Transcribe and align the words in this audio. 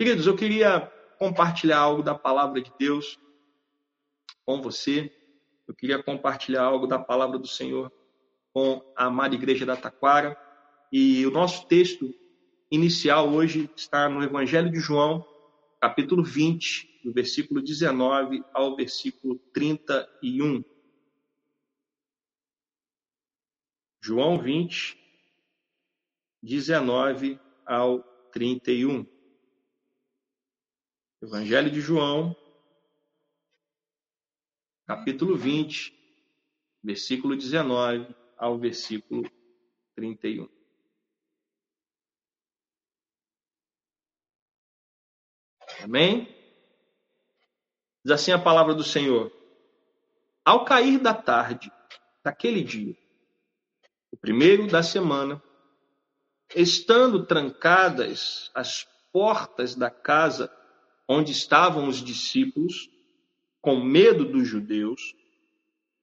Queridos, 0.00 0.26
eu 0.26 0.34
queria 0.34 0.90
compartilhar 1.18 1.76
algo 1.76 2.02
da 2.02 2.14
palavra 2.14 2.62
de 2.62 2.72
Deus 2.78 3.20
com 4.46 4.62
você. 4.62 5.14
Eu 5.68 5.74
queria 5.74 6.02
compartilhar 6.02 6.62
algo 6.62 6.86
da 6.86 6.98
palavra 6.98 7.38
do 7.38 7.46
Senhor 7.46 7.92
com 8.50 8.82
a 8.96 9.08
amada 9.08 9.34
igreja 9.34 9.66
da 9.66 9.76
Taquara. 9.76 10.34
E 10.90 11.26
o 11.26 11.30
nosso 11.30 11.66
texto 11.66 12.14
inicial 12.70 13.28
hoje 13.28 13.70
está 13.76 14.08
no 14.08 14.22
Evangelho 14.22 14.70
de 14.70 14.80
João, 14.80 15.22
capítulo 15.78 16.24
20, 16.24 17.02
do 17.04 17.12
versículo 17.12 17.60
19 17.60 18.42
ao 18.54 18.74
versículo 18.76 19.38
31. 19.52 20.64
João 24.02 24.38
20, 24.38 24.98
19 26.42 27.38
ao 27.66 28.02
31. 28.32 29.19
Evangelho 31.22 31.70
de 31.70 31.82
João, 31.82 32.34
capítulo 34.86 35.36
20, 35.36 35.94
versículo 36.82 37.36
19 37.36 38.14
ao 38.38 38.58
versículo 38.58 39.30
31. 39.94 40.48
Amém? 45.82 46.24
Diz 48.02 48.12
assim 48.12 48.32
a 48.32 48.38
palavra 48.38 48.74
do 48.74 48.82
Senhor. 48.82 49.30
Ao 50.42 50.64
cair 50.64 50.98
da 50.98 51.12
tarde 51.12 51.70
daquele 52.24 52.64
dia, 52.64 52.96
o 54.10 54.16
primeiro 54.16 54.66
da 54.68 54.82
semana, 54.82 55.42
estando 56.56 57.26
trancadas 57.26 58.50
as 58.54 58.88
portas 59.12 59.74
da 59.74 59.90
casa 59.90 60.50
onde 61.10 61.32
estavam 61.32 61.88
os 61.88 61.96
discípulos, 61.96 62.88
com 63.60 63.82
medo 63.82 64.24
dos 64.24 64.46
judeus, 64.46 65.12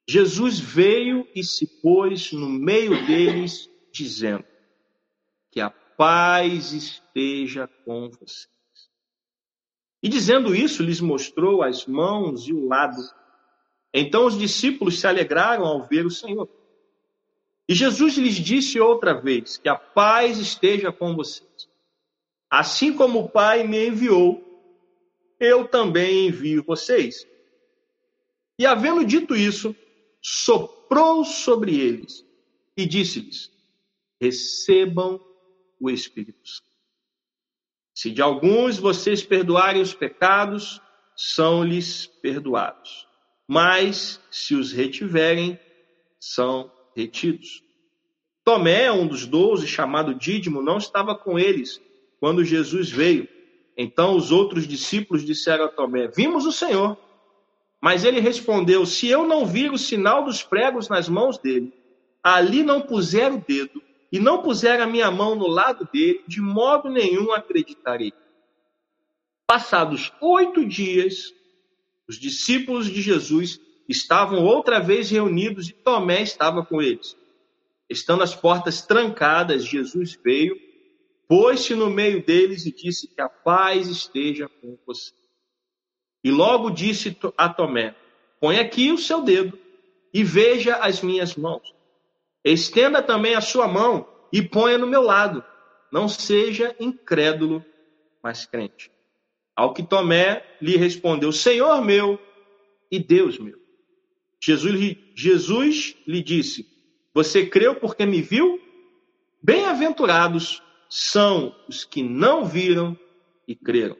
Jesus 0.05 0.59
veio 0.59 1.25
e 1.33 1.45
se 1.45 1.65
pôs 1.81 2.33
no 2.33 2.49
meio 2.49 3.07
deles, 3.07 3.69
dizendo: 3.89 4.43
Que 5.49 5.61
a 5.61 5.69
paz 5.69 6.73
esteja 6.73 7.69
com 7.85 8.09
vocês. 8.09 8.49
E 10.03 10.09
dizendo 10.09 10.53
isso, 10.53 10.83
lhes 10.83 10.99
mostrou 10.99 11.63
as 11.63 11.85
mãos 11.85 12.45
e 12.45 12.53
o 12.53 12.67
lado. 12.67 13.01
Então 13.93 14.25
os 14.25 14.37
discípulos 14.37 14.99
se 14.99 15.07
alegraram 15.07 15.63
ao 15.65 15.87
ver 15.87 16.05
o 16.05 16.11
Senhor. 16.11 16.49
E 17.67 17.73
Jesus 17.73 18.17
lhes 18.17 18.35
disse 18.35 18.77
outra 18.77 19.13
vez: 19.13 19.55
Que 19.57 19.69
a 19.69 19.75
paz 19.75 20.37
esteja 20.37 20.91
com 20.91 21.15
vocês. 21.15 21.69
Assim 22.49 22.93
como 22.93 23.19
o 23.19 23.29
Pai 23.29 23.65
me 23.65 23.87
enviou, 23.87 24.46
eu 25.39 25.67
também 25.67 26.27
envio 26.27 26.63
vocês. 26.63 27.27
E 28.59 28.65
havendo 28.65 29.05
dito 29.05 29.35
isso, 29.35 29.75
soprou 30.21 31.23
sobre 31.23 31.79
eles 31.79 32.25
e 32.75 32.85
disse-lhes: 32.85 33.51
Recebam 34.19 35.19
o 35.79 35.89
Espírito 35.89 36.47
Santo. 36.47 36.67
Se 37.93 38.11
de 38.11 38.21
alguns 38.21 38.77
vocês 38.77 39.23
perdoarem 39.23 39.81
os 39.81 39.93
pecados, 39.93 40.81
são-lhes 41.15 42.05
perdoados. 42.05 43.07
Mas 43.47 44.21
se 44.29 44.55
os 44.55 44.71
retiverem, 44.71 45.59
são 46.19 46.71
retidos. 46.95 47.63
Tomé, 48.43 48.91
um 48.91 49.07
dos 49.07 49.25
doze, 49.25 49.67
chamado 49.67 50.13
Dídimo, 50.13 50.61
não 50.61 50.77
estava 50.77 51.15
com 51.15 51.37
eles 51.39 51.81
quando 52.19 52.43
Jesus 52.43 52.89
veio. 52.89 53.27
Então 53.77 54.15
os 54.15 54.31
outros 54.31 54.67
discípulos 54.67 55.23
disseram 55.23 55.65
a 55.65 55.69
Tomé: 55.69 56.07
Vimos 56.07 56.45
o 56.45 56.51
Senhor. 56.51 56.97
Mas 57.79 58.03
ele 58.03 58.19
respondeu: 58.19 58.85
Se 58.85 59.07
eu 59.07 59.27
não 59.27 59.45
vir 59.45 59.71
o 59.71 59.77
sinal 59.77 60.25
dos 60.25 60.41
pregos 60.41 60.89
nas 60.89 61.07
mãos 61.07 61.37
dele, 61.37 61.71
ali 62.23 62.63
não 62.63 62.81
puser 62.81 63.31
o 63.31 63.37
dedo 63.37 63.81
e 64.11 64.19
não 64.19 64.41
puser 64.41 64.81
a 64.81 64.87
minha 64.87 65.11
mão 65.11 65.35
no 65.35 65.47
lado 65.47 65.87
dele, 65.93 66.23
de 66.27 66.41
modo 66.41 66.89
nenhum 66.89 67.31
acreditarei. 67.31 68.11
Passados 69.45 70.11
oito 70.19 70.65
dias, 70.65 71.33
os 72.07 72.17
discípulos 72.19 72.87
de 72.87 73.01
Jesus 73.01 73.59
estavam 73.87 74.43
outra 74.43 74.79
vez 74.79 75.09
reunidos 75.09 75.69
e 75.69 75.73
Tomé 75.73 76.21
estava 76.21 76.65
com 76.65 76.81
eles. 76.81 77.15
Estando 77.89 78.23
as 78.23 78.35
portas 78.35 78.81
trancadas, 78.81 79.63
Jesus 79.63 80.19
veio, 80.21 80.66
pôs-se 81.27 81.75
no 81.75 81.89
meio 81.89 82.25
deles 82.25 82.65
e 82.65 82.71
disse 82.71 83.07
que 83.07 83.21
a 83.21 83.29
paz 83.29 83.87
esteja 83.87 84.47
com 84.47 84.77
você. 84.85 85.11
E 86.23 86.31
logo 86.31 86.69
disse 86.69 87.15
a 87.37 87.49
Tomé: 87.49 87.95
Põe 88.39 88.59
aqui 88.59 88.91
o 88.91 88.97
seu 88.97 89.21
dedo 89.21 89.57
e 90.13 90.23
veja 90.23 90.75
as 90.75 91.01
minhas 91.01 91.35
mãos. 91.35 91.73
Estenda 92.43 93.01
também 93.01 93.35
a 93.35 93.41
sua 93.41 93.67
mão 93.67 94.07
e 94.31 94.41
ponha 94.41 94.77
no 94.77 94.87
meu 94.87 95.01
lado. 95.01 95.43
Não 95.91 96.07
seja 96.07 96.75
incrédulo, 96.79 97.63
mas 98.21 98.45
crente. 98.45 98.91
Ao 99.55 99.73
que 99.73 99.83
Tomé 99.83 100.43
lhe 100.61 100.77
respondeu: 100.77 101.31
Senhor 101.31 101.83
meu 101.83 102.19
e 102.91 102.99
Deus 102.99 103.37
meu. 103.37 103.57
Jesus, 104.41 104.97
Jesus 105.15 105.95
lhe 106.07 106.21
disse: 106.21 106.65
Você 107.13 107.45
creu 107.45 107.75
porque 107.75 108.05
me 108.05 108.21
viu? 108.21 108.61
Bem-aventurados 109.41 110.61
são 110.89 111.55
os 111.67 111.83
que 111.83 112.01
não 112.01 112.45
viram 112.45 112.97
e 113.47 113.55
creram. 113.55 113.97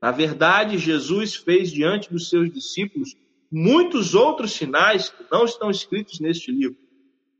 Na 0.00 0.10
verdade, 0.10 0.78
Jesus 0.78 1.34
fez 1.34 1.70
diante 1.70 2.10
dos 2.10 2.28
seus 2.28 2.52
discípulos 2.52 3.16
muitos 3.50 4.14
outros 4.14 4.52
sinais 4.52 5.08
que 5.08 5.24
não 5.30 5.44
estão 5.44 5.70
escritos 5.70 6.20
neste 6.20 6.50
livro. 6.50 6.76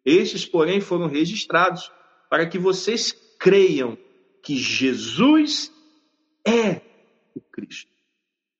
Estes, 0.04 0.46
porém, 0.46 0.80
foram 0.80 1.06
registrados 1.08 1.90
para 2.30 2.46
que 2.48 2.58
vocês 2.58 3.12
creiam 3.38 3.98
que 4.42 4.56
Jesus 4.56 5.72
é 6.46 6.80
o 7.34 7.40
Cristo, 7.40 7.90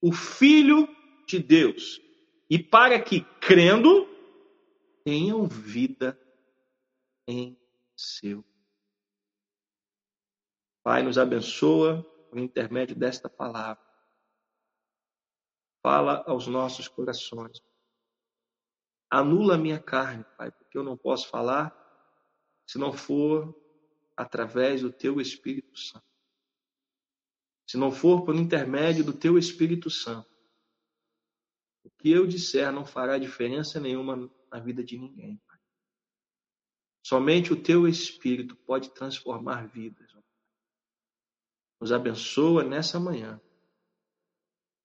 o 0.01 0.13
Filho 0.13 0.89
de 1.27 1.39
Deus, 1.39 2.01
e 2.51 2.59
para 2.59 3.01
que, 3.01 3.21
crendo, 3.41 4.09
tenham 5.05 5.47
vida 5.47 6.19
em 7.29 7.57
seu. 7.97 8.45
Pai, 10.87 11.03
nos 11.03 11.19
abençoa 11.19 12.05
por 12.31 12.39
intermédio 12.39 12.95
desta 12.95 13.29
palavra. 13.29 13.85
Fala 15.83 16.23
aos 16.29 16.47
nossos 16.47 16.87
corações. 16.87 17.61
Anula 19.11 19.57
a 19.57 19.59
minha 19.59 19.81
carne, 19.81 20.25
Pai, 20.39 20.53
porque 20.53 20.79
eu 20.79 20.85
não 20.85 20.97
posso 20.97 21.29
falar 21.29 21.75
se 22.69 22.79
não 22.79 22.93
for 22.93 23.53
através 24.17 24.83
do 24.83 24.93
teu 24.93 25.21
Espírito 25.21 25.77
Santo. 25.77 26.07
Se 27.69 27.77
não 27.77 27.91
for 27.91 28.25
por 28.25 28.37
intermédio 28.37 29.03
do 29.03 29.13
teu 29.13 29.37
Espírito 29.37 29.91
Santo. 29.91 30.31
O 31.83 31.91
que 31.91 32.13
eu 32.13 32.29
disser 32.29 32.71
não 32.71 32.87
fará 32.87 33.19
diferença 33.19 33.81
nenhuma 33.81 34.31
na 34.53 34.61
vida 34.61 34.85
de 34.85 34.97
ninguém, 34.97 35.37
Pai. 35.49 35.59
Somente 37.05 37.53
o 37.53 37.61
teu 37.61 37.89
Espírito 37.89 38.55
pode 38.55 38.95
transformar 38.95 39.67
vidas. 39.67 40.16
Nos 41.81 41.93
abençoa 41.93 42.65
nessa 42.65 42.99
manhã. 42.99 43.41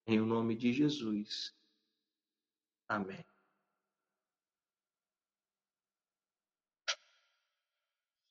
Em 0.06 0.19
o 0.19 0.25
nome 0.25 0.56
de 0.56 0.74
Jesus. 0.74 1.56
Amém. 2.88 3.24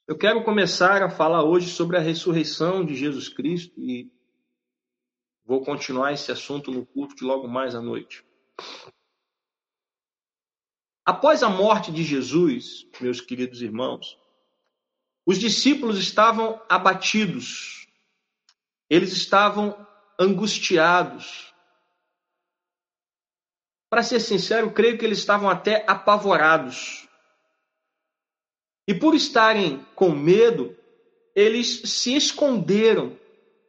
Eu 0.06 0.18
quero 0.18 0.42
começar 0.42 1.02
a 1.02 1.08
falar 1.08 1.44
hoje 1.44 1.70
sobre 1.70 1.96
a 1.96 2.00
ressurreição 2.00 2.84
de 2.84 2.96
Jesus 2.96 3.28
Cristo 3.28 3.80
e 3.80 4.12
vou 5.44 5.64
continuar 5.64 6.12
esse 6.12 6.32
assunto 6.32 6.72
no 6.72 6.84
culto 6.84 7.14
de 7.14 7.22
logo 7.22 7.46
mais 7.46 7.76
à 7.76 7.80
noite. 7.80 8.26
Após 11.06 11.42
a 11.42 11.48
morte 11.48 11.92
de 11.92 12.02
Jesus, 12.02 12.86
meus 13.00 13.20
queridos 13.20 13.62
irmãos, 13.62 14.18
os 15.24 15.38
discípulos 15.38 15.96
estavam 15.96 16.60
abatidos, 16.68 17.79
eles 18.90 19.12
estavam 19.12 19.86
angustiados. 20.18 21.54
Para 23.88 24.02
ser 24.02 24.18
sincero, 24.20 24.72
creio 24.72 24.98
que 24.98 25.04
eles 25.04 25.18
estavam 25.18 25.48
até 25.48 25.84
apavorados. 25.86 27.08
E 28.86 28.92
por 28.92 29.14
estarem 29.14 29.86
com 29.94 30.10
medo, 30.10 30.76
eles 31.34 31.82
se 31.84 32.16
esconderam, 32.16 33.16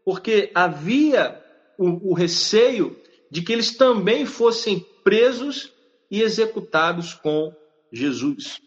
porque 0.03 0.51
havia 0.56 1.39
o, 1.77 2.12
o 2.12 2.13
receio 2.13 3.00
de 3.29 3.44
que 3.44 3.53
eles 3.53 3.77
também 3.77 4.25
fossem 4.25 4.79
presos 5.03 5.71
e 6.09 6.21
executados 6.21 7.13
com 7.13 7.56
Jesus. 7.91 8.59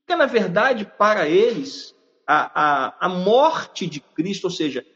Porque, 0.00 0.16
na 0.16 0.26
verdade, 0.26 0.84
para 0.96 1.28
eles, 1.28 1.94
a, 2.26 2.86
a, 2.86 3.06
a 3.06 3.08
morte 3.08 3.86
de 3.86 4.00
Cristo, 4.00 4.44
ou 4.44 4.50
seja, 4.50 4.86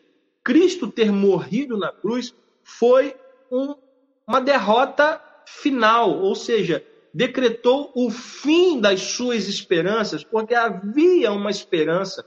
Cristo 0.43 0.91
ter 0.91 1.13
morrido 1.13 1.77
na 1.77 1.93
cruz 1.93 2.35
foi 2.63 3.15
um, 3.51 3.75
uma 4.27 4.41
derrota 4.41 5.21
final, 5.45 6.19
ou 6.21 6.35
seja, 6.35 6.85
decretou 7.13 7.91
o 7.95 8.11
fim 8.11 8.81
das 8.81 9.01
suas 9.01 9.49
esperanças, 9.49 10.23
porque 10.23 10.55
havia 10.55 11.33
uma 11.33 11.51
esperança. 11.51 12.25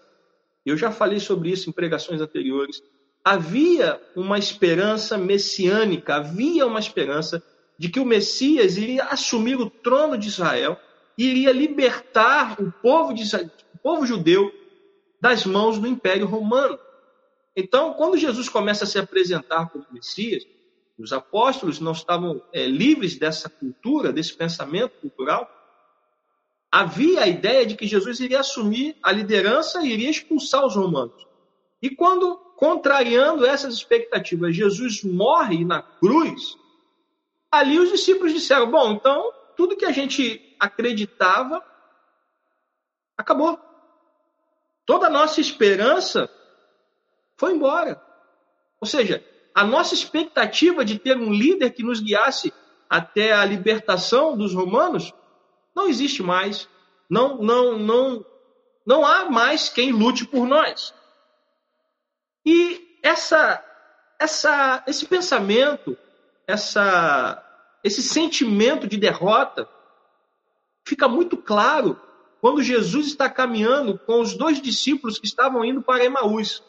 Eu 0.66 0.78
já 0.78 0.92
falei 0.92 1.20
sobre 1.20 1.50
isso 1.50 1.70
em 1.70 1.74
pregações 1.74 2.22
anteriores. 2.22 2.84
Havia 3.24 4.02
uma 4.16 4.38
esperança 4.38 5.18
messiânica, 5.18 6.16
havia 6.16 6.68
uma 6.68 6.80
esperança 6.80 7.42
de 7.78 7.90
que 7.90 8.00
o 8.00 8.06
Messias 8.06 8.78
iria 8.78 9.06
assumir 9.06 9.56
o 9.56 9.70
trono 9.70 10.18
de 10.18 10.28
Israel, 10.28 10.78
iria 11.18 11.52
libertar 11.52 12.62
o 12.62 12.72
povo, 12.72 13.14
de, 13.14 13.24
o 13.36 13.78
povo 13.82 14.06
judeu 14.06 14.52
das 15.20 15.46
mãos 15.46 15.80
do 15.80 15.88
Império 15.88 16.26
Romano. 16.26 16.78
Então, 17.56 17.94
quando 17.94 18.18
Jesus 18.18 18.50
começa 18.50 18.84
a 18.84 18.88
se 18.88 18.98
apresentar 18.98 19.70
como 19.70 19.86
Messias, 19.92 20.44
os 20.98 21.12
apóstolos 21.12 21.80
não 21.80 21.92
estavam 21.92 22.42
é, 22.52 22.66
livres 22.66 23.18
dessa 23.18 23.50
cultura, 23.50 24.12
desse 24.12 24.34
pensamento 24.34 25.00
cultural. 25.00 25.50
Havia 26.72 27.22
a 27.22 27.28
ideia 27.28 27.66
de 27.66 27.76
que 27.76 27.88
Jesus 27.88 28.20
iria 28.20 28.40
assumir 28.40 28.96
a 29.02 29.12
liderança 29.12 29.82
e 29.82 29.92
iria 29.92 30.10
expulsar 30.10 30.66
os 30.66 30.76
romanos. 30.76 31.28
E 31.82 31.90
quando, 31.90 32.38
contrariando 32.58 33.46
essas 33.46 33.76
expectativas, 33.76 34.56
Jesus 34.56 35.04
morre 35.04 35.66
na 35.66 35.82
cruz, 35.82 36.58
ali 37.52 37.78
os 37.78 37.92
discípulos 37.92 38.34
disseram: 38.34 38.72
Bom, 38.72 38.94
então 38.94 39.32
tudo 39.56 39.76
que 39.76 39.86
a 39.86 39.92
gente 39.92 40.56
acreditava 40.60 41.64
acabou. 43.18 43.60
Toda 44.86 45.08
a 45.08 45.12
nossa 45.12 45.40
esperança 45.40 46.30
foi 47.38 47.54
embora. 47.54 48.02
Ou 48.80 48.88
seja, 48.88 49.24
a 49.54 49.64
nossa 49.64 49.94
expectativa 49.94 50.84
de 50.84 50.98
ter 50.98 51.18
um 51.18 51.32
líder 51.32 51.72
que 51.72 51.84
nos 51.84 52.00
guiasse 52.00 52.54
até 52.90 53.34
a 53.34 53.46
libertação 53.46 54.38
dos 54.38 54.54
romanos 54.54 55.14
não 55.76 55.88
existe 55.88 56.22
mais. 56.22 56.68
Não, 57.10 57.38
não, 57.38 57.78
não, 57.78 58.26
não 58.86 59.06
há 59.06 59.30
mais 59.30 59.70
quem 59.70 59.92
lute 59.92 60.26
por 60.26 60.48
nós. 60.48 60.94
E 62.46 63.00
essa, 63.02 63.64
essa, 64.20 64.84
esse 64.88 65.06
pensamento, 65.06 65.98
essa, 66.48 67.44
esse 67.84 68.02
sentimento 68.02 68.88
de 68.88 68.98
derrota 68.98 69.68
fica 70.86 71.08
muito 71.08 71.38
claro 71.38 72.00
quando 72.42 72.62
Jesus 72.62 73.08
está 73.08 73.30
caminhando 73.30 73.98
com 73.98 74.20
os 74.20 74.36
dois 74.36 74.62
discípulos 74.62 75.18
que 75.18 75.26
estavam 75.26 75.64
indo 75.64 75.82
para 75.82 76.04
Emaús. 76.04 76.62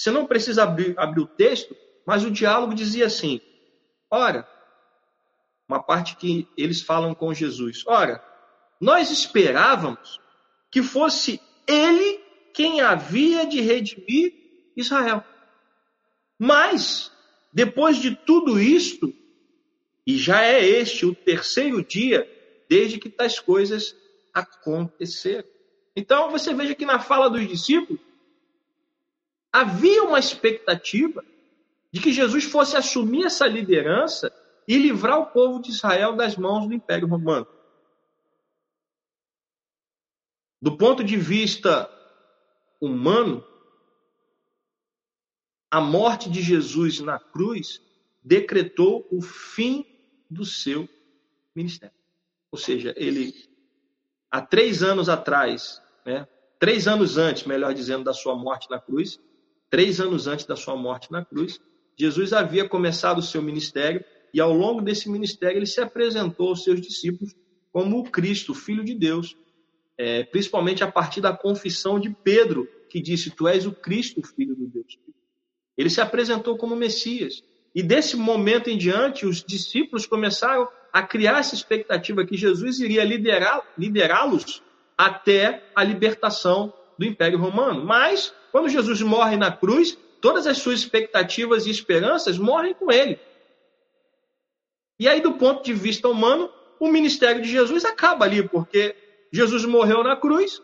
Você 0.00 0.10
não 0.10 0.24
precisa 0.24 0.62
abrir, 0.62 0.98
abrir 0.98 1.20
o 1.20 1.26
texto, 1.26 1.76
mas 2.06 2.24
o 2.24 2.30
diálogo 2.30 2.74
dizia 2.74 3.04
assim: 3.04 3.38
ora, 4.10 4.48
uma 5.68 5.82
parte 5.82 6.16
que 6.16 6.48
eles 6.56 6.80
falam 6.80 7.14
com 7.14 7.34
Jesus: 7.34 7.84
ora, 7.86 8.24
nós 8.80 9.10
esperávamos 9.10 10.18
que 10.70 10.82
fosse 10.82 11.38
ele 11.66 12.18
quem 12.54 12.80
havia 12.80 13.44
de 13.44 13.60
redimir 13.60 14.32
Israel. 14.74 15.22
Mas, 16.38 17.12
depois 17.52 17.98
de 17.98 18.16
tudo 18.16 18.58
isto, 18.58 19.12
e 20.06 20.16
já 20.16 20.42
é 20.42 20.64
este 20.64 21.04
o 21.04 21.14
terceiro 21.14 21.84
dia 21.84 22.26
desde 22.70 22.98
que 22.98 23.10
tais 23.10 23.38
coisas 23.38 23.94
aconteceram. 24.32 25.46
Então, 25.94 26.30
você 26.30 26.54
veja 26.54 26.74
que 26.74 26.86
na 26.86 27.00
fala 27.00 27.28
dos 27.28 27.46
discípulos 27.46 28.00
havia 29.52 30.04
uma 30.04 30.18
expectativa 30.18 31.24
de 31.92 32.00
que 32.00 32.12
Jesus 32.12 32.44
fosse 32.44 32.76
assumir 32.76 33.24
essa 33.24 33.46
liderança 33.46 34.32
e 34.66 34.78
livrar 34.78 35.18
o 35.18 35.26
povo 35.26 35.60
de 35.60 35.70
Israel 35.70 36.14
das 36.14 36.36
mãos 36.36 36.66
do 36.66 36.74
Império 36.74 37.08
Romano. 37.08 37.46
Do 40.62 40.76
ponto 40.76 41.02
de 41.02 41.16
vista 41.16 41.90
humano, 42.80 43.44
a 45.70 45.80
morte 45.80 46.30
de 46.30 46.42
Jesus 46.42 47.00
na 47.00 47.18
cruz 47.18 47.80
decretou 48.22 49.06
o 49.10 49.22
fim 49.22 49.86
do 50.28 50.44
seu 50.44 50.88
ministério. 51.54 51.94
Ou 52.52 52.58
seja, 52.58 52.92
ele, 52.96 53.34
há 54.30 54.42
três 54.42 54.82
anos 54.82 55.08
atrás, 55.08 55.82
né, 56.04 56.28
três 56.58 56.86
anos 56.86 57.16
antes, 57.16 57.44
melhor 57.44 57.72
dizendo, 57.72 58.04
da 58.04 58.12
sua 58.12 58.36
morte 58.36 58.68
na 58.70 58.78
cruz, 58.78 59.18
três 59.70 60.00
anos 60.00 60.26
antes 60.26 60.44
da 60.44 60.56
sua 60.56 60.76
morte 60.76 61.10
na 61.10 61.24
cruz, 61.24 61.60
Jesus 61.96 62.32
havia 62.32 62.68
começado 62.68 63.18
o 63.18 63.22
seu 63.22 63.40
ministério 63.40 64.04
e 64.34 64.40
ao 64.40 64.52
longo 64.52 64.82
desse 64.82 65.08
ministério 65.08 65.58
ele 65.58 65.66
se 65.66 65.80
apresentou 65.80 66.48
aos 66.48 66.64
seus 66.64 66.80
discípulos 66.80 67.34
como 67.72 67.98
o 67.98 68.04
Cristo, 68.04 68.52
o 68.52 68.54
Filho 68.54 68.84
de 68.84 68.94
Deus, 68.94 69.36
é, 69.96 70.24
principalmente 70.24 70.82
a 70.82 70.90
partir 70.90 71.20
da 71.20 71.32
confissão 71.32 72.00
de 72.00 72.10
Pedro, 72.10 72.68
que 72.88 73.00
disse: 73.00 73.30
Tu 73.30 73.46
és 73.46 73.66
o 73.66 73.72
Cristo, 73.72 74.22
Filho 74.22 74.56
de 74.56 74.66
Deus. 74.66 74.98
Ele 75.76 75.90
se 75.90 76.00
apresentou 76.00 76.56
como 76.56 76.74
Messias. 76.74 77.42
E 77.74 77.82
desse 77.82 78.16
momento 78.16 78.68
em 78.68 78.76
diante, 78.76 79.24
os 79.24 79.44
discípulos 79.44 80.06
começaram 80.06 80.68
a 80.92 81.02
criar 81.02 81.38
essa 81.38 81.54
expectativa 81.54 82.26
que 82.26 82.36
Jesus 82.36 82.80
iria 82.80 83.04
liderá-los 83.04 84.62
até 84.98 85.70
a 85.74 85.84
libertação 85.84 86.74
do 86.98 87.06
Império 87.06 87.38
Romano. 87.38 87.84
Mas, 87.84 88.34
quando 88.50 88.68
Jesus 88.68 89.00
morre 89.02 89.36
na 89.36 89.50
cruz, 89.50 89.96
todas 90.20 90.46
as 90.46 90.58
suas 90.58 90.80
expectativas 90.80 91.66
e 91.66 91.70
esperanças 91.70 92.38
morrem 92.38 92.74
com 92.74 92.90
ele. 92.90 93.18
E 94.98 95.08
aí, 95.08 95.20
do 95.20 95.32
ponto 95.32 95.64
de 95.64 95.72
vista 95.72 96.08
humano, 96.08 96.50
o 96.78 96.88
ministério 96.88 97.42
de 97.42 97.48
Jesus 97.48 97.84
acaba 97.84 98.24
ali, 98.24 98.46
porque 98.46 98.94
Jesus 99.32 99.64
morreu 99.64 100.02
na 100.02 100.16
cruz, 100.16 100.62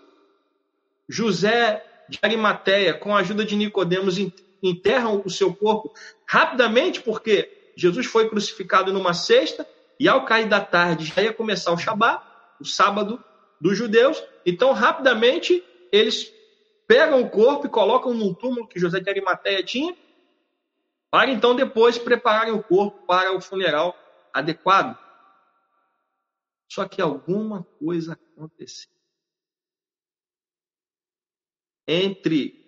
José 1.09 1.85
de 2.09 2.19
Arimateia, 2.23 2.95
com 2.95 3.15
a 3.15 3.21
ajuda 3.21 3.45
de 3.45 3.57
Nicodemos, 3.57 4.19
enterram 4.63 5.23
o 5.25 5.31
seu 5.31 5.55
corpo 5.55 5.93
rapidamente, 6.27 7.01
porque 7.01 7.73
Jesus 7.77 8.07
foi 8.07 8.29
crucificado 8.29 8.93
numa 8.93 9.15
sexta, 9.15 9.67
e 9.99 10.09
ao 10.09 10.25
cair 10.25 10.49
da 10.49 10.61
tarde 10.61 11.07
já 11.07 11.23
ia 11.23 11.33
começar 11.33 11.73
o 11.73 11.79
Shabat, 11.79 12.23
o 12.61 12.65
sábado 12.65 13.23
dos 13.61 13.77
judeus. 13.77 14.23
Então, 14.45 14.73
rapidamente, 14.73 15.65
eles 15.91 16.33
pegam 16.87 17.23
o 17.23 17.31
corpo 17.31 17.67
e 17.67 17.71
colocam 17.71 18.15
num 18.15 18.33
túmulo 18.33 18.67
que 18.67 18.79
José 18.79 19.01
de 19.01 19.11
Arimateia 19.11 19.63
tinha, 19.63 19.97
para 21.11 21.31
então 21.31 21.55
depois 21.55 21.99
prepararem 21.99 22.53
o 22.53 22.63
corpo 22.63 23.07
para 23.07 23.33
o 23.33 23.41
funeral 23.41 23.97
adequado. 24.33 24.99
Só 26.69 26.87
que 26.87 27.01
alguma 27.01 27.65
coisa 27.79 28.15
aconteceu. 28.15 28.91
Entre 31.87 32.65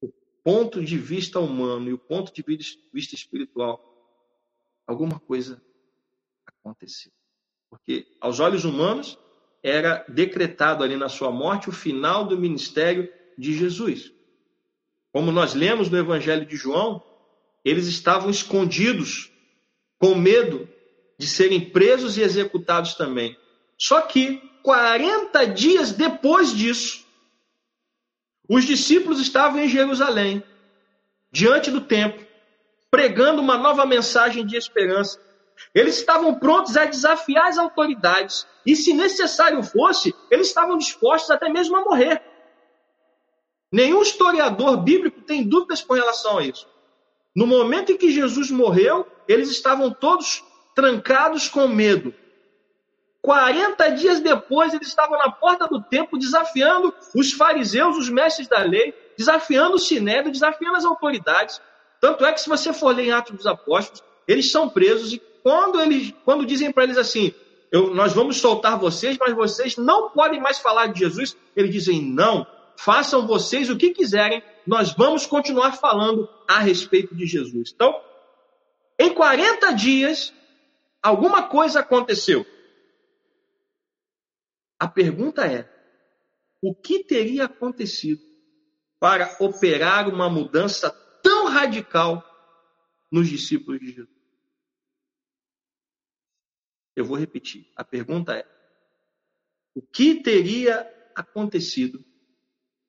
o 0.00 0.08
ponto 0.42 0.82
de 0.82 0.96
vista 0.96 1.40
humano 1.40 1.90
e 1.90 1.92
o 1.92 1.98
ponto 1.98 2.32
de 2.32 2.42
vista 2.42 3.14
espiritual, 3.14 3.84
alguma 4.86 5.18
coisa 5.18 5.60
aconteceu. 6.46 7.12
Porque 7.68 8.06
aos 8.20 8.40
olhos 8.40 8.64
humanos, 8.64 9.18
era 9.62 10.04
decretado 10.08 10.82
ali 10.82 10.96
na 10.96 11.08
sua 11.08 11.30
morte 11.30 11.68
o 11.68 11.72
final 11.72 12.24
do 12.24 12.38
ministério 12.38 13.08
de 13.36 13.52
Jesus. 13.52 14.12
Como 15.12 15.30
nós 15.32 15.54
lemos 15.54 15.90
no 15.90 15.98
Evangelho 15.98 16.46
de 16.46 16.56
João, 16.56 17.02
eles 17.64 17.86
estavam 17.86 18.30
escondidos, 18.30 19.30
com 19.98 20.14
medo 20.14 20.68
de 21.18 21.26
serem 21.26 21.60
presos 21.60 22.16
e 22.16 22.22
executados 22.22 22.94
também. 22.94 23.36
Só 23.76 24.00
que 24.02 24.40
40 24.62 25.46
dias 25.48 25.92
depois 25.92 26.56
disso, 26.56 27.04
os 28.48 28.64
discípulos 28.64 29.20
estavam 29.20 29.60
em 29.60 29.68
Jerusalém, 29.68 30.42
diante 31.30 31.70
do 31.70 31.80
templo, 31.82 32.26
pregando 32.90 33.40
uma 33.40 33.56
nova 33.56 33.84
mensagem 33.86 34.44
de 34.44 34.56
esperança 34.56 35.20
eles 35.74 35.96
estavam 35.96 36.34
prontos 36.34 36.76
a 36.76 36.84
desafiar 36.84 37.48
as 37.48 37.58
autoridades. 37.58 38.46
E, 38.66 38.74
se 38.74 38.92
necessário 38.92 39.62
fosse, 39.62 40.14
eles 40.30 40.48
estavam 40.48 40.76
dispostos 40.76 41.30
até 41.30 41.48
mesmo 41.48 41.76
a 41.76 41.84
morrer. 41.84 42.22
Nenhum 43.72 44.02
historiador 44.02 44.76
bíblico 44.78 45.22
tem 45.22 45.44
dúvidas 45.44 45.82
com 45.82 45.94
relação 45.94 46.38
a 46.38 46.42
isso. 46.42 46.68
No 47.34 47.46
momento 47.46 47.92
em 47.92 47.96
que 47.96 48.10
Jesus 48.10 48.50
morreu, 48.50 49.06
eles 49.28 49.48
estavam 49.50 49.92
todos 49.92 50.42
trancados 50.74 51.48
com 51.48 51.68
medo. 51.68 52.12
40 53.22 53.90
dias 53.90 54.20
depois, 54.20 54.72
eles 54.72 54.88
estavam 54.88 55.18
na 55.18 55.30
porta 55.30 55.68
do 55.68 55.80
templo 55.82 56.18
desafiando 56.18 56.92
os 57.14 57.32
fariseus, 57.32 57.96
os 57.96 58.08
mestres 58.08 58.48
da 58.48 58.60
lei, 58.60 58.94
desafiando 59.16 59.76
o 59.76 59.78
sinédrio, 59.78 60.32
desafiando 60.32 60.76
as 60.76 60.84
autoridades. 60.84 61.60
Tanto 62.00 62.24
é 62.24 62.32
que, 62.32 62.40
se 62.40 62.48
você 62.48 62.72
for 62.72 62.96
ler 62.96 63.04
em 63.04 63.12
Atos 63.12 63.36
dos 63.36 63.46
Apóstolos, 63.46 64.02
eles 64.26 64.50
são 64.50 64.68
presos 64.68 65.12
e 65.12 65.18
quando 65.42 65.80
eles, 65.80 66.12
quando 66.24 66.46
dizem 66.46 66.72
para 66.72 66.84
eles 66.84 66.96
assim, 66.96 67.34
eu, 67.70 67.94
nós 67.94 68.12
vamos 68.12 68.38
soltar 68.38 68.78
vocês, 68.78 69.16
mas 69.18 69.34
vocês 69.34 69.76
não 69.76 70.10
podem 70.10 70.40
mais 70.40 70.58
falar 70.58 70.88
de 70.88 71.00
Jesus, 71.00 71.36
eles 71.54 71.72
dizem 71.72 72.02
não, 72.02 72.46
façam 72.76 73.26
vocês 73.26 73.70
o 73.70 73.76
que 73.76 73.90
quiserem, 73.90 74.42
nós 74.66 74.92
vamos 74.92 75.26
continuar 75.26 75.72
falando 75.72 76.28
a 76.48 76.58
respeito 76.58 77.14
de 77.14 77.26
Jesus. 77.26 77.72
Então, 77.74 78.00
em 78.98 79.14
40 79.14 79.72
dias, 79.72 80.32
alguma 81.02 81.44
coisa 81.44 81.80
aconteceu. 81.80 82.44
A 84.78 84.88
pergunta 84.88 85.46
é: 85.46 85.70
o 86.62 86.74
que 86.74 87.04
teria 87.04 87.44
acontecido 87.44 88.20
para 88.98 89.36
operar 89.40 90.08
uma 90.08 90.28
mudança 90.28 90.90
tão 91.22 91.46
radical 91.46 92.24
nos 93.10 93.28
discípulos 93.28 93.80
de 93.80 93.92
Jesus? 93.92 94.19
Eu 96.94 97.04
vou 97.04 97.16
repetir. 97.16 97.70
A 97.76 97.84
pergunta 97.84 98.34
é: 98.34 98.46
o 99.74 99.82
que 99.82 100.22
teria 100.22 100.80
acontecido 101.14 102.04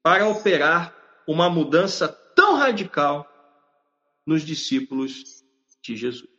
para 0.02 0.28
operar 0.28 0.96
uma 1.28 1.50
mudança 1.50 2.08
tão 2.36 2.56
radical 2.56 3.28
nos 4.26 4.44
discípulos 4.44 5.44
de 5.82 5.96
Jesus? 5.96 6.30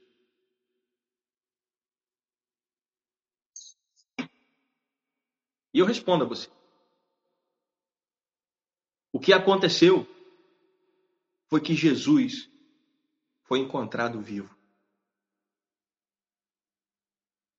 E 5.74 5.78
eu 5.78 5.86
respondo 5.86 6.24
a 6.24 6.28
você. 6.28 6.50
O 9.12 9.18
que 9.18 9.32
aconteceu 9.32 10.06
foi 11.48 11.60
que 11.60 11.74
Jesus 11.74 12.50
foi 13.44 13.58
encontrado 13.58 14.20
vivo. 14.20 14.61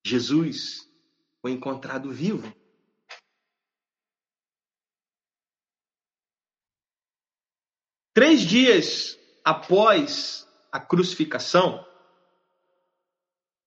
Jesus 0.04 0.88
foi 1.40 1.52
encontrado 1.52 2.12
vivo. 2.12 2.52
Três 8.12 8.42
dias 8.42 9.18
após 9.42 10.46
a 10.70 10.78
crucificação, 10.78 11.84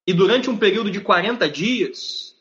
e 0.07 0.13
durante 0.13 0.49
um 0.49 0.57
período 0.57 0.89
de 0.89 1.01
40 1.01 1.49
dias, 1.49 2.33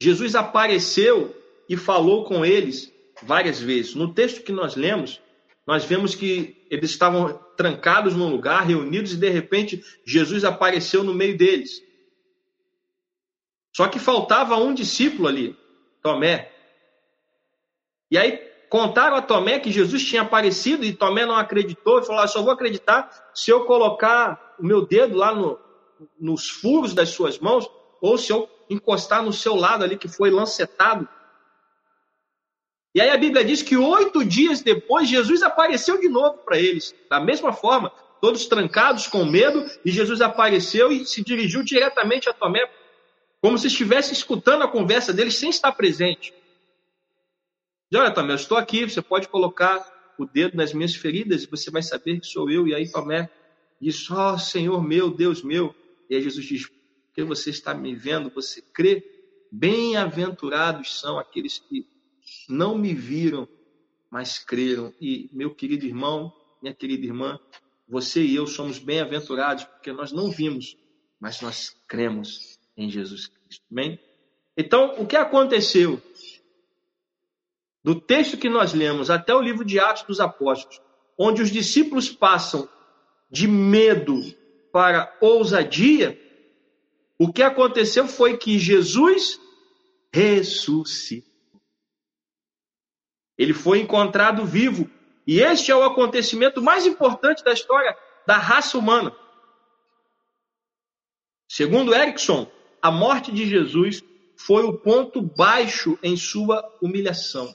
Jesus 0.00 0.36
apareceu 0.36 1.36
e 1.68 1.76
falou 1.76 2.24
com 2.24 2.44
eles 2.44 2.92
várias 3.20 3.60
vezes. 3.60 3.96
No 3.96 4.14
texto 4.14 4.44
que 4.44 4.52
nós 4.52 4.76
lemos, 4.76 5.20
nós 5.66 5.84
vemos 5.84 6.14
que 6.14 6.64
eles 6.70 6.90
estavam 6.90 7.36
trancados 7.56 8.14
num 8.14 8.28
lugar, 8.28 8.64
reunidos, 8.64 9.12
e 9.12 9.16
de 9.16 9.28
repente 9.28 9.84
Jesus 10.06 10.44
apareceu 10.44 11.02
no 11.02 11.12
meio 11.12 11.36
deles. 11.36 11.82
Só 13.74 13.88
que 13.88 13.98
faltava 13.98 14.56
um 14.56 14.74
discípulo 14.74 15.28
ali, 15.28 15.56
Tomé. 16.02 16.52
E 18.10 18.18
aí 18.18 18.36
contaram 18.68 19.16
a 19.16 19.22
Tomé 19.22 19.58
que 19.58 19.72
Jesus 19.72 20.04
tinha 20.04 20.22
aparecido 20.22 20.84
e 20.84 20.92
Tomé 20.92 21.24
não 21.24 21.36
acreditou 21.36 21.98
e 21.98 22.04
falou: 22.04 22.22
ah, 22.22 22.26
só 22.26 22.42
vou 22.42 22.52
acreditar 22.52 23.30
se 23.34 23.50
eu 23.50 23.64
colocar 23.64 24.54
o 24.58 24.64
meu 24.64 24.86
dedo 24.86 25.16
lá 25.16 25.34
no, 25.34 25.58
nos 26.20 26.50
furos 26.50 26.92
das 26.92 27.10
suas 27.10 27.38
mãos 27.38 27.68
ou 28.00 28.18
se 28.18 28.32
eu 28.32 28.48
encostar 28.68 29.22
no 29.22 29.32
seu 29.32 29.54
lado 29.54 29.84
ali 29.84 29.96
que 29.96 30.08
foi 30.08 30.30
lancetado. 30.30 31.08
E 32.94 33.00
aí 33.00 33.08
a 33.08 33.16
Bíblia 33.16 33.42
diz 33.42 33.62
que 33.62 33.76
oito 33.76 34.22
dias 34.22 34.60
depois 34.60 35.08
Jesus 35.08 35.42
apareceu 35.42 35.98
de 35.98 36.08
novo 36.10 36.38
para 36.44 36.58
eles, 36.58 36.94
da 37.08 37.18
mesma 37.18 37.52
forma, 37.52 37.90
todos 38.20 38.44
trancados 38.46 39.06
com 39.06 39.24
medo, 39.24 39.64
e 39.82 39.90
Jesus 39.90 40.20
apareceu 40.20 40.92
e 40.92 41.06
se 41.06 41.24
dirigiu 41.24 41.62
diretamente 41.64 42.28
a 42.28 42.34
Tomé 42.34 42.60
como 43.42 43.58
se 43.58 43.66
estivesse 43.66 44.12
escutando 44.12 44.62
a 44.62 44.68
conversa 44.68 45.12
deles 45.12 45.36
sem 45.36 45.50
estar 45.50 45.72
presente. 45.72 46.32
Diz, 47.90 48.00
olha, 48.00 48.14
Tomé, 48.14 48.30
eu 48.30 48.36
estou 48.36 48.56
aqui, 48.56 48.84
você 48.84 49.02
pode 49.02 49.26
colocar 49.26 50.14
o 50.16 50.24
dedo 50.24 50.56
nas 50.56 50.72
minhas 50.72 50.94
feridas 50.94 51.42
e 51.42 51.50
você 51.50 51.68
vai 51.68 51.82
saber 51.82 52.20
que 52.20 52.26
sou 52.28 52.48
eu. 52.48 52.68
E 52.68 52.74
aí 52.74 52.88
Tomé 52.88 53.28
diz, 53.80 54.08
ó 54.12 54.34
oh, 54.34 54.38
Senhor 54.38 54.80
meu, 54.80 55.10
Deus 55.10 55.42
meu. 55.42 55.74
E 56.08 56.14
aí 56.14 56.22
Jesus 56.22 56.46
diz, 56.46 56.70
porque 57.08 57.24
você 57.24 57.50
está 57.50 57.74
me 57.74 57.96
vendo, 57.96 58.30
você 58.30 58.62
crê? 58.62 59.04
Bem-aventurados 59.50 61.00
são 61.00 61.18
aqueles 61.18 61.58
que 61.58 61.84
não 62.48 62.78
me 62.78 62.94
viram, 62.94 63.48
mas 64.08 64.38
creram. 64.38 64.94
E 65.00 65.28
meu 65.32 65.52
querido 65.52 65.84
irmão, 65.84 66.32
minha 66.62 66.72
querida 66.72 67.04
irmã, 67.04 67.40
você 67.88 68.22
e 68.22 68.36
eu 68.36 68.46
somos 68.46 68.78
bem-aventurados 68.78 69.64
porque 69.64 69.90
nós 69.92 70.12
não 70.12 70.30
vimos, 70.30 70.76
mas 71.18 71.40
nós 71.40 71.76
cremos 71.88 72.51
em 72.76 72.90
Jesus 72.90 73.26
Cristo. 73.26 73.64
Bem? 73.70 73.98
Então, 74.56 74.94
o 74.98 75.06
que 75.06 75.16
aconteceu? 75.16 76.00
Do 77.82 78.00
texto 78.00 78.36
que 78.36 78.48
nós 78.48 78.72
lemos 78.72 79.10
até 79.10 79.34
o 79.34 79.40
livro 79.40 79.64
de 79.64 79.80
Atos 79.80 80.04
dos 80.04 80.20
Apóstolos, 80.20 80.80
onde 81.18 81.42
os 81.42 81.50
discípulos 81.50 82.10
passam 82.10 82.68
de 83.30 83.48
medo 83.48 84.20
para 84.72 85.16
ousadia, 85.20 86.18
o 87.18 87.32
que 87.32 87.42
aconteceu 87.42 88.06
foi 88.06 88.36
que 88.36 88.58
Jesus 88.58 89.40
ressuscitou. 90.12 91.30
Ele 93.36 93.54
foi 93.54 93.80
encontrado 93.80 94.44
vivo. 94.44 94.90
E 95.26 95.40
este 95.40 95.70
é 95.70 95.76
o 95.76 95.84
acontecimento 95.84 96.60
mais 96.60 96.86
importante 96.86 97.42
da 97.44 97.52
história 97.52 97.96
da 98.26 98.36
raça 98.36 98.76
humana. 98.76 99.14
Segundo 101.48 101.94
Erickson, 101.94 102.50
a 102.82 102.90
morte 102.90 103.30
de 103.30 103.48
Jesus 103.48 104.02
foi 104.36 104.64
o 104.64 104.76
ponto 104.76 105.22
baixo 105.22 105.96
em 106.02 106.16
sua 106.16 106.68
humilhação. 106.82 107.54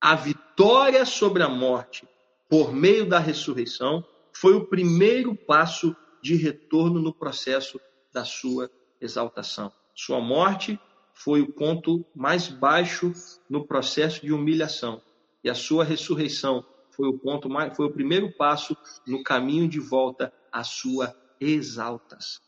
A 0.00 0.14
vitória 0.14 1.04
sobre 1.04 1.42
a 1.42 1.48
morte 1.48 2.06
por 2.48 2.72
meio 2.72 3.08
da 3.08 3.18
ressurreição 3.18 4.06
foi 4.32 4.54
o 4.54 4.66
primeiro 4.66 5.34
passo 5.34 5.96
de 6.22 6.36
retorno 6.36 7.00
no 7.00 7.12
processo 7.12 7.80
da 8.12 8.24
sua 8.24 8.70
exaltação. 9.00 9.72
Sua 9.96 10.20
morte 10.20 10.78
foi 11.12 11.40
o 11.40 11.52
ponto 11.52 12.06
mais 12.14 12.46
baixo 12.46 13.12
no 13.50 13.66
processo 13.66 14.24
de 14.24 14.32
humilhação 14.32 15.02
e 15.42 15.50
a 15.50 15.54
sua 15.56 15.82
ressurreição 15.82 16.64
foi 16.92 17.08
o 17.08 17.18
ponto 17.18 17.50
mais, 17.50 17.76
foi 17.76 17.86
o 17.86 17.92
primeiro 17.92 18.32
passo 18.32 18.76
no 19.04 19.24
caminho 19.24 19.68
de 19.68 19.80
volta 19.80 20.32
à 20.52 20.62
sua 20.62 21.12
exaltação. 21.40 22.47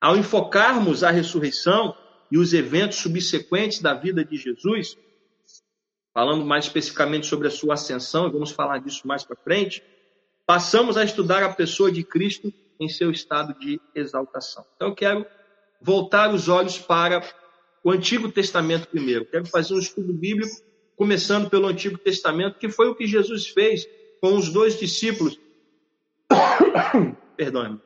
Ao 0.00 0.16
enfocarmos 0.16 1.04
a 1.04 1.10
ressurreição 1.10 1.94
e 2.30 2.38
os 2.38 2.54
eventos 2.54 2.98
subsequentes 2.98 3.82
da 3.82 3.92
vida 3.92 4.24
de 4.24 4.36
Jesus, 4.36 4.96
falando 6.14 6.44
mais 6.44 6.64
especificamente 6.64 7.26
sobre 7.26 7.48
a 7.48 7.50
sua 7.50 7.74
ascensão, 7.74 8.30
vamos 8.30 8.50
falar 8.50 8.78
disso 8.78 9.06
mais 9.06 9.24
para 9.24 9.36
frente, 9.36 9.82
passamos 10.46 10.96
a 10.96 11.04
estudar 11.04 11.42
a 11.42 11.52
pessoa 11.52 11.92
de 11.92 12.02
Cristo 12.02 12.52
em 12.80 12.88
seu 12.88 13.10
estado 13.10 13.58
de 13.58 13.80
exaltação. 13.94 14.64
Então 14.74 14.88
eu 14.88 14.94
quero 14.94 15.26
voltar 15.80 16.32
os 16.32 16.48
olhos 16.48 16.78
para 16.78 17.22
o 17.84 17.90
Antigo 17.90 18.30
Testamento 18.30 18.88
primeiro. 18.88 19.26
Quero 19.26 19.46
fazer 19.46 19.74
um 19.74 19.78
estudo 19.78 20.12
bíblico 20.12 20.54
começando 20.96 21.48
pelo 21.48 21.66
Antigo 21.66 21.98
Testamento, 21.98 22.58
que 22.58 22.68
foi 22.68 22.88
o 22.88 22.94
que 22.94 23.06
Jesus 23.06 23.48
fez 23.48 23.86
com 24.20 24.36
os 24.36 24.50
dois 24.50 24.78
discípulos. 24.78 25.38
Perdão, 27.36 27.80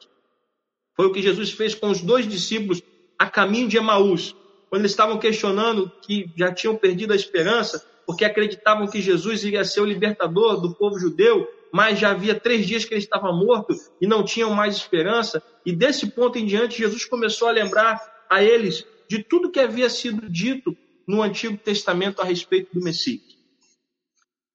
foi 0.97 1.07
o 1.07 1.13
que 1.13 1.23
Jesus 1.23 1.51
fez 1.51 1.75
com 1.75 1.91
os 1.91 2.01
dois 2.01 2.27
discípulos 2.27 2.83
a 3.19 3.27
caminho 3.27 3.69
de 3.69 3.77
Emaús, 3.77 4.35
quando 4.69 4.83
eles 4.83 4.93
estavam 4.93 5.19
questionando 5.19 5.91
que 6.03 6.31
já 6.37 6.53
tinham 6.53 6.77
perdido 6.77 7.13
a 7.13 7.17
esperança, 7.17 7.85
porque 8.07 8.25
acreditavam 8.25 8.87
que 8.87 9.01
Jesus 9.01 9.45
iria 9.45 9.65
ser 9.65 9.81
o 9.81 9.85
libertador 9.85 10.61
do 10.61 10.75
povo 10.75 10.99
judeu, 10.99 11.49
mas 11.73 11.99
já 11.99 12.11
havia 12.11 12.39
três 12.39 12.67
dias 12.67 12.85
que 12.85 12.95
ele 12.95 13.01
estava 13.01 13.33
morto 13.33 13.75
e 14.01 14.07
não 14.07 14.25
tinham 14.25 14.51
mais 14.51 14.77
esperança. 14.77 15.43
E 15.65 15.73
desse 15.73 16.09
ponto 16.09 16.39
em 16.39 16.47
diante, 16.47 16.79
Jesus 16.79 17.05
começou 17.05 17.49
a 17.49 17.53
lembrar 17.53 18.01
a 18.31 18.43
eles 18.43 18.85
de 19.09 19.23
tudo 19.23 19.51
que 19.51 19.61
havia 19.61 19.89
sido 19.89 20.29
dito 20.29 20.77
no 21.07 21.23
Antigo 21.23 21.57
Testamento 21.57 22.21
a 22.21 22.25
respeito 22.25 22.75
do 22.75 22.83
Messias. 22.83 23.23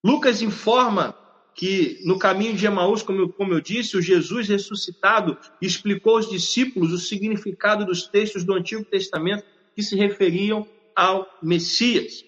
Lucas 0.04 0.42
informa 0.42 1.16
que 1.56 2.00
no 2.06 2.18
caminho 2.18 2.56
de 2.56 2.66
Emaús, 2.66 3.04
como 3.04 3.22
eu, 3.22 3.30
como 3.30 3.54
eu 3.54 3.60
disse, 3.60 3.98
o 3.98 4.02
Jesus 4.02 4.48
ressuscitado 4.48 5.38
explicou 5.62 6.16
aos 6.16 6.30
discípulos 6.30 6.94
o 6.94 6.98
significado 6.98 7.86
dos 7.86 8.08
textos 8.08 8.44
do 8.44 8.54
Antigo 8.54 8.86
Testamento 8.86 9.44
que 9.76 9.84
se 9.84 9.96
referiam 9.96 10.68
ao 10.96 11.28
Messias. 11.42 12.24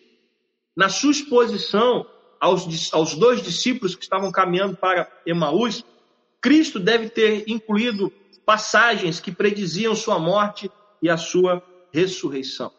Na 0.76 0.90
sua 0.90 1.12
exposição 1.12 2.06
aos, 2.40 2.92
aos 2.94 3.16
dois 3.16 3.42
discípulos 3.42 3.96
que 3.96 4.04
estavam 4.04 4.32
caminhando 4.32 4.76
para 4.76 5.10
Emaús, 5.26 5.86
Cristo 6.42 6.80
deve 6.80 7.10
ter 7.10 7.44
incluído 7.48 8.12
passagens 8.46 9.20
que 9.20 9.32
prediziam 9.32 9.96
sua 9.96 10.18
morte 10.18 10.70
e 11.02 11.10
a 11.10 11.18
sua 11.18 11.64
ressurreição. 11.94 12.72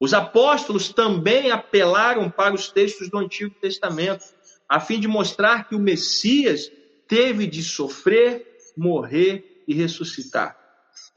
Os 0.00 0.14
apóstolos 0.14 0.92
também 0.92 1.50
apelaram 1.50 2.30
para 2.30 2.54
os 2.54 2.70
textos 2.70 3.10
do 3.10 3.18
Antigo 3.18 3.54
Testamento 3.60 4.24
a 4.68 4.80
fim 4.80 5.00
de 5.00 5.08
mostrar 5.08 5.68
que 5.68 5.74
o 5.74 5.80
Messias 5.80 6.70
teve 7.06 7.46
de 7.46 7.62
sofrer, 7.62 8.46
morrer 8.76 9.64
e 9.66 9.74
ressuscitar. 9.74 10.56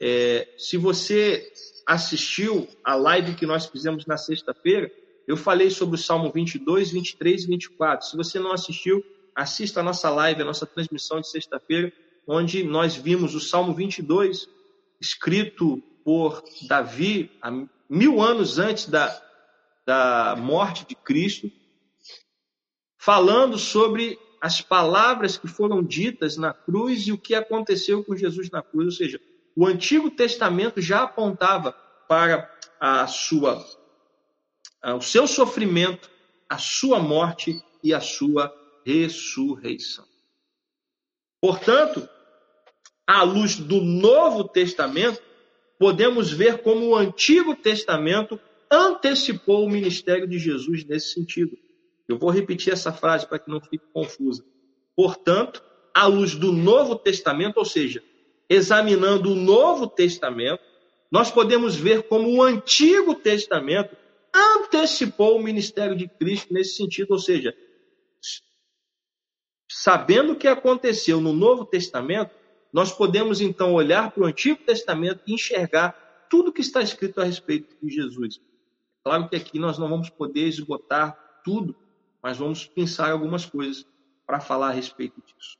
É, 0.00 0.48
se 0.56 0.76
você 0.76 1.52
assistiu 1.86 2.68
a 2.82 2.94
live 2.94 3.34
que 3.34 3.46
nós 3.46 3.66
fizemos 3.66 4.06
na 4.06 4.16
sexta-feira, 4.16 4.90
eu 5.26 5.36
falei 5.36 5.70
sobre 5.70 5.96
o 5.96 5.98
Salmo 5.98 6.30
22, 6.32 6.90
23 6.90 7.44
e 7.44 7.46
24. 7.46 8.06
Se 8.06 8.16
você 8.16 8.38
não 8.38 8.52
assistiu, 8.52 9.04
assista 9.34 9.80
a 9.80 9.82
nossa 9.82 10.10
live, 10.10 10.42
a 10.42 10.44
nossa 10.44 10.66
transmissão 10.66 11.20
de 11.20 11.28
sexta-feira, 11.28 11.92
onde 12.26 12.62
nós 12.62 12.96
vimos 12.96 13.34
o 13.34 13.40
Salmo 13.40 13.74
22, 13.74 14.48
escrito 15.00 15.82
por 16.04 16.42
Davi 16.68 17.30
mil 17.88 18.20
anos 18.20 18.58
antes 18.58 18.86
da, 18.86 19.22
da 19.86 20.36
morte 20.36 20.86
de 20.86 20.94
Cristo, 20.94 21.50
falando 23.02 23.58
sobre 23.58 24.16
as 24.40 24.60
palavras 24.60 25.36
que 25.36 25.48
foram 25.48 25.82
ditas 25.82 26.36
na 26.36 26.54
cruz 26.54 27.08
e 27.08 27.12
o 27.12 27.18
que 27.18 27.34
aconteceu 27.34 28.04
com 28.04 28.14
Jesus 28.16 28.48
na 28.48 28.62
cruz. 28.62 28.86
Ou 28.86 28.92
seja, 28.92 29.20
o 29.56 29.66
Antigo 29.66 30.08
Testamento 30.08 30.80
já 30.80 31.02
apontava 31.02 31.72
para 32.08 32.48
a 32.78 33.04
sua, 33.08 33.60
o 34.84 35.00
seu 35.00 35.26
sofrimento, 35.26 36.08
a 36.48 36.58
sua 36.58 37.00
morte 37.00 37.60
e 37.82 37.92
a 37.92 38.00
sua 38.00 38.54
ressurreição. 38.86 40.06
Portanto, 41.40 42.08
à 43.04 43.24
luz 43.24 43.56
do 43.56 43.80
Novo 43.80 44.44
Testamento, 44.44 45.20
podemos 45.76 46.30
ver 46.30 46.62
como 46.62 46.90
o 46.90 46.96
Antigo 46.96 47.56
Testamento 47.56 48.38
antecipou 48.70 49.66
o 49.66 49.70
ministério 49.70 50.28
de 50.28 50.38
Jesus 50.38 50.84
nesse 50.84 51.14
sentido. 51.14 51.58
Eu 52.12 52.18
vou 52.18 52.30
repetir 52.30 52.72
essa 52.72 52.92
frase 52.92 53.26
para 53.26 53.38
que 53.38 53.50
não 53.50 53.60
fique 53.60 53.84
confusa. 53.92 54.44
Portanto, 54.94 55.62
à 55.94 56.06
luz 56.06 56.34
do 56.34 56.52
Novo 56.52 56.96
Testamento, 56.96 57.56
ou 57.56 57.64
seja, 57.64 58.02
examinando 58.48 59.32
o 59.32 59.34
Novo 59.34 59.86
Testamento, 59.86 60.62
nós 61.10 61.30
podemos 61.30 61.74
ver 61.74 62.04
como 62.04 62.30
o 62.30 62.42
Antigo 62.42 63.14
Testamento 63.14 63.96
antecipou 64.34 65.38
o 65.38 65.42
ministério 65.42 65.96
de 65.96 66.08
Cristo 66.08 66.52
nesse 66.52 66.76
sentido, 66.76 67.12
ou 67.12 67.18
seja, 67.18 67.54
sabendo 69.70 70.32
o 70.32 70.36
que 70.36 70.48
aconteceu 70.48 71.20
no 71.20 71.32
Novo 71.32 71.64
Testamento, 71.64 72.30
nós 72.72 72.92
podemos 72.92 73.40
então 73.40 73.74
olhar 73.74 74.10
para 74.10 74.22
o 74.22 74.26
Antigo 74.26 74.62
Testamento 74.64 75.20
e 75.26 75.34
enxergar 75.34 76.26
tudo 76.30 76.52
que 76.52 76.62
está 76.62 76.80
escrito 76.80 77.20
a 77.20 77.24
respeito 77.24 77.76
de 77.82 77.94
Jesus. 77.94 78.40
Claro 79.04 79.28
que 79.28 79.36
aqui 79.36 79.58
nós 79.58 79.78
não 79.78 79.88
vamos 79.88 80.08
poder 80.08 80.46
esgotar 80.46 81.18
tudo, 81.44 81.76
mas 82.22 82.38
vamos 82.38 82.66
pensar 82.66 83.10
algumas 83.10 83.44
coisas 83.44 83.86
para 84.26 84.40
falar 84.40 84.68
a 84.68 84.72
respeito 84.72 85.20
disso. 85.20 85.58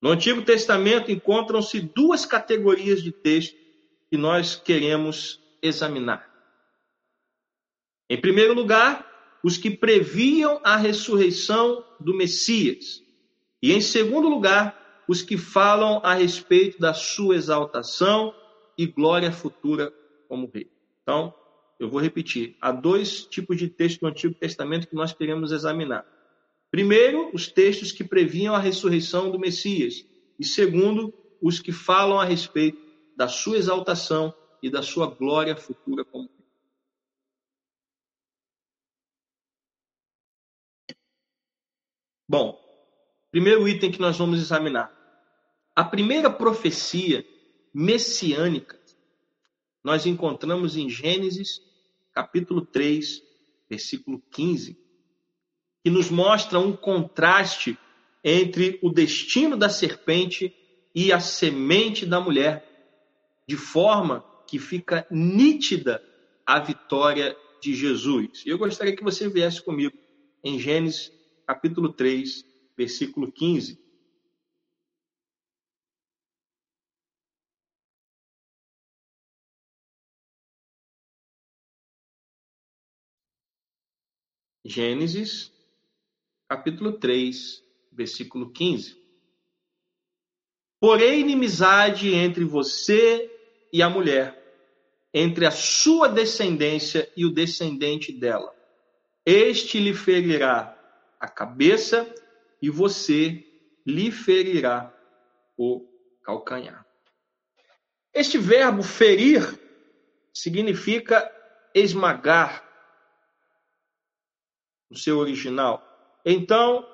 No 0.00 0.10
Antigo 0.10 0.42
Testamento 0.42 1.10
encontram-se 1.10 1.80
duas 1.80 2.24
categorias 2.24 3.02
de 3.02 3.12
texto 3.12 3.56
que 4.08 4.16
nós 4.16 4.56
queremos 4.56 5.40
examinar. 5.60 6.28
Em 8.08 8.20
primeiro 8.20 8.54
lugar, 8.54 9.06
os 9.42 9.56
que 9.56 9.70
previam 9.70 10.60
a 10.64 10.76
ressurreição 10.76 11.84
do 11.98 12.14
Messias. 12.14 13.02
E 13.62 13.72
em 13.72 13.80
segundo 13.80 14.28
lugar, 14.28 15.04
os 15.06 15.22
que 15.22 15.36
falam 15.36 16.00
a 16.04 16.14
respeito 16.14 16.78
da 16.80 16.94
sua 16.94 17.36
exaltação 17.36 18.34
e 18.76 18.86
glória 18.86 19.30
futura 19.30 19.92
como 20.28 20.50
rei. 20.52 20.70
Então, 21.02 21.34
eu 21.80 21.88
vou 21.88 21.98
repetir. 21.98 22.56
Há 22.60 22.70
dois 22.70 23.24
tipos 23.24 23.56
de 23.56 23.66
texto 23.66 24.00
do 24.00 24.06
Antigo 24.06 24.34
Testamento 24.34 24.86
que 24.86 24.94
nós 24.94 25.14
queremos 25.14 25.50
examinar. 25.50 26.04
Primeiro, 26.70 27.30
os 27.34 27.48
textos 27.48 27.90
que 27.90 28.04
previam 28.04 28.54
a 28.54 28.58
ressurreição 28.58 29.30
do 29.30 29.38
Messias. 29.38 30.04
E 30.38 30.44
segundo, 30.44 31.12
os 31.40 31.58
que 31.58 31.72
falam 31.72 32.20
a 32.20 32.24
respeito 32.24 32.78
da 33.16 33.28
sua 33.28 33.56
exaltação 33.56 34.34
e 34.62 34.68
da 34.68 34.82
sua 34.82 35.06
glória 35.06 35.56
futura 35.56 36.04
como. 36.04 36.28
Bom, 42.28 42.60
primeiro 43.32 43.66
item 43.66 43.90
que 43.90 44.00
nós 44.00 44.18
vamos 44.18 44.38
examinar. 44.38 44.94
A 45.74 45.82
primeira 45.82 46.30
profecia 46.30 47.26
messiânica 47.72 48.78
nós 49.82 50.04
encontramos 50.04 50.76
em 50.76 50.90
Gênesis 50.90 51.69
capítulo 52.12 52.64
3, 52.64 53.22
versículo 53.68 54.22
15, 54.30 54.78
que 55.82 55.90
nos 55.90 56.10
mostra 56.10 56.58
um 56.58 56.76
contraste 56.76 57.78
entre 58.22 58.78
o 58.82 58.90
destino 58.90 59.56
da 59.56 59.68
serpente 59.68 60.54
e 60.94 61.12
a 61.12 61.20
semente 61.20 62.04
da 62.04 62.20
mulher, 62.20 62.66
de 63.46 63.56
forma 63.56 64.24
que 64.46 64.58
fica 64.58 65.06
nítida 65.10 66.02
a 66.44 66.58
vitória 66.58 67.36
de 67.62 67.74
Jesus. 67.74 68.42
Eu 68.44 68.58
gostaria 68.58 68.94
que 68.94 69.04
você 69.04 69.28
viesse 69.28 69.62
comigo 69.62 69.96
em 70.42 70.58
Gênesis 70.58 71.12
capítulo 71.46 71.92
3, 71.92 72.44
versículo 72.76 73.30
15. 73.30 73.78
Gênesis, 84.64 85.52
capítulo 86.48 86.92
3, 86.92 87.64
versículo 87.92 88.52
15. 88.52 89.00
Porém, 90.78 91.20
inimizade 91.20 92.14
entre 92.14 92.44
você 92.44 93.30
e 93.72 93.82
a 93.82 93.90
mulher, 93.90 94.36
entre 95.12 95.46
a 95.46 95.50
sua 95.50 96.08
descendência 96.08 97.10
e 97.16 97.24
o 97.24 97.30
descendente 97.30 98.12
dela. 98.12 98.54
Este 99.24 99.78
lhe 99.78 99.94
ferirá 99.94 100.76
a 101.18 101.28
cabeça 101.28 102.12
e 102.62 102.70
você 102.70 103.44
lhe 103.86 104.10
ferirá 104.10 104.94
o 105.56 105.86
calcanhar. 106.22 106.86
Este 108.12 108.38
verbo 108.38 108.82
ferir 108.82 109.42
significa 110.32 111.30
esmagar, 111.74 112.68
no 114.90 114.96
seu 114.96 115.18
original. 115.18 115.82
Então, 116.24 116.86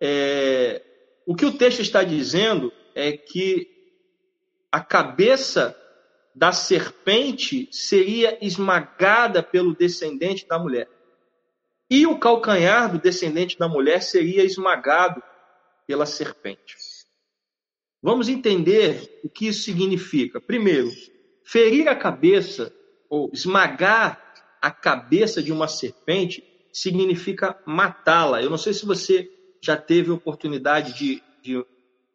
é, 0.00 0.82
o 1.26 1.34
que 1.34 1.46
o 1.46 1.56
texto 1.56 1.80
está 1.80 2.02
dizendo 2.02 2.72
é 2.94 3.12
que 3.12 3.68
a 4.70 4.80
cabeça 4.80 5.76
da 6.34 6.52
serpente 6.52 7.68
seria 7.72 8.38
esmagada 8.44 9.42
pelo 9.42 9.74
descendente 9.74 10.46
da 10.46 10.58
mulher. 10.58 10.88
E 11.90 12.06
o 12.06 12.18
calcanhar 12.18 12.92
do 12.92 13.00
descendente 13.00 13.58
da 13.58 13.66
mulher 13.66 14.02
seria 14.02 14.44
esmagado 14.44 15.22
pela 15.86 16.04
serpente. 16.04 16.76
Vamos 18.02 18.28
entender 18.28 19.20
o 19.24 19.28
que 19.28 19.48
isso 19.48 19.62
significa. 19.62 20.40
Primeiro, 20.40 20.90
ferir 21.42 21.88
a 21.88 21.96
cabeça 21.96 22.72
ou 23.08 23.30
esmagar 23.32 24.22
a 24.60 24.70
cabeça 24.70 25.42
de 25.42 25.50
uma 25.50 25.66
serpente 25.66 26.44
significa 26.80 27.60
matá-la. 27.66 28.42
Eu 28.42 28.50
não 28.50 28.58
sei 28.58 28.72
se 28.72 28.86
você 28.86 29.30
já 29.60 29.76
teve 29.76 30.10
oportunidade 30.10 30.92
de, 30.94 31.22
de 31.42 31.64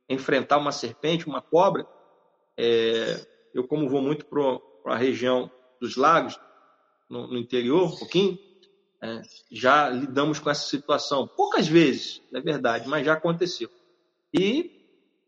enfrentar 0.09 0.57
uma 0.57 0.71
serpente, 0.71 1.27
uma 1.27 1.41
cobra. 1.41 1.85
É, 2.57 3.25
eu, 3.53 3.67
como 3.67 3.89
vou 3.89 4.01
muito 4.01 4.25
para 4.25 4.93
a 4.93 4.97
região 4.97 5.51
dos 5.79 5.95
lagos, 5.95 6.39
no, 7.09 7.27
no 7.27 7.37
interior, 7.37 7.93
um 7.93 7.97
pouquinho, 7.97 8.39
é, 9.01 9.21
já 9.51 9.89
lidamos 9.89 10.39
com 10.39 10.49
essa 10.49 10.67
situação. 10.67 11.27
Poucas 11.27 11.67
vezes, 11.67 12.21
é 12.33 12.39
verdade, 12.39 12.87
mas 12.87 13.05
já 13.05 13.13
aconteceu. 13.13 13.69
E 14.33 14.81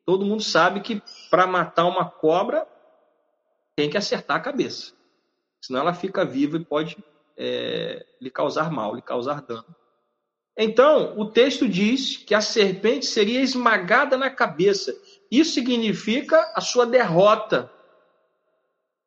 todo 0.06 0.26
mundo 0.26 0.42
sabe 0.42 0.82
que 0.82 1.02
para 1.30 1.46
matar 1.46 1.86
uma 1.86 2.10
cobra 2.10 2.66
tem 3.76 3.90
que 3.90 3.98
acertar 3.98 4.38
a 4.38 4.42
cabeça. 4.42 4.94
Senão 5.62 5.82
ela 5.82 5.94
fica 5.94 6.24
viva 6.24 6.58
e 6.58 6.64
pode 6.64 6.98
é, 7.38 8.06
lhe 8.22 8.30
causar 8.30 8.72
mal, 8.72 8.96
lhe 8.96 9.02
causar 9.02 9.42
dano. 9.42 9.76
Então, 10.58 11.18
o 11.18 11.26
texto 11.26 11.68
diz 11.68 12.16
que 12.18 12.34
a 12.34 12.40
serpente 12.40 13.06
seria 13.06 13.42
esmagada 13.42 14.18
na 14.18 14.30
cabeça. 14.30 14.96
Isso 15.30 15.54
significa 15.54 16.54
a 16.56 16.62
sua 16.62 16.86
derrota. 16.86 17.70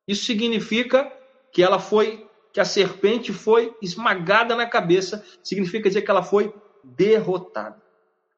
Isso 0.07 0.25
significa 0.25 1.11
que 1.51 1.62
ela 1.62 1.79
foi, 1.79 2.29
que 2.53 2.61
a 2.61 2.64
serpente 2.64 3.33
foi 3.33 3.75
esmagada 3.81 4.55
na 4.55 4.67
cabeça, 4.67 5.25
significa 5.43 5.88
dizer 5.88 6.03
que 6.03 6.11
ela 6.11 6.23
foi 6.23 6.55
derrotada. 6.85 7.83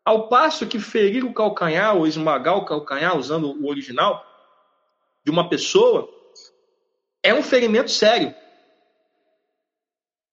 Ao 0.04 0.28
passo 0.28 0.66
que 0.66 0.78
ferir 0.78 1.24
o 1.24 1.34
calcanhar 1.34 1.96
ou 1.96 2.06
esmagar 2.06 2.56
o 2.56 2.64
calcanhar, 2.64 3.16
usando 3.16 3.52
o 3.60 3.68
original, 3.68 4.24
de 5.24 5.30
uma 5.30 5.48
pessoa, 5.48 6.08
é 7.22 7.34
um 7.34 7.42
ferimento 7.42 7.90
sério. 7.90 8.34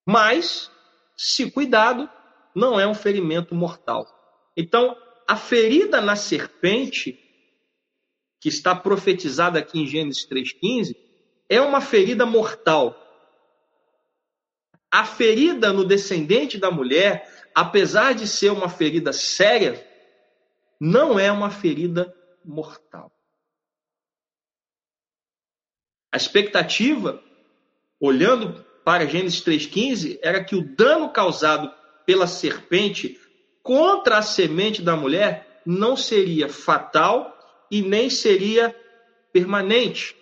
Mas, 0.09 0.71
se 1.17 1.51
cuidado, 1.51 2.09
não 2.55 2.79
é 2.79 2.87
um 2.87 2.95
ferimento 2.95 3.53
mortal. 3.53 4.07
Então, 4.55 4.95
a 5.27 5.35
ferida 5.35 5.99
na 5.99 6.15
serpente, 6.15 7.19
que 8.39 8.47
está 8.47 8.73
profetizada 8.73 9.59
aqui 9.59 9.81
em 9.81 9.85
Gênesis 9.85 10.25
3,15, 10.25 10.95
é 11.49 11.59
uma 11.59 11.81
ferida 11.81 12.25
mortal. 12.25 13.03
a 14.89 15.03
ferida 15.03 15.73
no 15.73 15.85
descendente 15.85 16.57
da 16.57 16.71
mulher, 16.71 17.49
apesar 17.53 18.15
de 18.15 18.25
ser 18.25 18.51
uma 18.51 18.69
ferida 18.69 19.11
séria, 19.11 19.85
não 20.79 21.19
é 21.19 21.29
uma 21.29 21.51
ferida 21.51 22.15
mortal. 22.43 23.11
A 26.09 26.15
expectativa, 26.15 27.21
olhando 27.99 28.65
para 28.87 29.05
Gênesis 29.05 29.41
3,15, 29.41 30.17
era 30.21 30.41
que 30.41 30.55
o 30.55 30.63
dano 30.63 31.09
causado 31.09 31.69
pela 32.05 32.25
serpente 32.25 33.19
contra 33.61 34.19
a 34.19 34.21
semente 34.21 34.81
da 34.81 34.95
mulher 34.95 35.61
não 35.65 35.97
seria 35.97 36.47
fatal 36.47 37.37
e 37.69 37.81
nem 37.81 38.09
seria 38.09 38.73
permanente. 39.33 40.15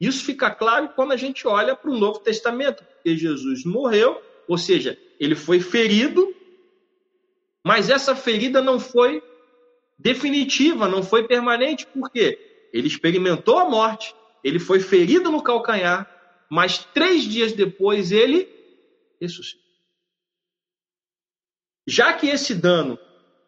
Isso 0.00 0.24
fica 0.24 0.50
claro 0.50 0.92
quando 0.96 1.12
a 1.12 1.16
gente 1.18 1.46
olha 1.46 1.76
para 1.76 1.90
o 1.90 1.98
Novo 1.98 2.20
Testamento, 2.20 2.82
porque 2.82 3.18
Jesus 3.18 3.66
morreu, 3.66 4.18
ou 4.48 4.56
seja, 4.56 4.98
ele 5.20 5.34
foi 5.34 5.60
ferido, 5.60 6.34
mas 7.62 7.90
essa 7.90 8.16
ferida 8.16 8.62
não 8.62 8.80
foi 8.80 9.22
definitiva, 9.98 10.88
não 10.88 11.02
foi 11.02 11.28
permanente, 11.28 11.86
por 11.88 12.10
quê? 12.10 12.38
Ele 12.72 12.88
experimentou 12.88 13.58
a 13.58 13.68
morte, 13.68 14.14
ele 14.42 14.58
foi 14.58 14.80
ferido 14.80 15.30
no 15.30 15.42
calcanhar, 15.42 16.13
mas 16.54 16.78
três 16.78 17.24
dias 17.24 17.52
depois 17.52 18.12
ele 18.12 18.48
ressuscitou. 19.20 19.64
Já 21.84 22.12
que 22.12 22.28
esse 22.28 22.54
dano 22.54 22.96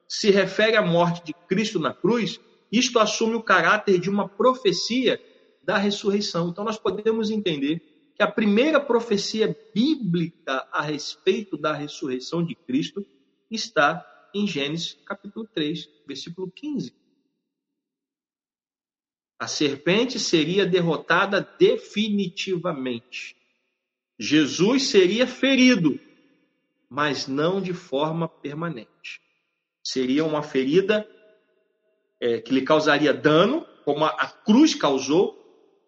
se 0.08 0.28
refere 0.32 0.76
à 0.76 0.82
morte 0.82 1.24
de 1.26 1.32
Cristo 1.46 1.78
na 1.78 1.94
cruz, 1.94 2.40
isto 2.70 2.98
assume 2.98 3.36
o 3.36 3.42
caráter 3.44 4.00
de 4.00 4.10
uma 4.10 4.28
profecia 4.28 5.22
da 5.62 5.78
ressurreição. 5.78 6.48
Então 6.48 6.64
nós 6.64 6.78
podemos 6.78 7.30
entender 7.30 8.12
que 8.16 8.24
a 8.24 8.30
primeira 8.30 8.80
profecia 8.80 9.56
bíblica 9.72 10.66
a 10.72 10.82
respeito 10.82 11.56
da 11.56 11.72
ressurreição 11.72 12.44
de 12.44 12.56
Cristo 12.56 13.06
está 13.48 14.04
em 14.34 14.48
Gênesis 14.48 14.98
capítulo 15.06 15.46
3, 15.54 15.88
versículo 16.08 16.50
15. 16.50 16.92
A 19.38 19.46
serpente 19.46 20.18
seria 20.18 20.64
derrotada 20.64 21.46
definitivamente. 21.58 23.36
Jesus 24.18 24.84
seria 24.84 25.26
ferido 25.26 26.00
mas 26.88 27.26
não 27.26 27.60
de 27.60 27.72
forma 27.72 28.28
permanente. 28.28 29.20
Seria 29.82 30.24
uma 30.24 30.42
ferida 30.42 31.08
é, 32.20 32.40
que 32.40 32.52
lhe 32.52 32.62
causaria 32.62 33.12
dano, 33.12 33.66
como 33.84 34.04
a, 34.04 34.08
a 34.08 34.28
cruz 34.28 34.74
causou, 34.74 35.42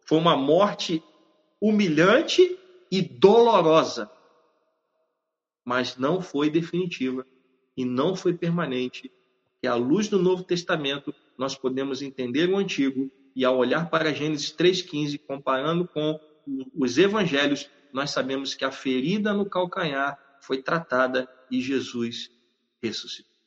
foi 0.06 0.18
uma 0.18 0.36
morte 0.36 1.02
humilhante 1.60 2.58
e 2.90 3.02
dolorosa, 3.02 4.10
mas 5.64 5.96
não 5.96 6.20
foi 6.22 6.48
definitiva 6.48 7.26
e 7.76 7.84
não 7.84 8.14
foi 8.14 8.34
permanente. 8.34 9.10
E 9.62 9.66
à 9.66 9.74
luz 9.74 10.08
do 10.08 10.18
Novo 10.18 10.44
Testamento, 10.44 11.14
nós 11.36 11.54
podemos 11.56 12.00
entender 12.00 12.48
o 12.48 12.56
Antigo 12.56 13.10
e 13.38 13.44
ao 13.44 13.56
olhar 13.56 13.88
para 13.88 14.12
Gênesis 14.12 14.50
3,15, 14.50 15.20
comparando 15.24 15.86
com 15.86 16.18
os 16.74 16.98
evangelhos, 16.98 17.70
nós 17.92 18.10
sabemos 18.10 18.52
que 18.52 18.64
a 18.64 18.72
ferida 18.72 19.32
no 19.32 19.48
calcanhar 19.48 20.18
foi 20.42 20.60
tratada 20.60 21.30
e 21.48 21.60
Jesus 21.60 22.32
ressuscitou. 22.82 23.38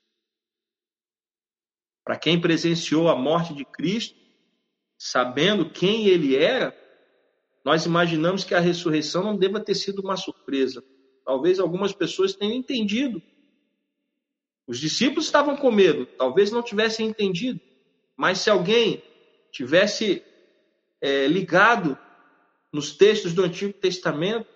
Para 2.06 2.18
quem 2.18 2.40
presenciou 2.40 3.10
a 3.10 3.18
morte 3.18 3.54
de 3.54 3.66
Cristo, 3.66 4.18
sabendo 4.98 5.70
quem 5.70 6.08
ele 6.08 6.38
era, 6.38 6.74
nós 7.66 7.86
imaginamos 7.86 8.46
que 8.46 8.56
a 8.56 8.62
ressurreição 8.62 9.22
não 9.22 9.36
deva 9.36 9.60
ter 9.60 9.76
sido 9.76 10.02
uma 10.02 10.16
surpresa. 10.16 10.82
Talvez 11.26 11.60
algumas 11.60 11.92
pessoas 11.92 12.34
tenham 12.34 12.56
entendido. 12.56 13.22
Os 14.66 14.80
discípulos 14.80 15.26
estavam 15.26 15.58
com 15.58 15.70
medo, 15.70 16.06
talvez 16.06 16.50
não 16.50 16.64
tivessem 16.64 17.10
entendido. 17.10 17.60
Mas 18.16 18.38
se 18.38 18.50
alguém 18.50 19.11
tivesse 19.52 20.24
é, 21.02 21.28
ligado 21.28 21.98
nos 22.72 22.96
textos 22.96 23.34
do 23.34 23.44
Antigo 23.44 23.74
Testamento, 23.74 24.48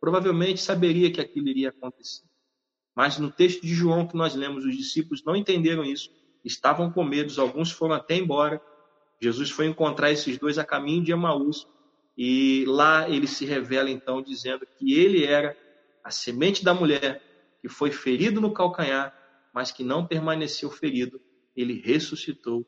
provavelmente 0.00 0.60
saberia 0.60 1.10
que 1.10 1.20
aquilo 1.20 1.48
iria 1.48 1.70
acontecer. 1.70 2.24
Mas 2.94 3.18
no 3.18 3.30
texto 3.30 3.62
de 3.62 3.74
João 3.74 4.06
que 4.06 4.16
nós 4.16 4.34
lemos, 4.34 4.64
os 4.64 4.76
discípulos 4.76 5.24
não 5.24 5.36
entenderam 5.36 5.84
isso, 5.84 6.10
estavam 6.44 6.90
com 6.90 7.04
medo, 7.04 7.32
alguns 7.40 7.70
foram 7.70 7.94
até 7.94 8.16
embora. 8.16 8.60
Jesus 9.20 9.50
foi 9.50 9.66
encontrar 9.66 10.10
esses 10.10 10.38
dois 10.38 10.58
a 10.58 10.64
caminho 10.64 11.02
de 11.02 11.12
Emaús 11.12 11.66
e 12.16 12.64
lá 12.66 13.08
ele 13.08 13.26
se 13.26 13.44
revela 13.44 13.90
então 13.90 14.20
dizendo 14.20 14.66
que 14.66 14.94
ele 14.94 15.24
era 15.24 15.56
a 16.02 16.10
semente 16.10 16.64
da 16.64 16.74
mulher 16.74 17.22
que 17.60 17.68
foi 17.68 17.90
ferido 17.90 18.40
no 18.40 18.52
calcanhar, 18.52 19.14
mas 19.52 19.70
que 19.70 19.82
não 19.84 20.06
permaneceu 20.06 20.70
ferido, 20.70 21.20
ele 21.54 21.80
ressuscitou 21.80 22.66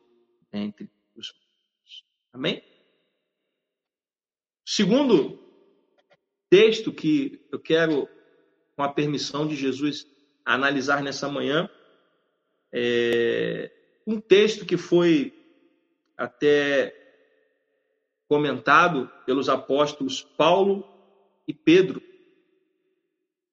entre 0.52 0.90
os 1.16 1.32
mortos. 1.32 1.49
Amém? 2.32 2.62
Segundo 4.64 5.38
texto 6.48 6.92
que 6.92 7.46
eu 7.50 7.58
quero, 7.58 8.08
com 8.76 8.82
a 8.82 8.92
permissão 8.92 9.46
de 9.46 9.56
Jesus, 9.56 10.06
analisar 10.44 11.02
nessa 11.02 11.28
manhã 11.28 11.68
é 12.72 13.70
um 14.06 14.20
texto 14.20 14.64
que 14.64 14.76
foi 14.76 15.34
até 16.16 16.96
comentado 18.28 19.10
pelos 19.26 19.48
apóstolos 19.48 20.22
Paulo 20.22 20.84
e 21.46 21.52
Pedro. 21.52 22.00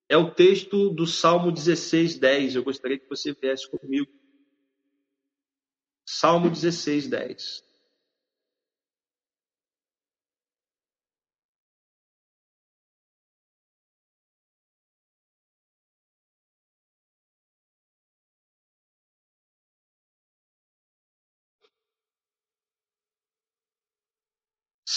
É 0.10 0.16
o 0.16 0.32
texto 0.32 0.90
do 0.90 1.06
Salmo 1.06 1.52
16, 1.52 2.18
10. 2.18 2.56
Eu 2.56 2.63
gostaria 2.63 2.98
que 2.98 3.10
você 3.10 3.34
viesse 3.34 3.70
comigo. 3.70 4.12
Salmo 6.06 6.50
16, 6.50 7.08
10. 7.08 7.66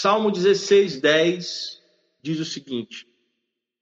Salmo 0.01 0.31
16, 0.31 0.99
10 0.99 1.83
diz 2.23 2.41
o 2.41 2.45
seguinte: 2.47 3.07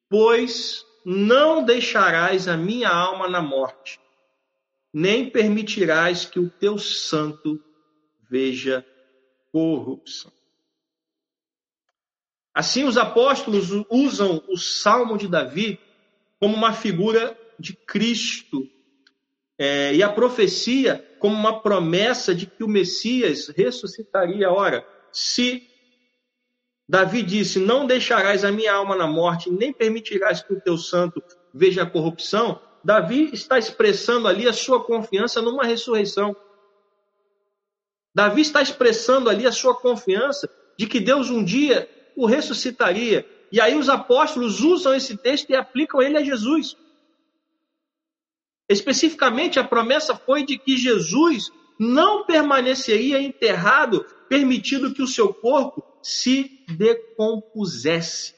Pois 0.09 0.85
não 1.05 1.65
deixarás 1.65 2.49
a 2.49 2.57
minha 2.57 2.89
alma 2.89 3.29
na 3.29 3.41
morte, 3.41 4.01
nem 4.93 5.31
permitirás 5.31 6.25
que 6.25 6.41
o 6.41 6.51
teu 6.51 6.77
santo 6.77 7.63
veja 8.29 8.85
corrupção. 9.53 10.33
Assim, 12.53 12.83
os 12.83 12.99
apóstolos 12.99 13.69
usam 13.89 14.43
o 14.49 14.57
Salmo 14.57 15.17
de 15.17 15.29
Davi 15.29 15.79
como 16.41 16.57
uma 16.57 16.73
figura 16.73 17.39
de 17.61 17.75
Cristo 17.75 18.69
é, 19.57 19.95
e 19.95 20.03
a 20.03 20.09
profecia 20.09 20.99
como 21.21 21.37
uma 21.37 21.61
promessa 21.61 22.35
de 22.35 22.45
que 22.45 22.65
o 22.65 22.69
Messias 22.69 23.47
ressuscitaria. 23.47 24.51
Ora, 24.51 24.85
se 25.13 25.68
Davi 26.89 27.23
disse: 27.23 27.59
Não 27.59 27.87
deixarás 27.87 28.45
a 28.45 28.51
minha 28.51 28.73
alma 28.73 28.97
na 28.97 29.07
morte, 29.07 29.51
nem 29.51 29.73
permitirás 29.73 30.41
que 30.41 30.55
o 30.55 30.61
teu 30.61 30.79
santo 30.79 31.23
veja 31.53 31.83
a 31.83 31.91
corrupção. 31.91 32.61
Davi 32.83 33.31
está 33.33 33.59
expressando 33.59 34.27
ali 34.27 34.49
a 34.49 34.53
sua 34.53 34.83
confiança 34.83 35.43
numa 35.43 35.65
ressurreição. 35.65 36.35
Davi 38.15 38.41
está 38.41 38.63
expressando 38.63 39.29
ali 39.29 39.47
a 39.47 39.53
sua 39.53 39.75
confiança 39.75 40.49
de 40.79 40.87
que 40.87 40.99
Deus 40.99 41.29
um 41.29 41.45
dia 41.45 41.89
o 42.17 42.25
ressuscitaria. 42.25 43.27
E 43.53 43.61
aí 43.61 43.77
os 43.77 43.89
apóstolos 43.89 44.61
usam 44.61 44.95
esse 44.95 45.17
texto 45.17 45.51
e 45.51 45.57
aplicam 45.57 46.01
ele 46.01 46.17
a 46.17 46.25
Jesus. 46.25 46.77
Especificamente, 48.69 49.59
a 49.59 49.65
promessa 49.65 50.15
foi 50.15 50.45
de 50.45 50.59
que 50.59 50.77
Jesus 50.77 51.51
não 51.79 52.25
permaneceria 52.25 53.21
enterrado, 53.21 54.05
permitindo 54.29 54.93
que 54.93 55.03
o 55.03 55.07
seu 55.07 55.33
corpo 55.33 55.83
se 56.09 56.65
decompusesse. 56.71 58.35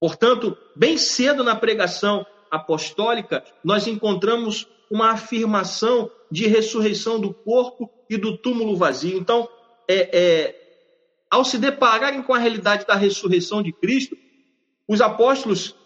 Portanto, 0.00 0.56
bem 0.74 0.96
cedo 0.96 1.44
na 1.44 1.54
pregação 1.54 2.24
apostólica, 2.50 3.44
nós 3.62 3.86
encontramos 3.86 4.66
uma 4.90 5.10
afirmação 5.10 6.10
de 6.30 6.46
ressurreição 6.46 7.20
do 7.20 7.34
corpo 7.34 7.90
e 8.08 8.16
do 8.16 8.38
túmulo 8.38 8.76
vazio. 8.76 9.18
Então, 9.18 9.46
é, 9.86 10.18
é, 10.18 10.86
ao 11.30 11.44
se 11.44 11.58
depararem 11.58 12.22
com 12.22 12.32
a 12.32 12.38
realidade 12.38 12.86
da 12.86 12.94
ressurreição 12.94 13.62
de 13.62 13.74
Cristo, 13.74 14.16
os 14.88 15.02
apóstolos, 15.02 15.76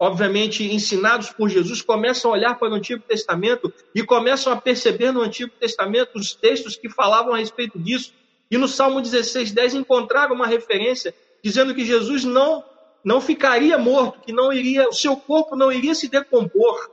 obviamente 0.00 0.64
ensinados 0.64 1.30
por 1.30 1.48
Jesus, 1.48 1.80
começam 1.80 2.32
a 2.32 2.34
olhar 2.34 2.58
para 2.58 2.72
o 2.72 2.74
Antigo 2.74 3.04
Testamento 3.06 3.72
e 3.94 4.02
começam 4.02 4.52
a 4.52 4.60
perceber 4.60 5.12
no 5.12 5.22
Antigo 5.22 5.52
Testamento 5.60 6.18
os 6.18 6.34
textos 6.34 6.74
que 6.74 6.88
falavam 6.88 7.34
a 7.34 7.38
respeito 7.38 7.78
disso. 7.78 8.12
E 8.50 8.58
no 8.58 8.68
Salmo 8.68 9.00
16, 9.00 9.52
10 9.52 9.74
encontraram 9.74 10.34
uma 10.34 10.46
referência 10.46 11.14
dizendo 11.42 11.74
que 11.74 11.84
Jesus 11.84 12.24
não 12.24 12.64
não 13.04 13.20
ficaria 13.20 13.76
morto, 13.76 14.20
que 14.20 14.32
não 14.32 14.50
iria, 14.50 14.88
o 14.88 14.92
seu 14.92 15.14
corpo 15.14 15.54
não 15.54 15.70
iria 15.70 15.94
se 15.94 16.08
decompor, 16.08 16.90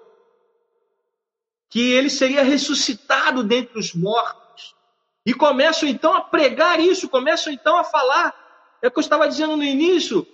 que 1.70 1.94
ele 1.94 2.10
seria 2.10 2.44
ressuscitado 2.44 3.44
dentre 3.44 3.80
os 3.80 3.94
mortos. 3.94 4.76
E 5.26 5.34
começam 5.34 5.88
então 5.88 6.14
a 6.14 6.20
pregar 6.20 6.82
isso, 6.82 7.08
começam 7.08 7.54
então 7.54 7.78
a 7.78 7.84
falar. 7.86 8.36
É 8.82 8.90
o 8.90 8.92
que 8.92 8.98
eu 8.98 9.02
estava 9.02 9.28
dizendo 9.28 9.56
no 9.56 9.64
início. 9.64 10.28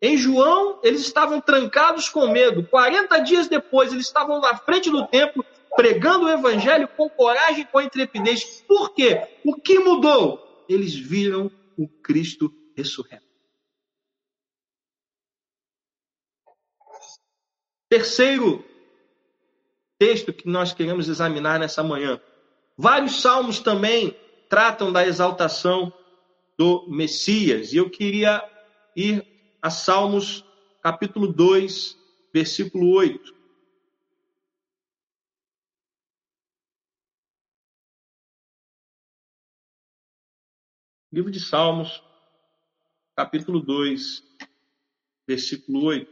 Em 0.00 0.16
João, 0.16 0.80
eles 0.82 1.02
estavam 1.02 1.40
trancados 1.40 2.08
com 2.08 2.26
medo. 2.26 2.66
40 2.66 3.18
dias 3.18 3.46
depois, 3.46 3.92
eles 3.92 4.06
estavam 4.06 4.40
na 4.40 4.56
frente 4.56 4.90
do 4.90 5.06
templo, 5.06 5.44
pregando 5.76 6.26
o 6.26 6.30
evangelho 6.30 6.88
com 6.88 7.08
coragem, 7.08 7.66
com 7.66 7.80
intrepidez. 7.80 8.62
Por 8.62 8.94
quê? 8.94 9.26
O 9.44 9.54
que 9.54 9.78
mudou? 9.78 10.64
Eles 10.68 10.94
viram 10.94 11.50
o 11.76 11.88
Cristo 11.88 12.52
ressurreto. 12.76 13.26
Terceiro 17.88 18.64
texto 19.98 20.32
que 20.32 20.48
nós 20.48 20.72
queremos 20.72 21.08
examinar 21.08 21.58
nessa 21.58 21.82
manhã. 21.82 22.20
Vários 22.76 23.20
salmos 23.20 23.60
também 23.60 24.16
tratam 24.48 24.92
da 24.92 25.06
exaltação 25.06 25.92
do 26.58 26.86
Messias. 26.88 27.72
E 27.72 27.76
eu 27.76 27.88
queria 27.88 28.42
ir 28.96 29.24
a 29.60 29.70
Salmos 29.70 30.44
capítulo 30.82 31.28
2, 31.28 31.96
versículo 32.32 32.90
8. 32.94 33.41
Livro 41.12 41.30
de 41.30 41.38
Salmos, 41.38 42.02
capítulo 43.14 43.60
2, 43.60 44.22
versículo 45.28 45.84
8. 45.84 46.10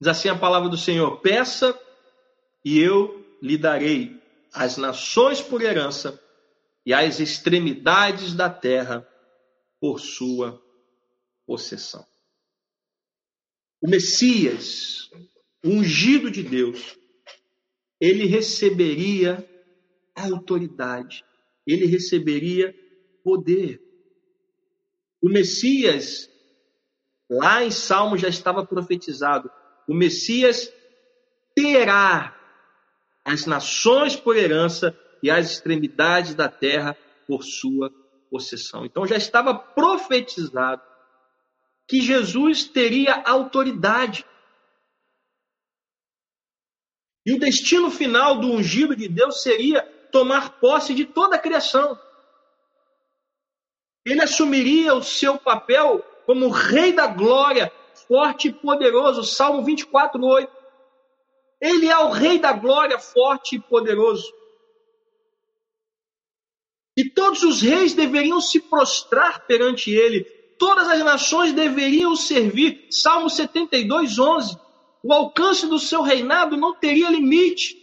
Diz 0.00 0.08
assim 0.08 0.28
a 0.28 0.36
palavra 0.36 0.68
do 0.68 0.76
Senhor: 0.76 1.20
Peça 1.20 1.80
e 2.64 2.76
eu 2.80 3.24
lhe 3.40 3.56
darei 3.56 4.20
as 4.52 4.76
nações 4.76 5.40
por 5.40 5.62
herança 5.62 6.20
e 6.84 6.92
as 6.92 7.20
extremidades 7.20 8.34
da 8.34 8.50
terra 8.50 9.08
por 9.82 9.98
sua 9.98 10.62
possessão. 11.44 12.06
O 13.80 13.90
Messias, 13.90 15.10
ungido 15.64 16.30
de 16.30 16.40
Deus, 16.40 16.96
ele 18.00 18.26
receberia 18.26 19.44
autoridade, 20.14 21.24
ele 21.66 21.84
receberia 21.86 22.72
poder. 23.24 23.82
O 25.20 25.28
Messias, 25.28 26.30
lá 27.28 27.64
em 27.64 27.72
Salmo 27.72 28.16
já 28.16 28.28
estava 28.28 28.64
profetizado, 28.64 29.50
o 29.88 29.94
Messias 29.94 30.72
terá 31.56 32.38
as 33.24 33.46
nações 33.46 34.14
por 34.14 34.36
herança 34.36 34.96
e 35.20 35.28
as 35.28 35.50
extremidades 35.50 36.36
da 36.36 36.48
terra 36.48 36.96
por 37.26 37.42
sua 37.42 37.92
possessão. 38.32 38.86
Então 38.86 39.06
já 39.06 39.16
estava 39.16 39.54
profetizado 39.54 40.80
que 41.86 42.00
Jesus 42.00 42.64
teria 42.64 43.22
autoridade. 43.26 44.24
E 47.26 47.34
o 47.34 47.38
destino 47.38 47.90
final 47.90 48.40
do 48.40 48.50
ungido 48.50 48.96
de 48.96 49.06
Deus 49.06 49.42
seria 49.42 49.82
tomar 50.10 50.58
posse 50.58 50.94
de 50.94 51.04
toda 51.04 51.36
a 51.36 51.38
criação. 51.38 52.00
Ele 54.06 54.22
assumiria 54.22 54.94
o 54.94 55.02
seu 55.02 55.38
papel 55.38 56.00
como 56.24 56.48
rei 56.48 56.92
da 56.92 57.06
glória 57.06 57.70
forte 58.08 58.48
e 58.48 58.52
poderoso. 58.52 59.22
Salmo 59.22 59.62
24, 59.62 60.22
8. 60.24 60.52
Ele 61.60 61.86
é 61.88 61.98
o 61.98 62.10
Rei 62.10 62.38
da 62.38 62.52
glória, 62.52 62.98
forte 62.98 63.56
e 63.56 63.60
poderoso. 63.60 64.32
E 66.96 67.08
todos 67.08 67.42
os 67.42 67.62
reis 67.62 67.94
deveriam 67.94 68.40
se 68.40 68.60
prostrar 68.60 69.46
perante 69.46 69.90
ele. 69.90 70.24
Todas 70.58 70.88
as 70.88 71.00
nações 71.00 71.52
deveriam 71.52 72.14
servir. 72.14 72.86
Salmo 72.90 73.30
72, 73.30 74.18
11. 74.18 74.58
O 75.02 75.12
alcance 75.12 75.66
do 75.66 75.78
seu 75.78 76.02
reinado 76.02 76.56
não 76.56 76.74
teria 76.74 77.10
limite. 77.10 77.76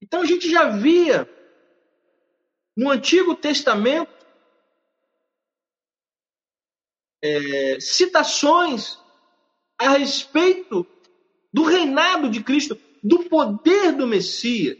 Então 0.00 0.22
a 0.22 0.26
gente 0.26 0.50
já 0.50 0.68
via 0.68 1.28
no 2.76 2.90
Antigo 2.90 3.34
Testamento 3.34 4.12
é, 7.22 7.80
citações 7.80 8.98
a 9.78 9.90
respeito 9.90 10.86
do 11.52 11.62
reinado 11.64 12.30
de 12.30 12.42
Cristo, 12.42 12.78
do 13.02 13.24
poder 13.24 13.92
do 13.92 14.06
Messias. 14.06 14.78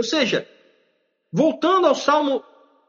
Ou 0.00 0.04
seja, 0.04 0.48
voltando 1.30 1.86
ao 1.86 1.94
Salmo 1.94 2.42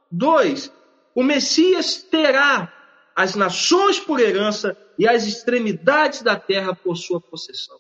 2, 0.10 0.72
o 1.14 1.22
Messias 1.22 2.02
terá 2.02 2.72
as 3.14 3.36
nações 3.36 4.00
por 4.00 4.22
herança 4.22 4.78
e 4.98 5.06
as 5.06 5.26
extremidades 5.26 6.22
da 6.22 6.40
terra 6.40 6.74
por 6.74 6.96
sua 6.96 7.20
possessão. 7.20 7.78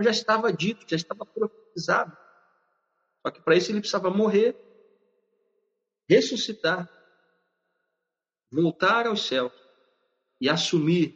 Já 0.00 0.10
estava 0.10 0.52
dito, 0.52 0.84
já 0.88 0.96
estava 0.96 1.24
profetizado. 1.24 2.16
Só 3.24 3.30
que 3.30 3.40
para 3.40 3.54
isso 3.54 3.70
ele 3.70 3.78
precisava 3.78 4.10
morrer, 4.10 4.56
ressuscitar 6.10 6.90
voltar 8.50 9.06
aos 9.06 9.26
céus 9.26 9.52
e 10.40 10.48
assumir 10.48 11.14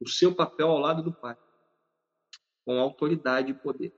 o 0.00 0.08
seu 0.08 0.32
papel 0.32 0.68
ao 0.68 0.78
lado 0.78 1.02
do 1.02 1.12
Pai, 1.12 1.36
com 2.64 2.78
autoridade 2.78 3.50
e 3.50 3.54
poder. 3.54 3.92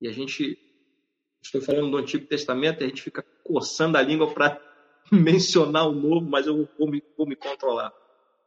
E 0.00 0.08
a 0.08 0.12
gente, 0.12 0.56
estou 1.46 1.60
falando 1.60 1.90
do 1.90 1.96
Antigo 1.96 2.26
Testamento, 2.26 2.82
a 2.82 2.86
gente 2.86 3.02
fica 3.02 3.24
coçando 3.42 3.96
a 3.96 4.02
língua 4.02 4.32
para 4.32 4.60
mencionar 5.10 5.88
o 5.88 5.92
Novo, 5.92 6.26
mas 6.28 6.46
eu 6.46 6.68
vou 6.78 6.90
me, 6.90 7.02
vou 7.16 7.26
me 7.26 7.36
controlar. 7.36 7.92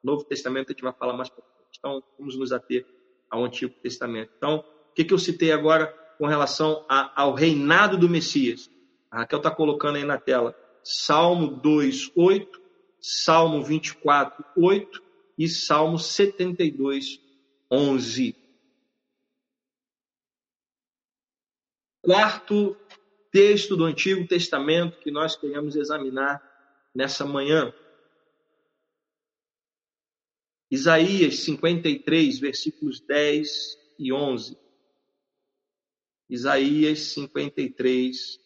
Novo 0.03 0.23
Testamento 0.23 0.69
a 0.69 0.71
gente 0.71 0.83
vai 0.83 0.93
falar 0.93 1.13
mais 1.13 1.29
para 1.29 1.43
frente. 1.43 1.77
Então, 1.77 2.03
vamos 2.17 2.37
nos 2.37 2.51
ater 2.51 2.85
ao 3.29 3.43
Antigo 3.43 3.73
Testamento. 3.81 4.31
Então, 4.37 4.63
o 4.91 4.93
que, 4.93 5.03
que 5.03 5.13
eu 5.13 5.17
citei 5.17 5.51
agora 5.51 5.87
com 6.17 6.25
relação 6.25 6.85
a, 6.89 7.21
ao 7.21 7.33
reinado 7.33 7.97
do 7.97 8.09
Messias? 8.09 8.69
A 9.11 9.19
Raquel 9.19 9.39
está 9.39 9.51
colocando 9.51 9.95
aí 9.95 10.03
na 10.03 10.17
tela. 10.17 10.55
Salmo 10.83 11.47
2, 11.47 12.11
8, 12.15 12.61
Salmo 12.99 13.63
24, 13.63 14.43
8 14.57 15.03
e 15.37 15.47
Salmo 15.47 15.97
72, 15.97 17.21
11. 17.71 18.35
Quarto 22.09 22.75
texto 23.31 23.77
do 23.77 23.85
Antigo 23.85 24.27
Testamento 24.27 24.97
que 24.97 25.11
nós 25.11 25.35
queremos 25.35 25.75
examinar 25.75 26.41
nessa 26.91 27.23
manhã. 27.23 27.71
Isaías 30.71 31.41
53, 31.41 32.39
versículos 32.39 32.99
10 32.99 33.77
e 33.99 34.11
11. 34.11 34.57
Isaías 36.27 36.99
53, 36.99 38.39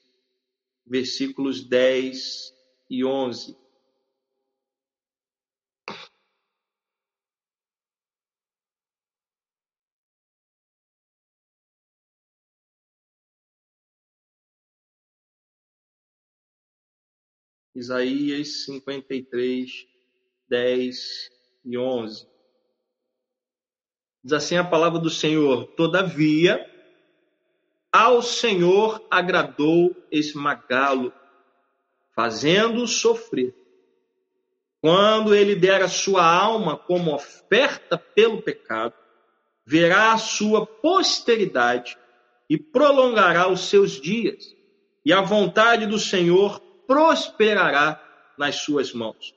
versículos 0.86 1.63
10 1.63 2.54
e 2.89 3.06
11. 3.06 3.56
Isaías 17.76 18.66
53, 18.66 19.88
10 20.48 21.32
e 21.66 21.78
11. 21.78 22.28
Diz 24.24 24.34
assim 24.34 24.58
a 24.58 24.64
palavra 24.64 25.00
do 25.00 25.10
Senhor: 25.10 25.66
Todavia, 25.76 26.64
ao 27.92 28.22
Senhor 28.22 29.06
agradou 29.10 29.96
esmagá-lo, 30.12 31.12
fazendo-o 32.16 32.88
sofrer. 32.88 33.56
Quando 34.80 35.34
ele 35.34 35.56
der 35.56 35.82
a 35.82 35.88
sua 35.88 36.26
alma 36.26 36.78
como 36.78 37.14
oferta 37.14 37.98
pelo 37.98 38.42
pecado, 38.42 38.94
verá 39.66 40.14
a 40.14 40.18
sua 40.18 40.66
posteridade 40.66 41.98
e 42.50 42.58
prolongará 42.58 43.48
os 43.48 43.62
seus 43.62 43.92
dias, 43.92 44.56
e 45.06 45.12
a 45.12 45.22
vontade 45.22 45.88
do 45.88 45.98
Senhor 45.98 46.62
prosperará 46.88 48.02
nas 48.38 48.56
suas 48.56 48.93
mãos. 48.93 49.34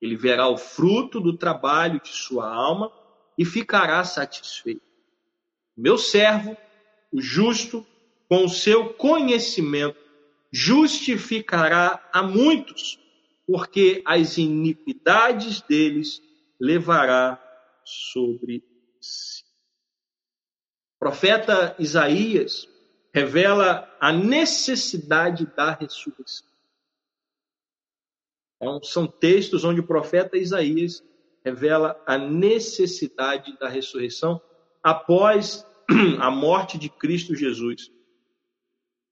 Ele 0.00 0.16
verá 0.16 0.48
o 0.48 0.56
fruto 0.56 1.20
do 1.20 1.36
trabalho 1.36 2.00
de 2.00 2.10
sua 2.10 2.48
alma 2.48 2.92
e 3.36 3.44
ficará 3.44 4.02
satisfeito. 4.04 4.82
Meu 5.76 5.96
servo, 5.98 6.56
o 7.12 7.20
justo, 7.20 7.86
com 8.28 8.44
o 8.44 8.48
seu 8.48 8.92
conhecimento, 8.94 9.98
justificará 10.50 12.08
a 12.12 12.22
muitos, 12.22 12.98
porque 13.46 14.02
as 14.04 14.38
iniquidades 14.38 15.60
deles 15.62 16.20
levará 16.60 17.42
sobre 17.84 18.64
si. 19.00 19.44
O 20.96 20.98
profeta 20.98 21.76
Isaías 21.78 22.68
revela 23.14 23.88
a 24.00 24.12
necessidade 24.12 25.46
da 25.46 25.72
ressurreição. 25.72 26.47
Então, 28.60 28.82
são 28.82 29.06
textos 29.06 29.64
onde 29.64 29.80
o 29.80 29.86
profeta 29.86 30.36
Isaías 30.36 31.02
revela 31.44 32.00
a 32.06 32.18
necessidade 32.18 33.56
da 33.58 33.68
ressurreição 33.68 34.40
após 34.82 35.64
a 36.20 36.30
morte 36.30 36.76
de 36.76 36.88
Cristo 36.88 37.34
Jesus. 37.34 37.90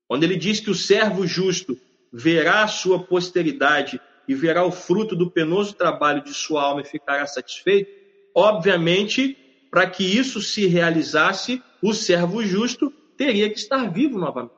Quando 0.09 0.25
ele 0.25 0.37
diz 0.37 0.61
que 0.61 0.71
o 0.71 0.75
servo 0.75 1.27
justo 1.27 1.79
verá 2.13 2.65
a 2.65 2.69
sua 2.69 3.03
posteridade 3.05 4.01
e 4.29 4.35
verá 4.35 4.65
o 4.65 4.73
fruto 4.73 5.15
do 5.15 5.31
penoso 5.31 5.75
trabalho 5.75 6.23
de 6.23 6.35
sua 6.35 6.63
alma 6.63 6.81
e 6.81 6.85
ficará 6.85 7.27
satisfeito, 7.27 7.91
obviamente, 8.35 9.37
para 9.71 9.89
que 9.89 10.05
isso 10.05 10.41
se 10.41 10.67
realizasse, 10.67 11.63
o 11.83 11.93
servo 11.93 12.43
justo 12.45 12.91
teria 13.17 13.49
que 13.49 13.59
estar 13.59 13.93
vivo 13.93 14.19
novamente. 14.19 14.55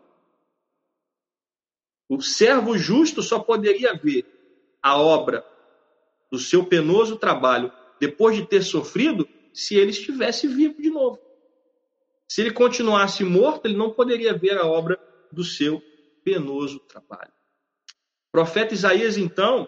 O 2.09 2.23
servo 2.23 2.79
justo 2.79 3.23
só 3.23 3.39
poderia 3.39 3.95
ver 3.95 4.38
a 4.83 4.97
obra 5.01 5.45
do 6.31 6.39
seu 6.39 6.65
penoso 6.65 7.17
trabalho 7.17 7.73
depois 8.01 8.37
de 8.37 8.47
ter 8.47 8.63
sofrido 8.63 9.29
se 9.53 9.77
ele 9.77 9.91
estivesse 9.91 10.47
vivo 10.47 10.81
de 10.81 10.91
novo. 10.91 11.19
Se 12.29 12.43
ele 12.43 12.53
continuasse 12.53 13.25
morto, 13.25 13.67
ele 13.67 13.77
não 13.77 13.91
poderia 13.91 14.37
ver 14.37 14.59
a 14.59 14.67
obra 14.67 15.01
do 15.33 15.43
seu 15.43 15.83
penoso 16.23 16.79
trabalho. 16.81 17.33
O 18.29 18.33
profeta 18.33 18.75
Isaías, 18.75 19.17
então, 19.17 19.67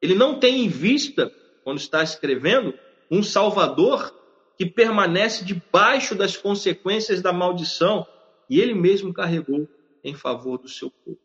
ele 0.00 0.14
não 0.14 0.38
tem 0.38 0.64
em 0.64 0.68
vista, 0.68 1.32
quando 1.64 1.78
está 1.78 2.02
escrevendo, 2.02 2.78
um 3.10 3.22
Salvador 3.22 4.14
que 4.56 4.64
permanece 4.64 5.44
debaixo 5.44 6.14
das 6.14 6.36
consequências 6.36 7.20
da 7.20 7.32
maldição 7.32 8.06
e 8.48 8.60
ele 8.60 8.74
mesmo 8.74 9.12
carregou 9.12 9.68
em 10.04 10.14
favor 10.14 10.58
do 10.58 10.68
seu 10.68 10.90
povo. 10.90 11.18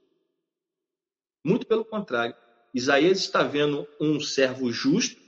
Muito 1.43 1.67
pelo 1.67 1.85
contrário, 1.85 2.35
Isaías 2.77 3.17
está 3.17 3.41
vendo 3.41 3.87
um 3.99 4.19
servo 4.19 4.71
justo, 4.71 5.19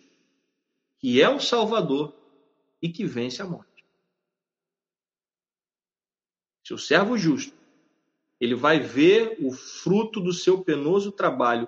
que 0.99 1.19
é 1.19 1.27
um 1.27 1.39
Salvador 1.39 2.13
e 2.79 2.89
que 2.89 3.05
vence 3.05 3.41
a 3.41 3.45
morte. 3.45 3.83
Seu 6.63 6.77
servo 6.77 7.17
justo, 7.17 7.51
ele 8.39 8.53
vai 8.53 8.79
ver 8.79 9.37
o 9.41 9.51
fruto 9.51 10.21
do 10.21 10.31
seu 10.31 10.63
penoso 10.63 11.11
trabalho 11.11 11.67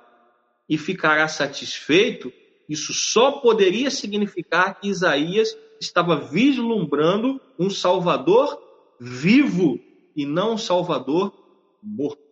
e 0.70 0.78
ficará 0.78 1.28
satisfeito. 1.28 2.32
Isso 2.70 2.94
só 2.94 3.40
poderia 3.40 3.90
significar 3.90 4.80
que 4.80 4.88
Isaías 4.88 5.58
estava 5.80 6.16
vislumbrando 6.16 7.42
um 7.58 7.72
Salvador 7.72 8.62
vivo 9.00 9.80
e 10.16 10.28
não 10.28 10.54
um 10.54 10.58
Salvador 10.60 11.34
morto. 11.82 12.31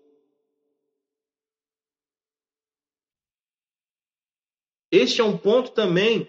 Este 4.91 5.21
é 5.21 5.23
um 5.23 5.37
ponto 5.37 5.71
também 5.71 6.27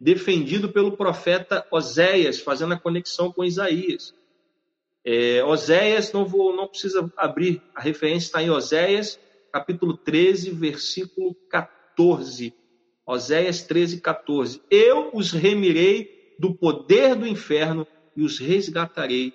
defendido 0.00 0.70
pelo 0.70 0.96
profeta 0.96 1.66
Oséias, 1.70 2.40
fazendo 2.40 2.74
a 2.74 2.78
conexão 2.78 3.32
com 3.32 3.44
Isaías. 3.44 4.14
É, 5.04 5.44
Oséias, 5.44 6.12
não 6.12 6.24
vou, 6.24 6.54
não 6.54 6.68
precisa 6.68 7.10
abrir, 7.16 7.62
a 7.74 7.80
referência 7.80 8.26
está 8.26 8.42
em 8.42 8.50
Oséias, 8.50 9.18
capítulo 9.52 9.96
13, 9.96 10.50
versículo 10.50 11.34
14. 11.50 12.54
Oséias 13.06 13.62
13, 13.62 14.00
14. 14.00 14.62
Eu 14.70 15.10
os 15.14 15.32
remirei 15.32 16.36
do 16.38 16.54
poder 16.54 17.14
do 17.14 17.26
inferno 17.26 17.86
e 18.14 18.22
os 18.22 18.38
resgatarei 18.38 19.32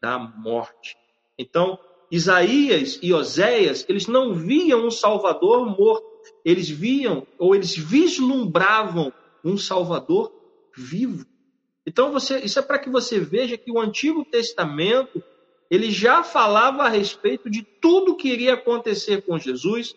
da 0.00 0.18
morte. 0.18 0.96
Então, 1.38 1.78
Isaías 2.10 2.98
e 3.02 3.12
Oséias, 3.12 3.84
eles 3.88 4.06
não 4.06 4.34
viam 4.34 4.86
um 4.86 4.90
Salvador 4.90 5.66
morto, 5.66 6.06
eles 6.44 6.68
viam 6.68 7.26
ou 7.38 7.54
eles 7.54 7.76
vislumbravam 7.76 9.12
um 9.44 9.56
Salvador 9.58 10.32
vivo. 10.76 11.26
Então 11.86 12.12
você, 12.12 12.38
isso 12.40 12.58
é 12.58 12.62
para 12.62 12.78
que 12.78 12.88
você 12.88 13.20
veja 13.20 13.58
que 13.58 13.70
o 13.70 13.80
Antigo 13.80 14.24
Testamento 14.24 15.22
ele 15.70 15.90
já 15.90 16.22
falava 16.22 16.84
a 16.84 16.88
respeito 16.88 17.50
de 17.50 17.62
tudo 17.62 18.16
que 18.16 18.28
iria 18.28 18.54
acontecer 18.54 19.22
com 19.22 19.38
Jesus, 19.38 19.94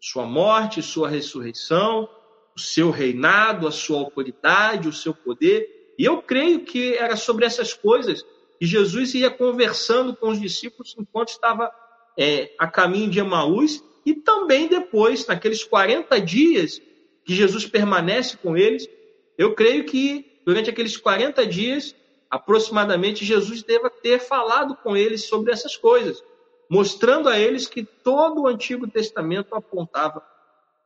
sua 0.00 0.24
morte, 0.24 0.82
sua 0.82 1.08
ressurreição, 1.08 2.08
o 2.56 2.60
seu 2.60 2.90
reinado, 2.90 3.66
a 3.66 3.70
sua 3.70 3.98
autoridade, 3.98 4.88
o 4.88 4.92
seu 4.92 5.14
poder. 5.14 5.94
E 5.98 6.04
eu 6.04 6.22
creio 6.22 6.64
que 6.64 6.94
era 6.94 7.16
sobre 7.16 7.44
essas 7.44 7.74
coisas 7.74 8.24
que 8.58 8.66
Jesus 8.66 9.14
ia 9.14 9.30
conversando 9.30 10.14
com 10.14 10.30
os 10.30 10.40
discípulos 10.40 10.94
enquanto 10.98 11.28
estava 11.28 11.70
é, 12.18 12.52
a 12.58 12.66
caminho 12.66 13.10
de 13.10 13.20
Emaús 13.20 13.82
e 14.08 14.14
também 14.14 14.68
depois, 14.68 15.26
naqueles 15.26 15.62
40 15.62 16.18
dias 16.18 16.80
que 17.26 17.34
Jesus 17.34 17.66
permanece 17.66 18.38
com 18.38 18.56
eles. 18.56 18.88
Eu 19.36 19.54
creio 19.54 19.84
que 19.84 20.40
durante 20.46 20.70
aqueles 20.70 20.96
40 20.96 21.46
dias, 21.46 21.94
aproximadamente, 22.30 23.22
Jesus 23.22 23.62
deva 23.62 23.90
ter 23.90 24.18
falado 24.18 24.74
com 24.76 24.96
eles 24.96 25.26
sobre 25.26 25.52
essas 25.52 25.76
coisas, 25.76 26.24
mostrando 26.70 27.28
a 27.28 27.38
eles 27.38 27.66
que 27.66 27.84
todo 27.84 28.40
o 28.40 28.46
Antigo 28.46 28.88
Testamento 28.88 29.54
apontava 29.54 30.26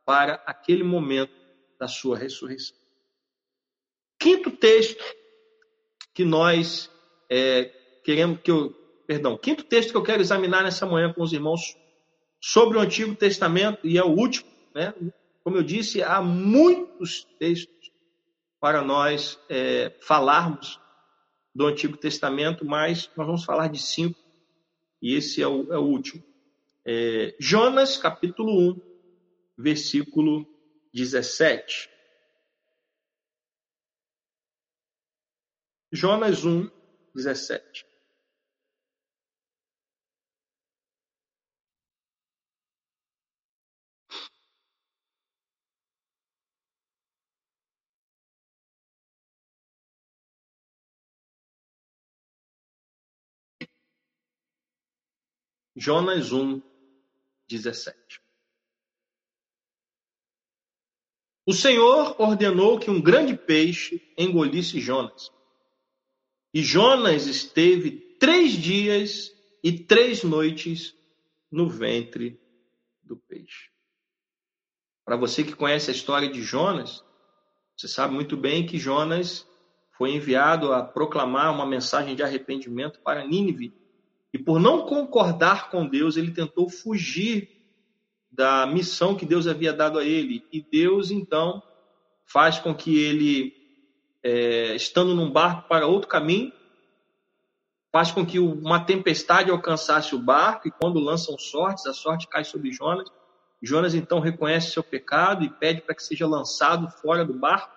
para 0.05 0.43
aquele 0.45 0.83
momento 0.83 1.31
da 1.79 1.87
sua 1.87 2.17
ressurreição. 2.17 2.75
Quinto 4.19 4.51
texto 4.51 5.01
que 6.13 6.25
nós 6.25 6.91
é, 7.29 7.71
queremos 8.03 8.41
que 8.41 8.51
eu, 8.51 8.71
perdão, 9.07 9.37
quinto 9.37 9.63
texto 9.63 9.91
que 9.91 9.97
eu 9.97 10.03
quero 10.03 10.21
examinar 10.21 10.61
nessa 10.61 10.85
manhã 10.85 11.13
com 11.13 11.23
os 11.23 11.31
irmãos 11.31 11.81
sobre 12.45 12.77
o 12.77 12.81
Antigo 12.81 13.15
Testamento 13.15 13.87
e 13.87 13.97
é 13.97 14.03
o 14.03 14.09
último, 14.09 14.51
né? 14.75 14.93
Como 15.45 15.55
eu 15.55 15.63
disse, 15.63 16.03
há 16.03 16.21
muitos 16.21 17.23
textos 17.39 17.89
para 18.59 18.81
nós 18.81 19.39
é, 19.47 19.93
falarmos 20.01 20.77
do 21.55 21.65
Antigo 21.65 21.95
Testamento, 21.95 22.65
mas 22.65 23.09
nós 23.15 23.25
vamos 23.25 23.45
falar 23.45 23.69
de 23.69 23.79
cinco 23.79 24.19
e 25.01 25.15
esse 25.15 25.41
é 25.41 25.47
o, 25.47 25.71
é 25.71 25.77
o 25.77 25.83
último. 25.83 26.21
É, 26.83 27.33
Jonas, 27.39 27.95
capítulo 27.95 28.71
1, 28.71 28.81
versículo 29.57 30.45
17. 30.93 31.89
Jonas 35.93 36.43
1, 36.43 36.69
17. 37.15 37.92
Jonas 55.75 56.31
1, 56.31 56.61
17. 57.47 58.21
O 61.45 61.53
Senhor 61.53 62.15
ordenou 62.21 62.79
que 62.79 62.89
um 62.89 63.01
grande 63.01 63.35
peixe 63.35 64.01
engolisse 64.17 64.79
Jonas. 64.79 65.31
E 66.53 66.61
Jonas 66.61 67.27
esteve 67.27 67.91
três 68.19 68.53
dias 68.53 69.33
e 69.61 69.71
três 69.71 70.23
noites 70.23 70.95
no 71.51 71.67
ventre 71.67 72.39
do 73.01 73.17
peixe. 73.17 73.69
Para 75.03 75.17
você 75.17 75.43
que 75.43 75.55
conhece 75.55 75.91
a 75.91 75.93
história 75.93 76.29
de 76.29 76.41
Jonas, 76.41 77.03
você 77.75 77.87
sabe 77.87 78.13
muito 78.13 78.37
bem 78.37 78.65
que 78.65 78.77
Jonas 78.77 79.45
foi 79.97 80.11
enviado 80.11 80.71
a 80.71 80.81
proclamar 80.81 81.53
uma 81.53 81.65
mensagem 81.65 82.15
de 82.15 82.23
arrependimento 82.23 83.01
para 83.01 83.25
Nínive. 83.25 83.73
E 84.33 84.39
por 84.39 84.59
não 84.59 84.87
concordar 84.87 85.69
com 85.69 85.87
Deus, 85.87 86.17
ele 86.17 86.31
tentou 86.31 86.67
fugir 86.67 87.49
da 88.31 88.65
missão 88.65 89.15
que 89.15 89.27
Deus 89.27 89.47
havia 89.47 89.71
dado 89.71 89.99
a 89.99 90.03
ele. 90.03 90.43
E 90.51 90.59
Deus, 90.59 91.11
então, 91.11 91.61
faz 92.25 92.57
com 92.57 92.73
que 92.73 92.97
ele 92.97 93.53
é, 94.23 94.75
estando 94.75 95.13
num 95.13 95.31
barco 95.31 95.67
para 95.67 95.85
outro 95.85 96.09
caminho, 96.09 96.51
faz 97.91 98.11
com 98.11 98.25
que 98.25 98.39
uma 98.39 98.83
tempestade 98.83 99.51
alcançasse 99.51 100.15
o 100.15 100.19
barco, 100.19 100.67
e 100.67 100.71
quando 100.71 100.99
lançam 100.99 101.37
sortes, 101.37 101.85
a 101.85 101.93
sorte 101.93 102.27
cai 102.27 102.43
sobre 102.43 102.71
Jonas, 102.71 103.07
Jonas 103.61 103.93
então 103.93 104.19
reconhece 104.19 104.71
seu 104.71 104.83
pecado 104.83 105.45
e 105.45 105.49
pede 105.49 105.81
para 105.81 105.93
que 105.93 106.03
seja 106.03 106.27
lançado 106.27 106.89
fora 106.89 107.23
do 107.23 107.33
barco. 107.33 107.71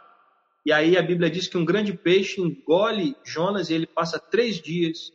E 0.64 0.72
aí 0.72 0.96
a 0.96 1.02
Bíblia 1.02 1.30
diz 1.30 1.46
que 1.46 1.56
um 1.56 1.64
grande 1.64 1.92
peixe 1.92 2.40
engole 2.40 3.14
Jonas 3.22 3.70
e 3.70 3.74
ele 3.74 3.86
passa 3.86 4.18
três 4.18 4.60
dias 4.60 5.12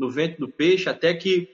no 0.00 0.10
ventre 0.10 0.38
do 0.38 0.48
peixe, 0.48 0.88
até 0.88 1.12
que 1.12 1.46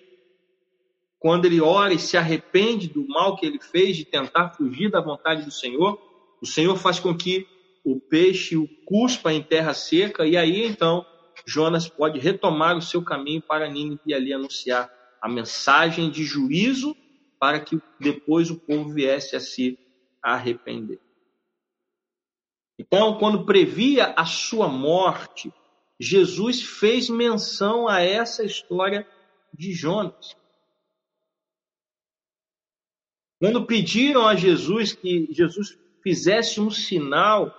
quando 1.18 1.47
ele 1.47 1.61
ora 1.61 1.92
e 1.92 1.99
se 1.99 2.16
arrepende 2.16 2.86
do 2.86 3.05
mal 3.09 3.36
que 3.36 3.44
ele 3.44 3.59
fez, 3.59 3.97
de 3.97 4.05
tentar 4.05 4.51
fugir 4.51 4.88
da 4.88 5.01
vontade 5.01 5.44
do 5.44 5.51
Senhor, 5.51 6.01
o 6.40 6.47
Senhor 6.47 6.76
faz 6.76 7.01
com 7.01 7.12
que 7.16 7.44
o 7.84 7.99
peixe 7.99 8.57
o 8.57 8.68
cuspa 8.84 9.32
em 9.32 9.42
terra 9.42 9.74
seca, 9.74 10.24
e 10.24 10.36
aí 10.36 10.64
então 10.64 11.05
Jonas 11.44 11.88
pode 11.88 12.20
retomar 12.20 12.76
o 12.76 12.82
seu 12.82 13.03
caminho 13.03 13.42
para 13.42 13.68
Nínive 13.68 14.01
e 14.07 14.14
ali 14.14 14.32
anunciar 14.32 14.88
a 15.20 15.28
mensagem 15.28 16.09
de 16.09 16.22
juízo 16.22 16.97
para 17.40 17.59
que 17.59 17.80
depois 17.99 18.49
o 18.49 18.61
povo 18.61 18.90
viesse 18.90 19.34
a 19.34 19.40
se 19.40 19.76
arrepender. 20.22 21.01
Então, 22.78 23.18
quando 23.18 23.44
previa 23.44 24.14
a 24.16 24.24
sua 24.24 24.68
morte, 24.68 25.53
Jesus 25.99 26.62
fez 26.62 27.09
menção 27.09 27.88
a 27.88 28.01
essa 28.01 28.44
história 28.44 29.07
de 29.53 29.72
Jonas. 29.72 30.36
Quando 33.38 33.66
pediram 33.66 34.26
a 34.26 34.34
Jesus 34.34 34.92
que 34.92 35.28
Jesus 35.30 35.78
fizesse 36.03 36.61
um 36.61 36.70
sinal 36.70 37.55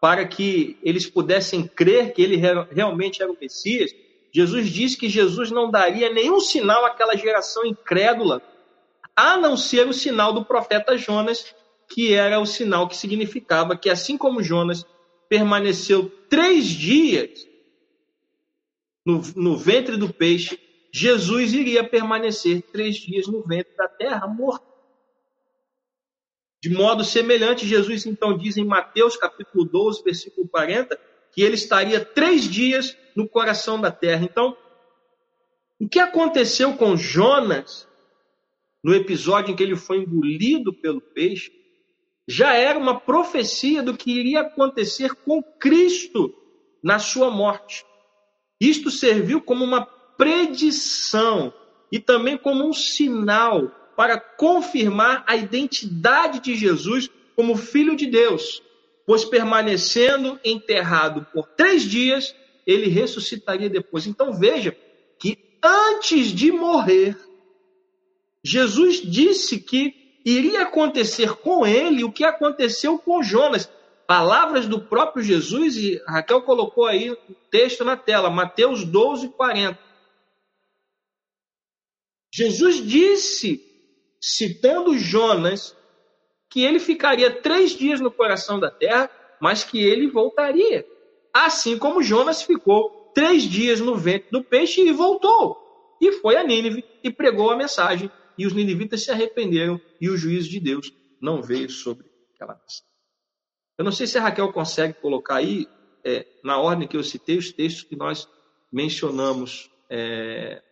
para 0.00 0.26
que 0.26 0.78
eles 0.82 1.08
pudessem 1.08 1.66
crer 1.66 2.12
que 2.12 2.22
ele 2.22 2.36
realmente 2.36 3.22
era 3.22 3.30
o 3.30 3.36
Messias, 3.40 3.90
Jesus 4.32 4.68
disse 4.68 4.96
que 4.96 5.08
Jesus 5.08 5.50
não 5.50 5.70
daria 5.70 6.12
nenhum 6.12 6.40
sinal 6.40 6.84
àquela 6.84 7.16
geração 7.16 7.64
incrédula, 7.64 8.42
a 9.16 9.36
não 9.36 9.56
ser 9.56 9.88
o 9.88 9.94
sinal 9.94 10.32
do 10.32 10.44
profeta 10.44 10.98
Jonas, 10.98 11.54
que 11.88 12.12
era 12.12 12.38
o 12.38 12.46
sinal 12.46 12.86
que 12.86 12.96
significava 12.96 13.76
que, 13.76 13.88
assim 13.88 14.18
como 14.18 14.42
Jonas 14.42 14.84
permaneceu 15.28 16.10
três 16.28 16.66
dias 16.66 17.46
no, 19.06 19.22
no 19.36 19.56
ventre 19.56 19.96
do 19.96 20.12
peixe, 20.12 20.58
Jesus 20.92 21.52
iria 21.52 21.88
permanecer 21.88 22.60
três 22.72 22.96
dias 22.96 23.28
no 23.28 23.40
ventre 23.42 23.72
da 23.76 23.86
terra, 23.86 24.26
morto. 24.26 24.66
De 26.60 26.70
modo 26.70 27.04
semelhante, 27.04 27.66
Jesus 27.66 28.04
então 28.04 28.36
diz 28.36 28.56
em 28.56 28.64
Mateus 28.64 29.16
capítulo 29.16 29.64
12, 29.64 30.02
versículo 30.02 30.48
40, 30.48 30.98
que 31.32 31.42
ele 31.42 31.54
estaria 31.54 32.04
três 32.04 32.50
dias 32.50 32.96
no 33.14 33.28
coração 33.28 33.80
da 33.80 33.92
terra. 33.92 34.24
Então, 34.24 34.56
o 35.78 35.88
que 35.88 36.00
aconteceu 36.00 36.76
com 36.76 36.96
Jonas 36.96 37.86
no 38.82 38.94
episódio 38.94 39.52
em 39.52 39.56
que 39.56 39.62
ele 39.62 39.76
foi 39.76 39.98
engolido 39.98 40.72
pelo 40.72 41.00
peixe 41.00 41.52
já 42.26 42.54
era 42.54 42.76
uma 42.76 42.98
profecia 42.98 43.82
do 43.82 43.96
que 43.96 44.10
iria 44.10 44.40
acontecer 44.40 45.14
com 45.14 45.40
Cristo 45.40 46.34
na 46.82 46.98
sua 46.98 47.30
morte. 47.30 47.84
Isto 48.60 48.90
serviu 48.90 49.40
como 49.40 49.64
uma 49.64 49.84
predição 49.84 51.52
e 51.90 51.98
também 51.98 52.36
como 52.36 52.66
um 52.66 52.72
sinal 52.72 53.70
para 53.96 54.18
confirmar 54.18 55.24
a 55.26 55.36
identidade 55.36 56.40
de 56.40 56.54
Jesus 56.54 57.08
como 57.34 57.56
Filho 57.56 57.96
de 57.96 58.06
Deus, 58.06 58.62
pois 59.06 59.24
permanecendo 59.24 60.38
enterrado 60.44 61.26
por 61.32 61.46
três 61.48 61.82
dias, 61.82 62.34
ele 62.66 62.88
ressuscitaria 62.88 63.68
depois. 63.68 64.06
Então 64.06 64.32
veja 64.32 64.76
que 65.18 65.38
antes 65.62 66.28
de 66.28 66.50
morrer, 66.50 67.16
Jesus 68.42 69.00
disse 69.02 69.58
que 69.58 69.94
iria 70.24 70.62
acontecer 70.62 71.34
com 71.36 71.66
ele 71.66 72.02
o 72.02 72.12
que 72.12 72.24
aconteceu 72.24 72.98
com 72.98 73.22
Jonas 73.22 73.70
palavras 74.06 74.66
do 74.66 74.80
próprio 74.80 75.22
Jesus, 75.22 75.76
e 75.76 76.00
Raquel 76.06 76.42
colocou 76.42 76.86
aí 76.86 77.10
o 77.10 77.16
texto 77.50 77.84
na 77.84 77.96
tela, 77.96 78.30
Mateus 78.30 78.84
12, 78.84 79.30
40. 79.30 79.78
Jesus 82.32 82.84
disse, 82.86 83.62
citando 84.20 84.98
Jonas, 84.98 85.76
que 86.50 86.62
ele 86.62 86.78
ficaria 86.78 87.30
três 87.30 87.72
dias 87.72 88.00
no 88.00 88.10
coração 88.10 88.60
da 88.60 88.70
terra, 88.70 89.10
mas 89.40 89.64
que 89.64 89.78
ele 89.78 90.08
voltaria. 90.08 90.86
Assim 91.32 91.78
como 91.78 92.02
Jonas 92.02 92.42
ficou 92.42 93.10
três 93.14 93.42
dias 93.42 93.80
no 93.80 93.96
ventre 93.96 94.30
do 94.30 94.42
peixe 94.42 94.80
e 94.80 94.92
voltou. 94.92 95.56
E 96.00 96.12
foi 96.12 96.36
a 96.36 96.44
Nínive 96.44 96.84
e 97.02 97.10
pregou 97.10 97.50
a 97.50 97.56
mensagem. 97.56 98.10
E 98.38 98.46
os 98.46 98.52
ninivitas 98.52 99.02
se 99.02 99.10
arrependeram 99.10 99.80
e 100.00 100.10
o 100.10 100.16
juízo 100.16 100.50
de 100.50 100.60
Deus 100.60 100.92
não 101.20 101.42
veio 101.42 101.70
sobre 101.70 102.06
aquela 102.34 102.54
nação. 102.54 102.95
Eu 103.78 103.84
não 103.84 103.92
sei 103.92 104.06
se 104.06 104.16
a 104.16 104.22
Raquel 104.22 104.52
consegue 104.52 104.94
colocar 104.94 105.36
aí, 105.36 105.68
é, 106.04 106.26
na 106.42 106.58
ordem 106.58 106.88
que 106.88 106.96
eu 106.96 107.02
citei, 107.02 107.36
os 107.36 107.52
textos 107.52 107.84
que 107.84 107.96
nós 107.96 108.28
mencionamos 108.72 109.70
é, 109.90 110.62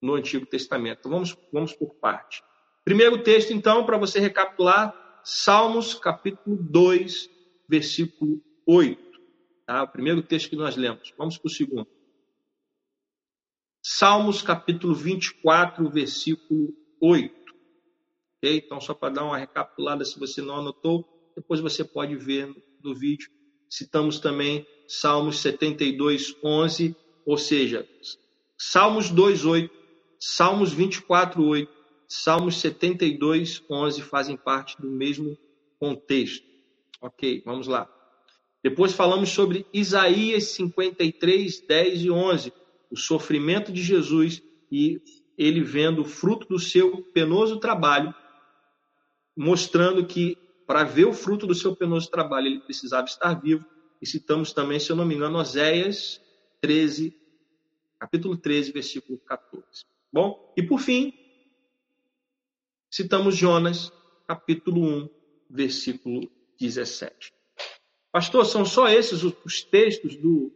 no 0.00 0.14
Antigo 0.14 0.44
Testamento. 0.44 0.98
Então, 1.00 1.10
vamos, 1.10 1.36
vamos 1.52 1.72
por 1.72 1.94
parte. 1.94 2.42
Primeiro 2.84 3.22
texto, 3.22 3.52
então, 3.52 3.84
para 3.84 3.98
você 3.98 4.18
recapitular, 4.18 4.94
Salmos 5.22 5.94
capítulo 5.94 6.56
2, 6.56 7.30
versículo 7.68 8.42
8. 8.66 9.20
Tá? 9.66 9.82
O 9.82 9.88
primeiro 9.88 10.22
texto 10.22 10.50
que 10.50 10.56
nós 10.56 10.76
lemos. 10.76 11.14
Vamos 11.16 11.38
para 11.38 11.46
o 11.46 11.50
segundo. 11.50 11.88
Salmos 13.82 14.42
capítulo 14.42 14.94
24, 14.94 15.88
versículo 15.90 16.74
8. 17.00 17.34
Okay? 18.38 18.56
Então, 18.58 18.80
só 18.80 18.92
para 18.94 19.14
dar 19.14 19.24
uma 19.24 19.38
recapitulada, 19.38 20.04
se 20.04 20.18
você 20.18 20.42
não 20.42 20.56
anotou, 20.56 21.19
depois 21.40 21.58
você 21.58 21.82
pode 21.82 22.14
ver 22.16 22.54
no 22.84 22.94
vídeo. 22.94 23.30
Citamos 23.68 24.18
também 24.18 24.66
Salmos 24.86 25.38
72, 25.38 26.36
11, 26.44 26.94
ou 27.24 27.38
seja, 27.38 27.88
Salmos 28.58 29.08
2, 29.08 29.46
8, 29.46 29.74
Salmos 30.18 30.70
24, 30.72 31.42
8, 31.42 31.72
Salmos 32.06 32.56
72, 32.60 33.64
11 33.70 34.02
fazem 34.02 34.36
parte 34.36 34.78
do 34.80 34.90
mesmo 34.90 35.38
contexto. 35.78 36.44
Ok, 37.00 37.42
vamos 37.46 37.66
lá. 37.66 37.88
Depois 38.62 38.92
falamos 38.92 39.30
sobre 39.30 39.64
Isaías 39.72 40.44
53, 40.48 41.60
10 41.66 42.02
e 42.02 42.10
11, 42.10 42.52
o 42.90 42.96
sofrimento 42.96 43.72
de 43.72 43.82
Jesus 43.82 44.42
e 44.70 45.00
ele 45.38 45.62
vendo 45.62 46.02
o 46.02 46.04
fruto 46.04 46.46
do 46.48 46.58
seu 46.58 47.02
penoso 47.14 47.58
trabalho, 47.58 48.14
mostrando 49.34 50.04
que 50.04 50.36
para 50.70 50.84
ver 50.84 51.04
o 51.04 51.12
fruto 51.12 51.48
do 51.48 51.54
seu 51.54 51.74
penoso 51.74 52.08
trabalho, 52.08 52.46
ele 52.46 52.60
precisava 52.60 53.04
estar 53.04 53.34
vivo. 53.34 53.66
E 54.00 54.06
citamos 54.06 54.52
também, 54.52 54.78
se 54.78 54.88
eu 54.88 54.94
não 54.94 55.04
me 55.04 55.16
engano, 55.16 55.36
Oséias 55.36 56.22
13, 56.60 57.12
capítulo 57.98 58.36
13, 58.36 58.70
versículo 58.70 59.18
14. 59.18 59.64
Bom, 60.12 60.54
e 60.56 60.62
por 60.62 60.78
fim, 60.78 61.12
citamos 62.88 63.36
Jonas, 63.36 63.92
capítulo 64.28 64.80
1, 64.80 65.08
versículo 65.50 66.30
17. 66.60 67.34
Pastor, 68.12 68.46
são 68.46 68.64
só 68.64 68.88
esses 68.88 69.24
os 69.24 69.64
textos 69.64 70.14
do, 70.14 70.52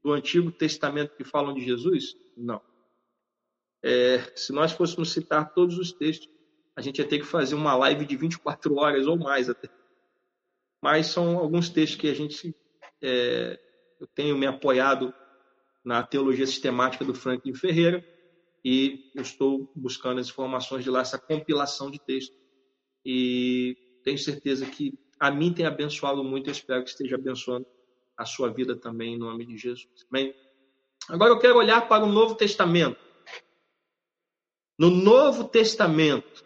do 0.00 0.12
Antigo 0.12 0.52
Testamento 0.52 1.16
que 1.16 1.24
falam 1.24 1.52
de 1.52 1.64
Jesus? 1.64 2.16
Não. 2.36 2.62
É, 3.82 4.32
se 4.36 4.52
nós 4.52 4.70
fôssemos 4.70 5.10
citar 5.10 5.52
todos 5.52 5.76
os 5.76 5.90
textos, 5.90 6.35
a 6.76 6.82
gente 6.82 6.98
ia 6.98 7.08
ter 7.08 7.18
que 7.18 7.24
fazer 7.24 7.54
uma 7.54 7.74
live 7.74 8.04
de 8.04 8.16
24 8.16 8.76
horas 8.76 9.06
ou 9.06 9.18
mais 9.18 9.48
até. 9.48 9.68
Mas 10.82 11.06
são 11.06 11.38
alguns 11.38 11.70
textos 11.70 11.98
que 11.98 12.08
a 12.08 12.14
gente. 12.14 12.54
É, 13.02 13.58
eu 13.98 14.06
tenho 14.06 14.36
me 14.36 14.46
apoiado 14.46 15.12
na 15.82 16.02
teologia 16.02 16.46
sistemática 16.46 17.04
do 17.04 17.14
Franklin 17.14 17.54
Ferreira 17.54 18.04
e 18.64 19.10
eu 19.14 19.22
estou 19.22 19.70
buscando 19.74 20.20
as 20.20 20.28
informações 20.28 20.84
de 20.84 20.90
lá, 20.90 21.00
essa 21.00 21.18
compilação 21.18 21.90
de 21.90 21.98
textos. 21.98 22.36
E 23.04 23.76
tenho 24.04 24.18
certeza 24.18 24.66
que 24.66 24.98
a 25.18 25.30
mim 25.30 25.52
tem 25.52 25.64
abençoado 25.64 26.22
muito, 26.22 26.48
eu 26.48 26.52
espero 26.52 26.82
que 26.82 26.90
esteja 26.90 27.16
abençoando 27.16 27.66
a 28.16 28.24
sua 28.24 28.52
vida 28.52 28.76
também, 28.76 29.14
em 29.14 29.18
nome 29.18 29.46
de 29.46 29.56
Jesus. 29.56 30.06
Amém? 30.10 30.34
Agora 31.08 31.30
eu 31.32 31.38
quero 31.38 31.56
olhar 31.56 31.88
para 31.88 32.04
o 32.04 32.12
Novo 32.12 32.34
Testamento. 32.34 32.98
No 34.78 34.90
Novo 34.90 35.44
Testamento, 35.44 36.44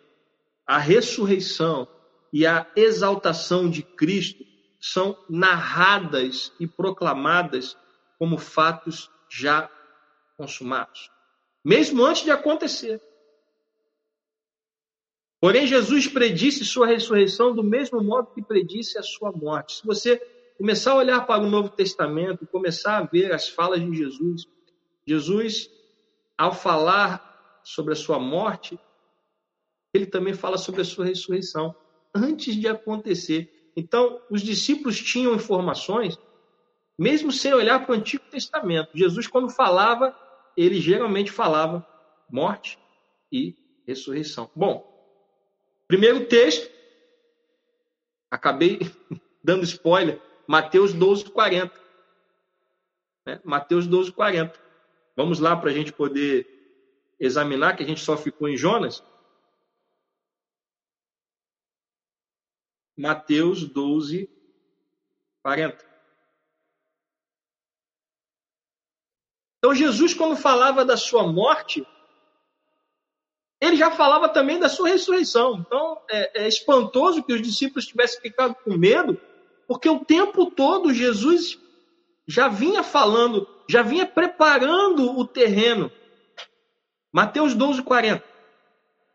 a 0.71 0.79
ressurreição 0.79 1.89
e 2.33 2.47
a 2.47 2.65
exaltação 2.77 3.69
de 3.69 3.83
Cristo 3.83 4.45
são 4.79 5.19
narradas 5.29 6.53
e 6.61 6.67
proclamadas 6.67 7.77
como 8.17 8.39
fatos 8.39 9.11
já 9.29 9.69
consumados, 10.37 11.11
mesmo 11.65 12.05
antes 12.05 12.23
de 12.23 12.31
acontecer. 12.31 13.03
Porém, 15.41 15.67
Jesus 15.67 16.07
predisse 16.07 16.65
sua 16.65 16.87
ressurreição 16.87 17.53
do 17.53 17.65
mesmo 17.65 18.01
modo 18.01 18.33
que 18.33 18.41
predisse 18.41 18.97
a 18.97 19.03
sua 19.03 19.33
morte. 19.33 19.79
Se 19.79 19.85
você 19.85 20.19
começar 20.57 20.93
a 20.93 20.99
olhar 20.99 21.27
para 21.27 21.43
o 21.43 21.51
Novo 21.51 21.71
Testamento, 21.71 22.47
começar 22.47 22.99
a 22.99 23.03
ver 23.03 23.33
as 23.33 23.49
falas 23.49 23.81
de 23.81 23.93
Jesus, 23.93 24.47
Jesus, 25.05 25.69
ao 26.39 26.55
falar 26.55 27.61
sobre 27.65 27.93
a 27.93 27.97
sua 27.97 28.21
morte, 28.21 28.79
ele 29.93 30.07
também 30.07 30.35
fala 30.35 30.57
sobre 30.57 30.81
a 30.81 30.85
sua 30.85 31.05
ressurreição 31.05 31.75
antes 32.15 32.55
de 32.55 32.69
acontecer. 32.69 33.71
Então, 33.77 34.21
os 34.31 34.43
discípulos 34.43 34.99
tinham 35.01 35.35
informações, 35.35 36.19
mesmo 36.99 37.33
sem 37.33 37.53
olhar 37.53 37.85
para 37.85 37.93
o 37.93 37.99
Antigo 37.99 38.25
Testamento. 38.31 38.91
Jesus, 38.95 39.27
quando 39.27 39.51
falava, 39.51 40.17
ele 40.57 40.81
geralmente 40.81 41.31
falava 41.31 41.87
morte 42.31 42.79
e 43.33 43.57
ressurreição. 43.87 44.51
Bom, 44.55 44.87
primeiro 45.89 46.27
texto, 46.27 46.71
acabei 48.31 48.81
dando 49.43 49.65
spoiler, 49.65 50.21
Mateus 50.47 50.93
12, 50.93 51.31
40. 51.31 51.73
Né? 53.27 53.41
Mateus 53.45 53.87
12, 53.87 54.13
40. 54.13 54.59
Vamos 55.17 55.39
lá 55.39 55.57
para 55.57 55.71
a 55.71 55.73
gente 55.73 55.93
poder 55.93 56.47
examinar, 57.19 57.77
que 57.77 57.83
a 57.83 57.87
gente 57.87 58.01
só 58.01 58.17
ficou 58.17 58.49
em 58.49 58.57
Jonas. 58.57 59.03
Mateus 63.01 63.65
12, 63.65 64.29
40. 65.43 65.91
Então, 69.59 69.75
Jesus, 69.75 70.13
quando 70.13 70.37
falava 70.37 70.85
da 70.85 70.99
sua 70.99 71.27
morte, 71.27 71.87
ele 73.59 73.77
já 73.77 73.91
falava 73.91 74.29
também 74.29 74.59
da 74.59 74.69
sua 74.69 74.89
ressurreição. 74.89 75.57
Então, 75.59 75.99
é, 76.11 76.45
é 76.45 76.49
espantoso 76.49 77.23
que 77.23 77.33
os 77.33 77.41
discípulos 77.41 77.87
tivessem 77.87 78.21
ficado 78.21 78.55
com 78.57 78.77
medo, 78.77 79.19
porque 79.67 79.89
o 79.89 80.05
tempo 80.05 80.51
todo 80.51 80.93
Jesus 80.93 81.59
já 82.27 82.49
vinha 82.49 82.83
falando, 82.83 83.49
já 83.67 83.81
vinha 83.81 84.05
preparando 84.05 85.19
o 85.19 85.27
terreno. 85.27 85.91
Mateus 87.11 87.55
12, 87.55 87.83
40. 87.83 88.30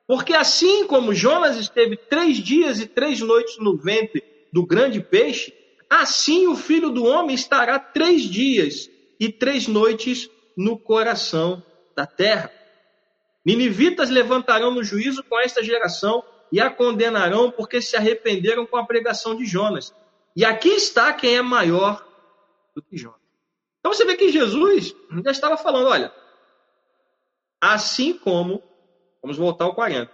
Porque 0.08 0.34
assim 0.34 0.86
como 0.86 1.14
Jonas 1.14 1.58
esteve 1.58 1.98
três 1.98 2.38
dias 2.38 2.80
e 2.80 2.86
três 2.86 3.20
noites 3.22 3.58
no 3.58 3.76
ventre 3.76 4.24
do 4.54 4.66
grande 4.66 5.02
peixe, 5.02 5.54
assim 5.90 6.48
o 6.48 6.56
filho 6.56 6.90
do 6.90 7.06
homem 7.06 7.36
estará 7.36 7.80
três 7.80 8.24
dias 8.24 8.90
e 9.20 9.32
três 9.32 9.68
noites 9.68 10.30
no 10.56 10.78
coração 10.78 11.64
da 11.96 12.06
terra. 12.06 12.52
Ninivitas 13.44 14.10
levantarão 14.10 14.72
no 14.72 14.84
juízo 14.84 15.24
com 15.24 15.40
esta 15.40 15.64
geração 15.64 16.24
e 16.52 16.60
a 16.60 16.70
condenarão 16.70 17.52
porque 17.52 17.82
se 17.82 17.96
arrependeram 17.96 18.66
com 18.66 18.78
a 18.78 18.86
pregação 18.86 19.36
de 19.36 19.46
Jonas. 19.46 19.94
E 20.36 20.46
aqui 20.46 20.70
está 20.70 21.14
quem 21.14 21.38
é 21.38 21.42
maior 21.42 22.06
do 22.76 22.82
que 22.82 22.98
Jonas. 22.98 23.20
Então 23.80 23.94
você 23.94 24.04
vê 24.04 24.16
que 24.16 24.32
Jesus 24.32 24.96
já 25.24 25.32
estava 25.32 25.58
falando, 25.58 25.88
olha, 25.88 26.12
assim 27.62 28.18
como, 28.18 28.62
vamos 29.26 29.38
voltar 29.38 29.66
ao 29.66 29.74
40, 29.74 30.12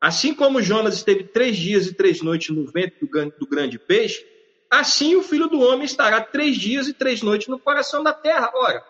assim 0.00 0.34
como 0.34 0.62
Jonas 0.62 0.94
esteve 0.94 1.24
três 1.24 1.54
dias 1.54 1.86
e 1.86 1.94
três 1.94 2.22
noites 2.22 2.48
no 2.48 2.64
ventre 2.66 2.98
do 3.38 3.46
grande 3.46 3.78
peixe, 3.78 4.26
assim 4.70 5.14
o 5.16 5.22
filho 5.22 5.48
do 5.48 5.60
homem 5.60 5.84
estará 5.84 6.22
três 6.22 6.56
dias 6.56 6.88
e 6.88 6.94
três 6.94 7.20
noites 7.20 7.46
no 7.48 7.58
coração 7.58 8.02
da 8.02 8.14
terra. 8.14 8.50
Ora, 8.54 8.82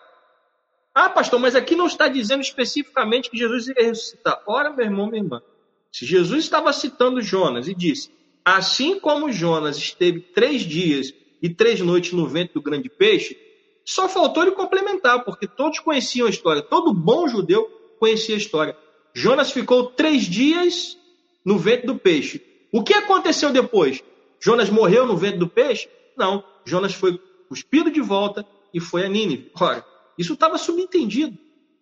ah, 0.95 1.09
pastor, 1.09 1.39
mas 1.39 1.55
aqui 1.55 1.75
não 1.75 1.87
está 1.87 2.07
dizendo 2.07 2.41
especificamente 2.41 3.29
que 3.29 3.37
Jesus 3.37 3.67
iria 3.67 3.87
ressuscitar. 3.87 4.41
Ora, 4.47 4.69
meu 4.69 4.85
irmão, 4.85 5.07
minha 5.07 5.21
irmã, 5.21 5.41
se 5.91 6.05
Jesus 6.05 6.45
estava 6.45 6.71
citando 6.71 7.21
Jonas 7.21 7.67
e 7.67 7.75
disse, 7.75 8.09
assim 8.45 8.97
como 8.97 9.31
Jonas 9.31 9.77
esteve 9.77 10.21
três 10.21 10.61
dias 10.61 11.13
e 11.41 11.49
três 11.49 11.81
noites 11.81 12.13
no 12.13 12.27
ventre 12.27 12.53
do 12.53 12.61
grande 12.61 12.89
peixe, 12.89 13.37
só 13.83 14.07
faltou 14.07 14.43
ele 14.43 14.53
complementar, 14.53 15.25
porque 15.25 15.47
todos 15.47 15.79
conheciam 15.79 16.27
a 16.27 16.29
história. 16.29 16.61
Todo 16.61 16.93
bom 16.93 17.27
judeu 17.27 17.65
conhecia 17.99 18.35
a 18.35 18.37
história. 18.37 18.77
Jonas 19.17 19.51
ficou 19.51 19.87
três 19.87 20.25
dias 20.25 20.95
no 21.43 21.57
ventre 21.57 21.87
do 21.87 21.97
peixe. 21.97 22.39
O 22.71 22.83
que 22.83 22.93
aconteceu 22.93 23.51
depois? 23.51 24.03
Jonas 24.39 24.69
morreu 24.69 25.07
no 25.07 25.17
ventre 25.17 25.39
do 25.39 25.47
peixe? 25.47 25.89
Não. 26.15 26.43
Jonas 26.63 26.93
foi 26.93 27.19
cuspido 27.49 27.89
de 27.89 27.99
volta 27.99 28.45
e 28.71 28.79
foi 28.79 29.03
a 29.03 29.09
Nínive. 29.09 29.51
Ora, 29.59 29.83
isso 30.19 30.33
estava 30.33 30.59
subentendido. 30.59 31.35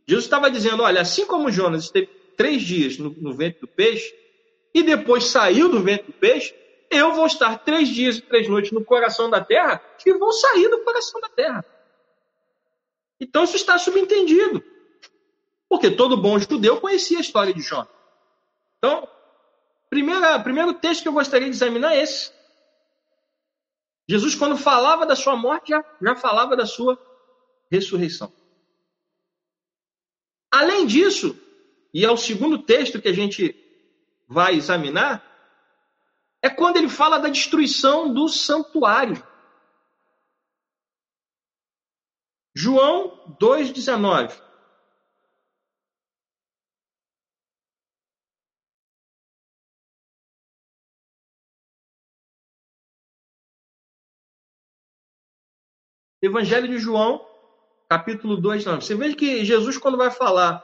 Jesus 0.08 0.24
estava 0.24 0.50
dizendo: 0.50 0.82
olha, 0.82 1.02
assim 1.02 1.26
como 1.26 1.52
Jonas 1.52 1.84
esteve 1.84 2.08
três 2.38 2.62
dias 2.62 2.98
no, 2.98 3.10
no 3.10 3.34
ventre 3.34 3.60
do 3.60 3.68
peixe 3.68 4.16
e 4.74 4.82
depois 4.82 5.26
saiu 5.26 5.68
do 5.68 5.82
ventre 5.82 6.08
do 6.08 6.14
peixe, 6.14 6.56
eu 6.90 7.12
vou 7.12 7.26
estar 7.26 7.58
três 7.66 7.90
dias 7.90 8.16
e 8.16 8.22
três 8.22 8.48
noites 8.48 8.72
no 8.72 8.82
coração 8.86 9.30
da 9.30 9.44
terra 9.44 9.84
e 10.06 10.14
vou 10.14 10.32
sair 10.32 10.70
do 10.70 10.86
coração 10.86 11.20
da 11.20 11.28
terra. 11.28 11.66
Então 13.20 13.44
isso 13.44 13.58
está 13.58 13.78
subentendido. 13.78 14.64
Porque 15.70 15.92
todo 15.92 16.22
bom 16.22 16.38
judeu 16.40 16.80
conhecia 16.80 17.18
a 17.18 17.22
história 17.22 17.54
de 17.54 17.62
Jonas. 17.62 17.90
Então, 18.78 19.08
primeira, 19.90 20.40
primeiro 20.40 20.74
texto 20.74 21.04
que 21.04 21.08
eu 21.08 21.14
gostaria 21.14 21.50
de 21.50 21.56
examinar 21.56 21.94
é 21.94 22.02
esse. 22.02 22.32
Jesus, 24.08 24.36
quando 24.36 24.58
falava 24.58 25.06
da 25.06 25.16
sua 25.16 25.36
morte, 25.36 25.70
já, 25.70 25.84
já 26.02 26.16
falava 26.16 26.56
da 26.56 26.66
sua 26.66 27.00
ressurreição. 27.72 28.32
Além 30.52 30.86
disso, 30.86 31.38
e 31.94 32.06
é 32.06 32.12
o 32.12 32.18
segundo 32.18 32.60
texto 32.60 33.02
que 33.02 33.08
a 33.08 33.14
gente 33.14 33.56
vai 34.28 34.56
examinar, 34.56 35.24
é 36.42 36.50
quando 36.50 36.78
ele 36.78 36.90
fala 36.90 37.18
da 37.18 37.30
destruição 37.30 38.14
do 38.14 38.30
santuário. 38.30 39.22
João 42.54 43.36
2,19. 43.42 44.45
Evangelho 56.26 56.68
de 56.68 56.78
João, 56.78 57.26
capítulo 57.90 58.38
2, 58.38 58.66
não. 58.66 58.82
Você 58.82 58.96
veja 58.96 59.16
que 59.16 59.46
Jesus, 59.46 59.78
quando 59.78 59.98
vai 59.98 60.12
falar 60.12 60.64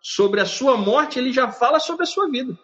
sobre 0.00 0.40
a 0.40 0.46
sua 0.46 0.76
morte, 0.76 1.18
ele 1.18 1.32
já 1.32 1.50
fala 1.50 1.80
sobre 1.80 2.04
a 2.04 2.06
sua 2.06 2.30
vida. 2.30 2.58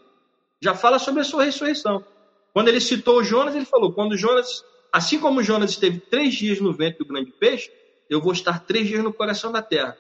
Já 0.61 0.75
fala 0.75 0.99
sobre 0.99 1.21
a 1.21 1.25
sua 1.25 1.45
ressurreição. 1.45 2.05
Quando 2.53 2.69
ele 2.69 2.81
citou 2.81 3.25
Jonas, 3.25 3.55
ele 3.55 3.65
falou: 3.65 3.93
quando 3.93 4.17
Jonas, 4.17 4.65
assim 4.93 5.19
como 5.19 5.43
Jonas 5.43 5.71
esteve 5.71 5.99
três 5.99 6.35
dias 6.35 6.61
no 6.61 6.73
ventre 6.73 6.99
do 6.99 7.07
grande 7.07 7.33
peixe, 7.33 7.71
eu 8.09 8.21
vou 8.21 8.33
estar 8.33 8.61
três 8.61 8.87
dias 8.87 9.03
no 9.03 9.13
coração 9.13 9.51
da 9.51 9.63
terra. 9.63 9.97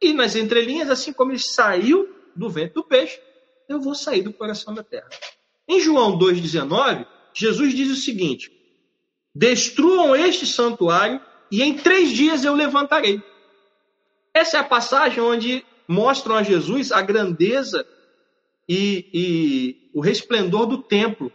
E 0.00 0.12
nas 0.12 0.36
entrelinhas, 0.36 0.90
assim 0.90 1.12
como 1.12 1.32
ele 1.32 1.38
saiu 1.38 2.14
do 2.36 2.48
ventre 2.48 2.74
do 2.74 2.84
peixe, 2.84 3.20
eu 3.68 3.80
vou 3.80 3.94
sair 3.94 4.22
do 4.22 4.32
coração 4.32 4.72
da 4.72 4.82
terra. 4.82 5.08
Em 5.66 5.80
João 5.80 6.18
2,19, 6.18 7.06
Jesus 7.34 7.74
diz 7.74 7.90
o 7.90 7.96
seguinte: 7.96 8.52
Destruam 9.34 10.14
este 10.14 10.46
santuário 10.46 11.20
e 11.50 11.62
em 11.62 11.76
três 11.76 12.10
dias 12.10 12.44
eu 12.44 12.54
levantarei. 12.54 13.22
Essa 14.34 14.58
é 14.58 14.60
a 14.60 14.64
passagem 14.64 15.22
onde 15.22 15.64
mostram 15.86 16.36
a 16.36 16.42
Jesus 16.42 16.92
a 16.92 17.00
grandeza 17.00 17.86
e, 18.68 19.06
e 19.12 19.90
o 19.94 20.00
resplendor 20.00 20.66
do 20.66 20.78
templo. 20.78 21.32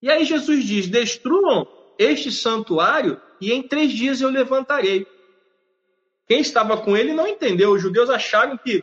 E 0.00 0.10
aí 0.10 0.24
Jesus 0.24 0.64
diz: 0.64 0.86
destruam 0.86 1.66
este 1.98 2.30
santuário 2.30 3.20
e 3.40 3.52
em 3.52 3.62
três 3.62 3.92
dias 3.92 4.20
eu 4.20 4.30
levantarei. 4.30 5.06
Quem 6.26 6.40
estava 6.40 6.76
com 6.76 6.96
ele 6.96 7.12
não 7.12 7.26
entendeu. 7.26 7.72
Os 7.72 7.82
judeus 7.82 8.08
acharam 8.08 8.56
que 8.56 8.82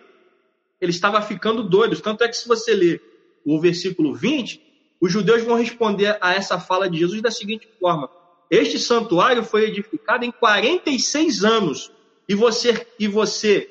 ele 0.79 0.91
estava 0.91 1.21
ficando 1.21 1.63
doido. 1.63 1.99
Tanto 2.01 2.23
é 2.23 2.27
que, 2.27 2.37
se 2.37 2.47
você 2.47 2.73
ler 2.73 3.01
o 3.45 3.59
versículo 3.59 4.13
20, 4.13 4.61
os 4.99 5.11
judeus 5.11 5.43
vão 5.43 5.55
responder 5.55 6.17
a 6.21 6.33
essa 6.33 6.59
fala 6.59 6.89
de 6.89 6.99
Jesus 6.99 7.21
da 7.21 7.31
seguinte 7.31 7.67
forma: 7.79 8.09
este 8.51 8.77
santuário 8.77 9.45
foi 9.45 9.63
edificado 9.63 10.25
em 10.25 10.31
46 10.31 11.45
anos 11.45 11.89
e 12.27 12.35
você, 12.35 12.85
e 12.99 13.07
você 13.07 13.61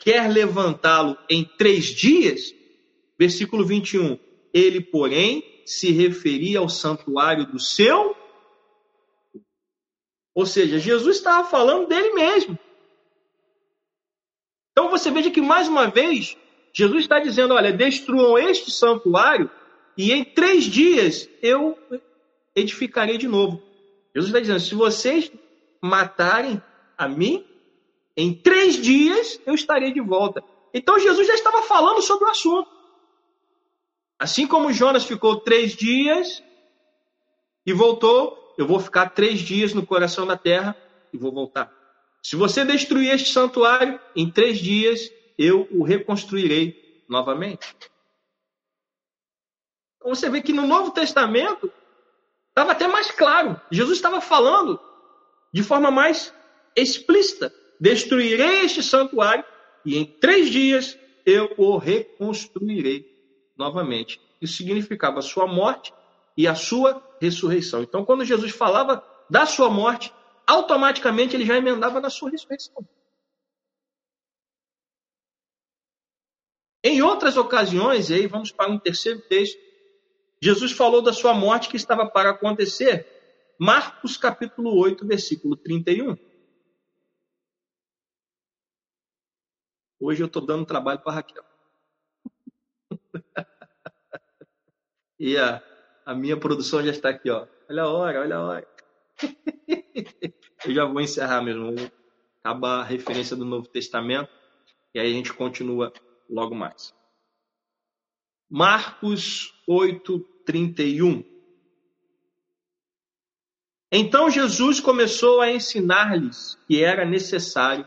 quer 0.00 0.28
levantá-lo 0.28 1.16
em 1.30 1.44
três 1.44 1.84
dias? 1.84 2.52
Versículo 3.16 3.64
21. 3.64 4.18
Ele, 4.52 4.80
porém, 4.80 5.62
se 5.64 5.92
referia 5.92 6.58
ao 6.58 6.68
santuário 6.68 7.46
do 7.46 7.60
seu. 7.60 8.16
Ou 10.34 10.44
seja, 10.44 10.80
Jesus 10.80 11.18
estava 11.18 11.48
falando 11.48 11.86
dele 11.86 12.12
mesmo. 12.14 12.58
Então 14.72 14.90
você 14.90 15.12
veja 15.12 15.30
que 15.30 15.40
mais 15.40 15.68
uma 15.68 15.86
vez 15.86 16.36
Jesus 16.72 17.04
está 17.04 17.20
dizendo: 17.20 17.54
olha, 17.54 17.72
destruam 17.72 18.36
este 18.36 18.72
santuário 18.72 19.48
e 19.96 20.12
em 20.12 20.24
três 20.24 20.64
dias 20.64 21.30
eu 21.40 21.78
edificarei 22.56 23.16
de 23.16 23.28
novo. 23.28 23.73
Jesus 24.14 24.28
está 24.28 24.40
dizendo: 24.40 24.60
se 24.60 24.74
vocês 24.74 25.32
matarem 25.82 26.62
a 26.96 27.08
mim, 27.08 27.44
em 28.16 28.32
três 28.32 28.76
dias 28.76 29.40
eu 29.44 29.54
estarei 29.54 29.92
de 29.92 30.00
volta. 30.00 30.42
Então 30.72 30.98
Jesus 30.98 31.26
já 31.26 31.34
estava 31.34 31.62
falando 31.62 32.00
sobre 32.00 32.24
o 32.24 32.30
assunto. 32.30 32.70
Assim 34.18 34.46
como 34.46 34.72
Jonas 34.72 35.04
ficou 35.04 35.40
três 35.40 35.74
dias 35.74 36.42
e 37.66 37.72
voltou, 37.72 38.54
eu 38.56 38.66
vou 38.66 38.78
ficar 38.78 39.10
três 39.10 39.40
dias 39.40 39.74
no 39.74 39.84
coração 39.84 40.26
da 40.26 40.36
terra 40.36 40.76
e 41.12 41.18
vou 41.18 41.32
voltar. 41.32 41.72
Se 42.22 42.36
você 42.36 42.64
destruir 42.64 43.10
este 43.10 43.32
santuário, 43.32 44.00
em 44.14 44.30
três 44.30 44.58
dias 44.58 45.10
eu 45.36 45.68
o 45.70 45.82
reconstruirei 45.82 47.04
novamente. 47.08 47.74
Então 49.96 50.14
você 50.14 50.30
vê 50.30 50.40
que 50.40 50.52
no 50.52 50.66
Novo 50.66 50.90
Testamento 50.92 51.70
estava 52.54 52.70
até 52.70 52.86
mais 52.86 53.10
claro. 53.10 53.60
Jesus 53.70 53.98
estava 53.98 54.20
falando 54.20 54.80
de 55.52 55.62
forma 55.62 55.90
mais 55.90 56.32
explícita: 56.76 57.52
destruirei 57.80 58.64
este 58.64 58.82
santuário 58.82 59.44
e 59.84 59.98
em 59.98 60.04
três 60.04 60.48
dias 60.48 60.96
eu 61.26 61.52
o 61.58 61.76
reconstruirei 61.76 63.12
novamente. 63.56 64.20
Isso 64.40 64.56
significava 64.56 65.18
a 65.18 65.22
sua 65.22 65.46
morte 65.46 65.92
e 66.36 66.46
a 66.46 66.54
sua 66.54 67.02
ressurreição. 67.20 67.82
Então, 67.82 68.04
quando 68.04 68.24
Jesus 68.24 68.52
falava 68.52 69.02
da 69.28 69.46
sua 69.46 69.68
morte, 69.68 70.12
automaticamente 70.46 71.34
ele 71.34 71.46
já 71.46 71.56
emendava 71.56 72.00
na 72.00 72.10
sua 72.10 72.30
ressurreição. 72.30 72.86
Em 76.82 77.00
outras 77.00 77.36
ocasiões, 77.38 78.10
e 78.10 78.14
aí 78.14 78.26
vamos 78.26 78.52
para 78.52 78.70
um 78.70 78.78
terceiro 78.78 79.20
texto, 79.22 79.58
Jesus 80.42 80.72
falou 80.72 81.02
da 81.02 81.12
sua 81.12 81.34
morte 81.34 81.68
que 81.68 81.76
estava 81.76 82.06
para 82.06 82.30
acontecer. 82.30 83.06
Marcos 83.58 84.16
capítulo 84.16 84.76
8, 84.76 85.06
versículo 85.06 85.56
31. 85.56 86.16
Hoje 90.00 90.22
eu 90.22 90.26
estou 90.26 90.44
dando 90.44 90.66
trabalho 90.66 91.00
para 91.00 91.14
Raquel. 91.14 91.44
e 95.18 95.36
a, 95.38 95.62
a 96.04 96.14
minha 96.14 96.38
produção 96.38 96.82
já 96.82 96.90
está 96.90 97.08
aqui, 97.08 97.30
ó. 97.30 97.46
Olha 97.70 97.82
a 97.84 97.88
hora, 97.88 98.20
olha 98.20 98.36
a 98.36 98.42
hora. 98.42 98.68
eu 100.66 100.74
já 100.74 100.84
vou 100.84 101.00
encerrar 101.00 101.40
mesmo. 101.42 101.74
Vou 101.74 101.90
acabar 102.42 102.80
a 102.80 102.84
referência 102.84 103.34
do 103.34 103.44
Novo 103.44 103.68
Testamento 103.68 104.30
e 104.92 104.98
aí 104.98 105.10
a 105.10 105.14
gente 105.14 105.32
continua 105.32 105.92
logo 106.28 106.54
mais. 106.54 106.94
Marcos 108.50 109.53
8, 109.66 110.18
31. 110.44 111.24
Então 113.90 114.28
Jesus 114.28 114.80
começou 114.80 115.40
a 115.40 115.52
ensinar-lhes 115.52 116.58
que 116.66 116.82
era 116.82 117.04
necessário 117.04 117.86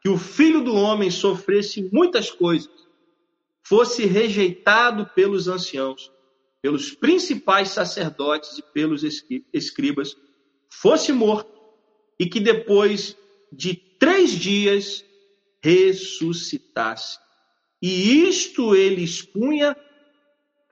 que 0.00 0.08
o 0.08 0.16
filho 0.16 0.62
do 0.62 0.74
homem 0.74 1.10
sofresse 1.10 1.90
muitas 1.92 2.30
coisas, 2.30 2.70
fosse 3.62 4.06
rejeitado 4.06 5.06
pelos 5.14 5.48
anciãos, 5.48 6.10
pelos 6.62 6.92
principais 6.92 7.70
sacerdotes 7.70 8.58
e 8.58 8.62
pelos 8.62 9.02
escribas, 9.52 10.16
fosse 10.68 11.12
morto 11.12 11.50
e 12.18 12.26
que 12.26 12.40
depois 12.40 13.16
de 13.52 13.74
três 13.74 14.30
dias 14.30 15.04
ressuscitasse. 15.62 17.18
E 17.82 18.28
isto 18.28 18.74
ele 18.74 19.02
expunha 19.02 19.76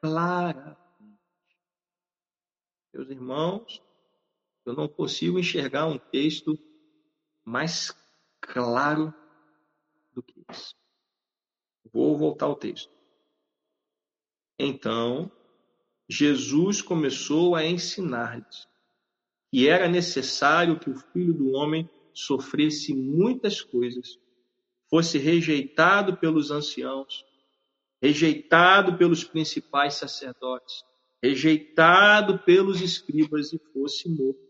claramente. 0.01 0.79
Meus 2.93 3.11
irmãos, 3.11 3.83
eu 4.65 4.75
não 4.75 4.89
consigo 4.89 5.39
enxergar 5.39 5.87
um 5.87 5.99
texto 5.99 6.59
mais 7.45 7.95
claro 8.41 9.15
do 10.13 10.23
que 10.23 10.45
isso. 10.51 10.75
Vou 11.93 12.17
voltar 12.17 12.47
ao 12.47 12.57
texto. 12.57 12.93
Então, 14.59 15.31
Jesus 16.09 16.83
começou 16.83 17.55
a 17.55 17.65
ensinar-lhes 17.65 18.69
que 19.51 19.69
era 19.69 19.89
necessário 19.89 20.79
que 20.79 20.91
o 20.91 20.99
filho 20.99 21.33
do 21.33 21.53
homem 21.53 21.89
sofresse 22.13 22.93
muitas 22.95 23.63
coisas, 23.63 24.19
fosse 24.91 25.19
rejeitado 25.19 26.17
pelos 26.17 26.51
anciãos, 26.51 27.25
rejeitado 28.01 28.97
pelos 28.97 29.25
principais 29.25 29.95
sacerdotes, 29.95 30.85
rejeitado 31.23 32.39
pelos 32.39 32.81
escribas 32.81 33.53
e 33.53 33.59
fosse 33.73 34.09
morto. 34.09 34.49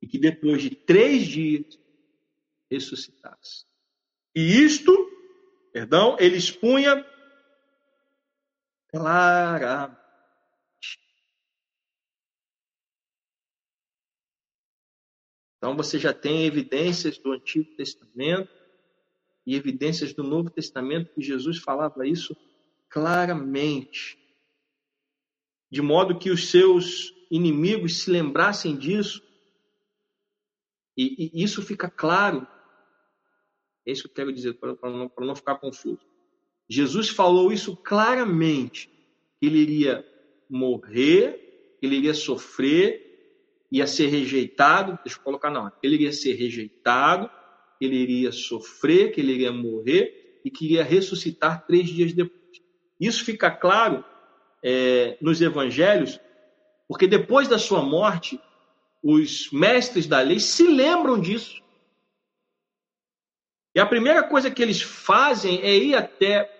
E 0.00 0.06
que 0.06 0.18
depois 0.18 0.62
de 0.62 0.70
três 0.70 1.26
dias 1.26 1.78
ressuscitasse. 2.70 3.66
E 4.34 4.62
isto, 4.62 4.92
perdão, 5.72 6.16
ele 6.18 6.36
expunha 6.36 7.04
claramente. 8.88 10.00
Então 15.58 15.76
você 15.76 15.98
já 15.98 16.14
tem 16.14 16.46
evidências 16.46 17.18
do 17.18 17.32
Antigo 17.32 17.76
Testamento 17.76 18.59
e 19.46 19.54
evidências 19.54 20.12
do 20.12 20.22
Novo 20.22 20.50
Testamento 20.50 21.12
que 21.14 21.22
Jesus 21.22 21.58
falava 21.58 22.06
isso 22.06 22.36
claramente. 22.88 24.18
De 25.70 25.80
modo 25.80 26.18
que 26.18 26.30
os 26.30 26.50
seus 26.50 27.14
inimigos 27.30 28.02
se 28.02 28.10
lembrassem 28.10 28.76
disso. 28.76 29.22
E, 30.96 31.30
e 31.32 31.42
isso 31.42 31.62
fica 31.62 31.88
claro 31.88 32.46
é 33.86 33.92
isso 33.92 34.02
que 34.02 34.08
eu 34.08 34.14
quero 34.14 34.32
dizer, 34.32 34.54
para 34.54 34.90
não, 34.90 35.10
não 35.18 35.34
ficar 35.34 35.56
confuso. 35.56 36.00
Jesus 36.68 37.08
falou 37.08 37.52
isso 37.52 37.76
claramente: 37.76 38.88
que 39.38 39.46
ele 39.46 39.58
iria 39.58 40.06
morrer, 40.48 41.76
que 41.80 41.86
ele 41.86 41.96
iria 41.96 42.14
sofrer, 42.14 43.66
ia 43.70 43.86
ser 43.86 44.06
rejeitado. 44.06 44.98
Deixa 45.04 45.18
eu 45.18 45.22
colocar 45.22 45.50
na 45.50 45.64
hora. 45.64 45.74
Ele 45.82 45.96
iria 45.96 46.12
ser 46.12 46.34
rejeitado, 46.34 47.30
ele 47.80 47.96
iria 47.96 48.32
sofrer, 48.32 49.12
que 49.12 49.20
ele 49.20 49.32
iria 49.32 49.52
morrer 49.52 50.40
e 50.44 50.50
que 50.50 50.64
iria 50.64 50.84
ressuscitar 50.84 51.66
três 51.66 51.88
dias 51.88 52.12
depois. 52.12 52.40
Isso 52.98 53.24
fica 53.24 53.50
claro 53.50 54.04
é, 54.62 55.16
nos 55.20 55.40
evangelhos, 55.40 56.20
porque 56.86 57.06
depois 57.06 57.48
da 57.48 57.58
sua 57.58 57.82
morte, 57.82 58.40
os 59.02 59.50
mestres 59.50 60.06
da 60.06 60.20
lei 60.20 60.38
se 60.38 60.66
lembram 60.66 61.18
disso. 61.18 61.62
E 63.74 63.80
a 63.80 63.86
primeira 63.86 64.22
coisa 64.22 64.50
que 64.50 64.60
eles 64.60 64.82
fazem 64.82 65.62
é 65.62 65.76
ir 65.76 65.94
até 65.94 66.50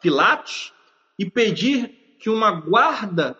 Pilatos 0.00 0.74
e 1.18 1.24
pedir 1.24 2.16
que 2.18 2.28
uma 2.28 2.50
guarda 2.50 3.38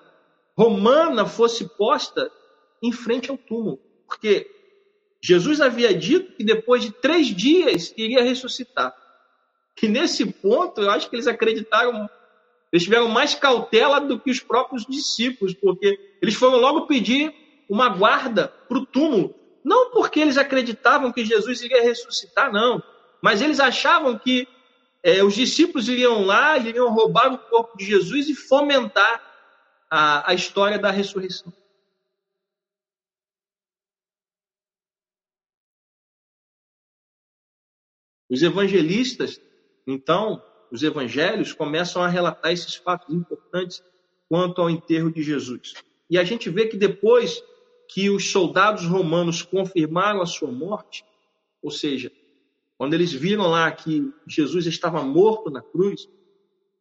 romana 0.56 1.26
fosse 1.26 1.68
posta 1.76 2.30
em 2.82 2.92
frente 2.92 3.30
ao 3.30 3.36
túmulo. 3.36 3.78
Porque 4.06 4.53
Jesus 5.26 5.58
havia 5.58 5.94
dito 5.94 6.32
que 6.32 6.44
depois 6.44 6.82
de 6.82 6.90
três 6.90 7.28
dias 7.28 7.94
iria 7.96 8.22
ressuscitar. 8.22 8.94
E 9.82 9.88
nesse 9.88 10.26
ponto, 10.26 10.82
eu 10.82 10.90
acho 10.90 11.08
que 11.08 11.16
eles 11.16 11.26
acreditaram, 11.26 12.10
eles 12.70 12.84
tiveram 12.84 13.08
mais 13.08 13.34
cautela 13.34 14.02
do 14.02 14.20
que 14.20 14.30
os 14.30 14.40
próprios 14.40 14.84
discípulos, 14.84 15.54
porque 15.54 15.98
eles 16.20 16.34
foram 16.34 16.58
logo 16.58 16.86
pedir 16.86 17.34
uma 17.70 17.88
guarda 17.88 18.48
para 18.48 18.76
o 18.76 18.84
túmulo. 18.84 19.34
Não 19.64 19.92
porque 19.92 20.20
eles 20.20 20.36
acreditavam 20.36 21.10
que 21.10 21.24
Jesus 21.24 21.62
iria 21.62 21.82
ressuscitar, 21.82 22.52
não. 22.52 22.82
Mas 23.22 23.40
eles 23.40 23.60
achavam 23.60 24.18
que 24.18 24.46
é, 25.02 25.24
os 25.24 25.34
discípulos 25.34 25.88
iriam 25.88 26.22
lá, 26.26 26.58
iriam 26.58 26.92
roubar 26.92 27.32
o 27.32 27.38
corpo 27.38 27.78
de 27.78 27.86
Jesus 27.86 28.28
e 28.28 28.34
fomentar 28.34 29.22
a, 29.90 30.30
a 30.30 30.34
história 30.34 30.78
da 30.78 30.90
ressurreição. 30.90 31.50
Os 38.28 38.42
evangelistas, 38.42 39.40
então, 39.86 40.42
os 40.70 40.82
evangelhos 40.82 41.52
começam 41.52 42.02
a 42.02 42.08
relatar 42.08 42.52
esses 42.52 42.74
fatos 42.74 43.14
importantes 43.14 43.82
quanto 44.28 44.60
ao 44.60 44.70
enterro 44.70 45.10
de 45.10 45.22
Jesus. 45.22 45.74
E 46.08 46.18
a 46.18 46.24
gente 46.24 46.50
vê 46.50 46.66
que 46.66 46.76
depois 46.76 47.42
que 47.88 48.10
os 48.10 48.30
soldados 48.30 48.84
romanos 48.86 49.42
confirmaram 49.42 50.20
a 50.20 50.26
sua 50.26 50.50
morte, 50.50 51.04
ou 51.62 51.70
seja, 51.70 52.10
quando 52.76 52.94
eles 52.94 53.12
viram 53.12 53.46
lá 53.48 53.70
que 53.70 54.12
Jesus 54.26 54.66
estava 54.66 55.02
morto 55.02 55.50
na 55.50 55.62
cruz, 55.62 56.08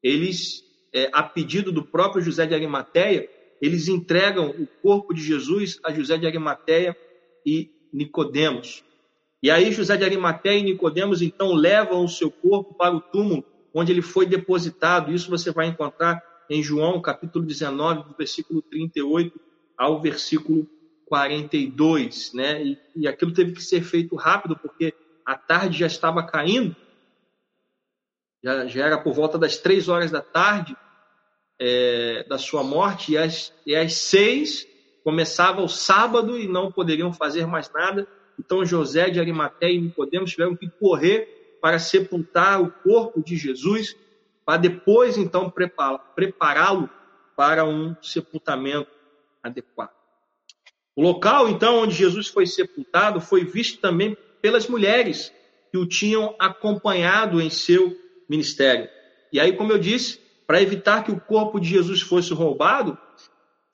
eles, 0.01 0.63
é, 0.93 1.09
a 1.13 1.21
pedido 1.21 1.71
do 1.71 1.83
próprio 1.83 2.21
José 2.21 2.45
de 2.45 2.53
Arimateia, 2.53 3.29
eles 3.61 3.87
entregam 3.87 4.49
o 4.49 4.67
corpo 4.81 5.13
de 5.13 5.21
Jesus 5.21 5.79
a 5.83 5.93
José 5.93 6.17
de 6.17 6.25
Arimateia 6.25 6.97
e 7.45 7.71
Nicodemos. 7.93 8.83
E 9.43 9.51
aí 9.51 9.73
José 9.73 9.97
de 9.97 10.05
Arimateia 10.05 10.57
e 10.57 10.63
Nicodemos 10.63 11.21
então 11.21 11.51
levam 11.53 12.05
o 12.05 12.07
seu 12.07 12.31
corpo 12.31 12.73
para 12.75 12.95
o 12.95 13.01
túmulo 13.01 13.43
onde 13.73 13.91
ele 13.91 14.01
foi 14.01 14.25
depositado. 14.25 15.11
Isso 15.11 15.29
você 15.29 15.51
vai 15.51 15.67
encontrar 15.67 16.23
em 16.49 16.63
João, 16.63 17.01
capítulo 17.01 17.45
19, 17.45 18.03
do 18.07 18.15
versículo 18.15 18.61
38 18.61 19.37
ao 19.77 20.01
versículo 20.01 20.65
42, 21.07 22.33
né? 22.33 22.63
E, 22.63 22.77
e 22.95 23.07
aquilo 23.07 23.33
teve 23.33 23.51
que 23.51 23.61
ser 23.61 23.83
feito 23.83 24.15
rápido, 24.15 24.55
porque 24.55 24.93
a 25.25 25.35
tarde 25.35 25.79
já 25.79 25.87
estava 25.87 26.25
caindo, 26.25 26.73
já, 28.41 28.65
já 28.67 28.85
era 28.85 28.97
por 28.97 29.13
volta 29.13 29.37
das 29.37 29.57
três 29.57 29.89
horas 29.89 30.09
da 30.09 30.21
tarde 30.21 30.75
é, 31.59 32.25
da 32.29 32.37
sua 32.37 32.63
morte, 32.63 33.11
e 33.11 33.17
às, 33.17 33.53
e 33.65 33.75
às 33.75 33.95
seis 33.95 34.65
começava 35.03 35.61
o 35.61 35.67
sábado 35.67 36.39
e 36.39 36.47
não 36.47 36.71
poderiam 36.71 37.11
fazer 37.11 37.45
mais 37.45 37.69
nada. 37.73 38.07
Então 38.39 38.65
José 38.65 39.09
de 39.09 39.19
Arimateia 39.19 39.73
e 39.73 39.81
Nicodemos 39.81 40.31
tiveram 40.31 40.55
que 40.55 40.69
correr 40.69 41.57
para 41.61 41.79
sepultar 41.79 42.61
o 42.61 42.71
corpo 42.71 43.23
de 43.23 43.38
Jesus 43.38 43.95
para 44.45 44.57
depois 44.57 45.17
então 45.17 45.49
prepará-lo 46.15 46.89
para 47.36 47.65
um 47.65 47.95
sepultamento 48.01 48.91
adequado. 49.41 49.93
O 50.95 51.01
local 51.01 51.49
então 51.49 51.79
onde 51.79 51.95
Jesus 51.95 52.27
foi 52.27 52.45
sepultado 52.45 53.19
foi 53.19 53.43
visto 53.43 53.79
também 53.79 54.17
pelas 54.41 54.67
mulheres 54.67 55.34
que 55.71 55.77
o 55.77 55.88
tinham 55.88 56.36
acompanhado 56.38 57.41
em 57.41 57.49
seu 57.49 57.97
ministério. 58.29 58.88
E 59.31 59.39
aí, 59.39 59.53
como 59.53 59.71
eu 59.71 59.79
disse, 59.79 60.19
para 60.45 60.61
evitar 60.61 61.03
que 61.03 61.11
o 61.11 61.19
corpo 61.19 61.59
de 61.59 61.67
Jesus 61.67 62.01
fosse 62.01 62.31
roubado, 62.34 62.97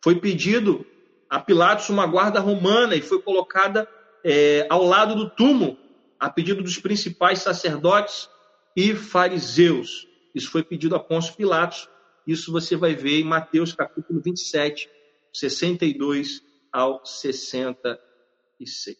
foi 0.01 0.15
pedido 0.15 0.85
a 1.29 1.39
Pilatos 1.39 1.89
uma 1.89 2.07
guarda 2.07 2.39
romana 2.39 2.95
e 2.95 3.01
foi 3.01 3.21
colocada 3.21 3.87
é, 4.23 4.67
ao 4.69 4.83
lado 4.83 5.15
do 5.15 5.29
túmulo, 5.29 5.77
a 6.19 6.29
pedido 6.29 6.61
dos 6.61 6.77
principais 6.77 7.39
sacerdotes 7.39 8.29
e 8.75 8.93
fariseus. 8.93 10.07
Isso 10.35 10.51
foi 10.51 10.63
pedido 10.63 10.95
a 10.95 10.99
Pôncio 10.99 11.35
Pilatos. 11.35 11.89
Isso 12.27 12.51
você 12.51 12.75
vai 12.75 12.93
ver 12.93 13.19
em 13.19 13.23
Mateus 13.23 13.73
capítulo 13.73 14.21
27, 14.21 14.89
62 15.33 16.43
ao 16.71 17.03
66. 17.05 18.97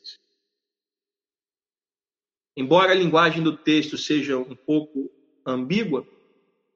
Embora 2.58 2.92
a 2.92 2.96
linguagem 2.96 3.44
do 3.44 3.56
texto 3.56 3.98
seja 3.98 4.38
um 4.38 4.56
pouco 4.56 5.12
ambígua, 5.46 6.06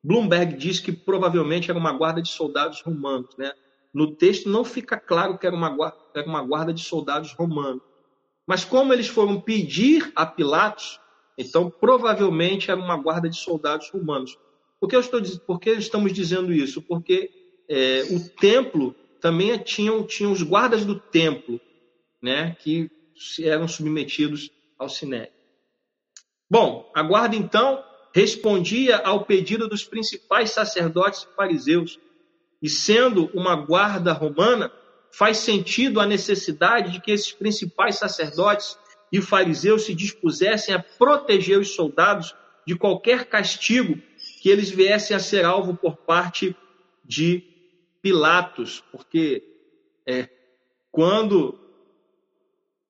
Bloomberg 0.04 0.58
diz 0.58 0.80
que 0.80 0.92
provavelmente 0.92 1.70
era 1.70 1.80
uma 1.80 1.94
guarda 1.94 2.22
de 2.22 2.30
soldados 2.30 2.82
romanos. 2.82 3.36
Né? 3.38 3.54
No 3.94 4.16
texto 4.16 4.50
não 4.50 4.66
fica 4.66 4.98
claro 4.98 5.38
que 5.38 5.48
era 5.48 5.56
uma, 5.56 5.70
guarda, 5.70 5.98
era 6.16 6.28
uma 6.28 6.44
guarda 6.44 6.74
de 6.74 6.84
soldados 6.84 7.32
romanos. 7.34 7.82
Mas 8.48 8.66
como 8.66 8.94
eles 8.94 9.08
foram 9.08 9.40
pedir 9.40 10.12
a 10.16 10.26
Pilatos, 10.26 11.00
então 11.38 11.70
provavelmente 11.70 12.70
era 12.70 12.80
uma 12.80 12.98
guarda 12.98 13.30
de 13.30 13.38
soldados 13.38 13.90
romanos. 13.90 14.38
Por 14.80 14.90
que, 14.90 14.96
eu 14.96 15.00
estou, 15.00 15.22
por 15.46 15.60
que 15.60 15.72
estamos 15.72 16.12
dizendo 16.12 16.52
isso? 16.52 16.82
Porque 16.82 17.32
é, 17.70 18.04
o 18.12 18.30
templo 18.30 18.96
também 19.22 19.58
tinha, 19.60 20.04
tinha 20.04 20.30
os 20.30 20.44
guardas 20.44 20.86
do 20.86 21.00
templo, 21.00 21.60
né, 22.22 22.56
que 22.60 22.92
eram 23.42 23.68
submetidos 23.68 24.52
ao 24.78 24.90
sinédrio. 24.90 25.34
Bom, 26.50 26.92
a 26.94 27.02
guarda 27.02 27.36
então 27.36 27.84
respondia 28.14 28.98
ao 28.98 29.26
pedido 29.26 29.68
dos 29.68 29.84
principais 29.84 30.52
sacerdotes 30.52 31.24
fariseus. 31.36 32.00
E 32.62 32.70
sendo 32.70 33.30
uma 33.34 33.56
guarda 33.56 34.14
romana, 34.14 34.72
faz 35.14 35.38
sentido 35.38 36.00
a 36.00 36.08
necessidade 36.08 36.92
de 36.92 37.00
que 37.00 37.12
esses 37.12 37.32
principais 37.32 37.98
sacerdotes 37.98 38.78
e 39.12 39.22
fariseus 39.22 39.84
se 39.84 39.94
dispusessem 39.94 40.74
a 40.74 40.82
proteger 40.82 41.60
os 41.60 41.76
soldados 41.76 42.36
de 42.66 42.76
qualquer 42.76 43.26
castigo 43.26 44.02
que 44.42 44.50
eles 44.50 44.72
viessem 44.72 45.16
a 45.16 45.20
ser 45.20 45.46
alvo 45.46 45.76
por 45.76 45.98
parte 45.98 46.56
de 47.06 47.44
Pilatos, 48.02 48.84
porque 48.92 49.44
é, 50.06 50.28
quando 50.92 51.60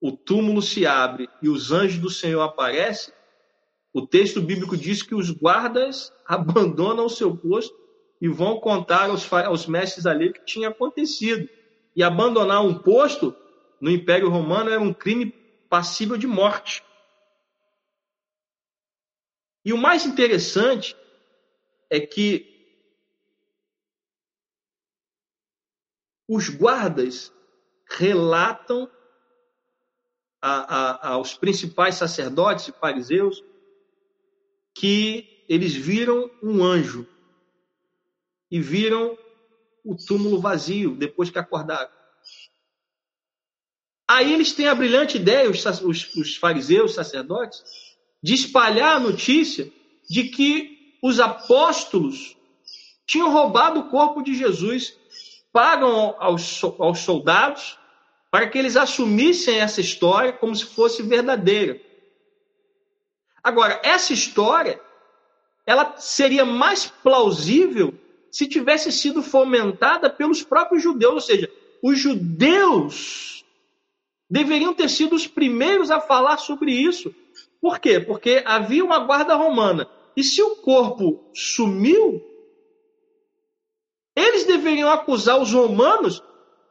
o 0.01 0.11
túmulo 0.11 0.61
se 0.61 0.85
abre 0.85 1.27
e 1.41 1.49
os 1.49 1.71
anjos 1.71 1.99
do 1.99 2.09
Senhor 2.09 2.41
aparecem, 2.41 3.13
o 3.93 4.07
texto 4.07 4.41
bíblico 4.41 4.77
diz 4.77 5.03
que 5.03 5.13
os 5.13 5.29
guardas 5.29 6.11
abandonam 6.25 7.05
o 7.05 7.09
seu 7.09 7.35
posto 7.35 7.75
e 8.21 8.29
vão 8.29 8.61
contar 8.61 9.09
aos, 9.09 9.31
aos 9.33 9.67
mestres 9.67 10.05
ali 10.05 10.29
o 10.29 10.33
que 10.33 10.45
tinha 10.45 10.69
acontecido. 10.69 11.49
E 11.95 12.03
abandonar 12.03 12.63
um 12.63 12.77
posto 12.77 13.35
no 13.79 13.89
Império 13.89 14.29
Romano 14.29 14.69
era 14.69 14.81
um 14.81 14.93
crime 14.93 15.31
passível 15.69 16.17
de 16.17 16.27
morte. 16.27 16.83
E 19.65 19.71
o 19.71 19.77
mais 19.77 20.05
interessante 20.05 20.95
é 21.89 21.99
que 21.99 22.53
os 26.27 26.49
guardas 26.49 27.31
relatam 27.89 28.89
a, 30.41 30.51
a, 30.51 31.09
aos 31.13 31.35
principais 31.35 31.95
sacerdotes 31.95 32.67
e 32.67 32.71
fariseus 32.71 33.43
que 34.73 35.45
eles 35.47 35.73
viram 35.73 36.29
um 36.41 36.63
anjo 36.63 37.07
e 38.49 38.59
viram 38.59 39.17
o 39.83 39.95
túmulo 39.95 40.39
vazio 40.39 40.95
depois 40.95 41.29
que 41.29 41.39
acordaram. 41.39 41.89
Aí 44.07 44.33
eles 44.33 44.53
têm 44.53 44.67
a 44.67 44.75
brilhante 44.75 45.17
ideia, 45.17 45.49
os, 45.49 45.65
os, 45.65 46.15
os 46.15 46.35
fariseus, 46.37 46.91
os 46.91 46.95
sacerdotes, 46.95 47.63
de 48.21 48.33
espalhar 48.33 48.95
a 48.95 48.99
notícia 48.99 49.71
de 50.09 50.25
que 50.25 50.97
os 51.01 51.19
apóstolos 51.19 52.37
tinham 53.05 53.31
roubado 53.31 53.81
o 53.81 53.89
corpo 53.89 54.21
de 54.21 54.35
Jesus, 54.35 54.97
pagam 55.51 56.15
aos, 56.19 56.63
aos 56.63 56.99
soldados 56.99 57.77
para 58.31 58.49
que 58.49 58.57
eles 58.57 58.75
assumissem 58.75 59.59
essa 59.59 59.81
história 59.81 60.33
como 60.33 60.55
se 60.55 60.65
fosse 60.65 61.03
verdadeira. 61.03 61.79
Agora, 63.43 63.79
essa 63.83 64.13
história, 64.13 64.81
ela 65.65 65.97
seria 65.97 66.45
mais 66.45 66.87
plausível 66.87 67.93
se 68.33 68.47
tivesse 68.47 68.91
sido 68.91 69.21
fomentada 69.21 70.09
pelos 70.09 70.41
próprios 70.41 70.81
judeus, 70.81 71.13
ou 71.13 71.21
seja, 71.21 71.51
os 71.83 71.99
judeus 71.99 73.45
deveriam 74.27 74.73
ter 74.73 74.89
sido 74.89 75.15
os 75.15 75.27
primeiros 75.27 75.91
a 75.91 76.01
falar 76.01 76.37
sobre 76.37 76.71
isso. 76.71 77.13
Por 77.61 77.77
quê? 77.77 77.99
Porque 77.99 78.41
havia 78.43 78.83
uma 78.83 78.97
guarda 78.97 79.35
romana. 79.35 79.87
E 80.17 80.23
se 80.23 80.41
o 80.41 80.55
corpo 80.55 81.29
sumiu, 81.31 82.21
eles 84.15 84.45
deveriam 84.45 84.89
acusar 84.89 85.39
os 85.39 85.53
romanos 85.53 86.23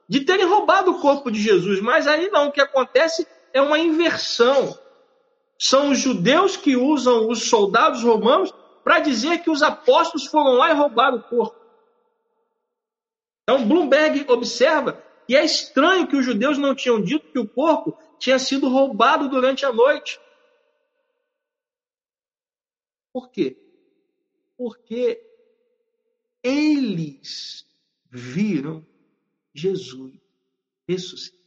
de 0.09 0.25
terem 0.25 0.47
roubado 0.47 0.91
o 0.91 1.01
corpo 1.01 1.31
de 1.31 1.41
Jesus. 1.41 1.81
Mas 1.81 2.09
aí 2.09 2.29
não, 2.29 2.49
o 2.49 2.53
que 2.53 2.61
acontece 2.61 3.25
é 3.53 3.63
uma 3.63 3.79
inversão. 3.79 4.77
São 5.57 5.91
os 5.91 5.99
judeus 6.01 6.57
que 6.57 6.75
usam 6.77 7.29
os 7.29 7.45
soldados 7.49 8.03
romanos 8.03 8.53
para 8.83 9.01
dizer 9.01 9.43
que 9.43 9.51
os 9.51 9.63
apóstolos 9.63 10.27
foram 10.27 10.53
lá 10.53 10.71
e 10.71 10.75
roubaram 10.75 11.19
o 11.19 11.23
corpo. 11.23 11.61
Então, 13.43 13.67
Bloomberg 13.67 14.25
observa 14.31 15.03
que 15.27 15.37
é 15.37 15.45
estranho 15.45 16.07
que 16.07 16.17
os 16.17 16.25
judeus 16.25 16.59
não 16.59 16.75
tinham 16.75 17.03
dito 17.03 17.31
que 17.31 17.39
o 17.39 17.49
corpo 17.49 17.97
tinha 18.19 18.39
sido 18.39 18.69
roubado 18.69 19.29
durante 19.29 19.65
a 19.65 19.73
noite. 19.73 20.21
Por 23.13 23.31
quê? 23.31 23.59
Porque 24.57 25.23
eles 26.43 27.67
viram 28.11 28.87
Jesus 29.55 30.15
ressuscitar. 30.89 31.41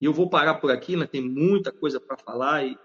E 0.00 0.04
eu 0.04 0.12
vou 0.12 0.30
parar 0.30 0.54
por 0.54 0.70
aqui, 0.70 0.96
né? 0.96 1.06
tem 1.06 1.20
muita 1.20 1.70
coisa 1.70 2.00
para 2.00 2.16
falar, 2.16 2.64
e 2.64 2.78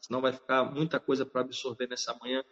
senão 0.00 0.20
vai 0.20 0.32
ficar 0.32 0.64
muita 0.64 0.98
coisa 0.98 1.26
para 1.26 1.42
absorver 1.42 1.86
nessa 1.88 2.16
manhã. 2.20 2.42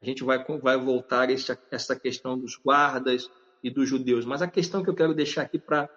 A 0.00 0.06
gente 0.06 0.24
vai, 0.24 0.44
vai 0.60 0.76
voltar 0.76 1.28
a 1.28 1.32
essa, 1.32 1.96
questão 1.96 2.38
dos 2.38 2.56
guardas 2.56 3.30
e 3.62 3.70
dos 3.70 3.88
judeus. 3.88 4.24
Mas 4.24 4.42
a 4.42 4.48
questão 4.48 4.82
que 4.82 4.90
eu 4.90 4.94
quero 4.94 5.14
deixar 5.14 5.42
aqui 5.42 5.58
para 5.58 5.88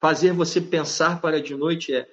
fazer 0.00 0.32
você 0.32 0.60
pensar 0.60 1.20
para 1.20 1.40
de 1.40 1.54
noite 1.54 1.94
é: 1.94 2.08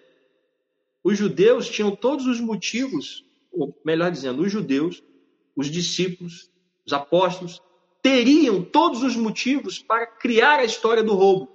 os 1.03 1.17
judeus 1.17 1.69
tinham 1.69 1.95
todos 1.95 2.25
os 2.25 2.39
motivos, 2.39 3.23
ou 3.51 3.79
melhor 3.85 4.11
dizendo, 4.11 4.41
os 4.41 4.51
judeus, 4.51 5.03
os 5.55 5.67
discípulos, 5.67 6.49
os 6.85 6.93
apóstolos, 6.93 7.61
teriam 8.01 8.63
todos 8.63 9.03
os 9.03 9.15
motivos 9.15 9.79
para 9.79 10.07
criar 10.07 10.59
a 10.59 10.65
história 10.65 11.03
do 11.03 11.13
roubo. 11.13 11.51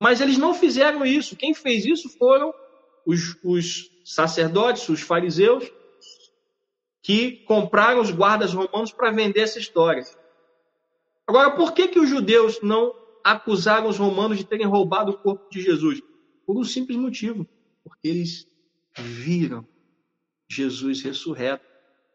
Mas 0.00 0.20
eles 0.20 0.36
não 0.36 0.54
fizeram 0.54 1.04
isso. 1.04 1.36
Quem 1.36 1.54
fez 1.54 1.86
isso 1.86 2.08
foram 2.18 2.52
os, 3.06 3.36
os 3.42 3.90
sacerdotes, 4.06 4.88
os 4.88 5.00
fariseus, 5.00 5.68
que 7.02 7.38
compraram 7.44 8.00
os 8.00 8.12
guardas 8.12 8.54
romanos 8.54 8.92
para 8.92 9.10
vender 9.10 9.40
essa 9.40 9.58
história. 9.58 10.04
Agora, 11.26 11.56
por 11.56 11.72
que, 11.72 11.88
que 11.88 11.98
os 11.98 12.08
judeus 12.08 12.62
não 12.62 12.94
acusaram 13.24 13.88
os 13.88 13.98
romanos 13.98 14.38
de 14.38 14.44
terem 14.46 14.66
roubado 14.66 15.10
o 15.10 15.18
corpo 15.18 15.50
de 15.50 15.60
Jesus? 15.60 16.00
Por 16.46 16.56
um 16.56 16.62
simples 16.62 16.96
motivo: 16.96 17.44
porque 17.82 18.06
eles 18.06 18.48
viram 18.96 19.66
Jesus 20.48 21.02
ressurreto. 21.02 21.66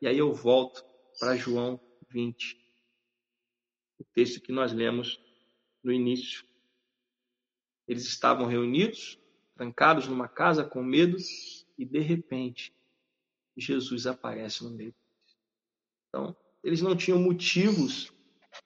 E 0.02 0.08
aí 0.08 0.18
eu 0.18 0.34
volto 0.34 0.84
para 1.20 1.36
João 1.36 1.78
20, 2.10 2.58
o 4.00 4.04
texto 4.14 4.40
que 4.40 4.54
nós 4.54 4.72
lemos 4.72 5.20
no 5.84 5.92
início. 5.92 6.46
Eles 7.86 8.06
estavam 8.06 8.46
reunidos, 8.46 9.20
trancados 9.56 10.08
numa 10.08 10.30
casa 10.30 10.64
com 10.64 10.82
medo, 10.82 11.18
e 11.82 11.86
de 11.86 12.00
repente 12.00 12.72
Jesus 13.58 14.06
aparece 14.06 14.64
no 14.64 14.70
meio. 14.70 14.94
Então, 16.08 16.38
eles 16.64 16.80
não 16.80 16.96
tinham 16.96 17.20
motivos 17.20 18.14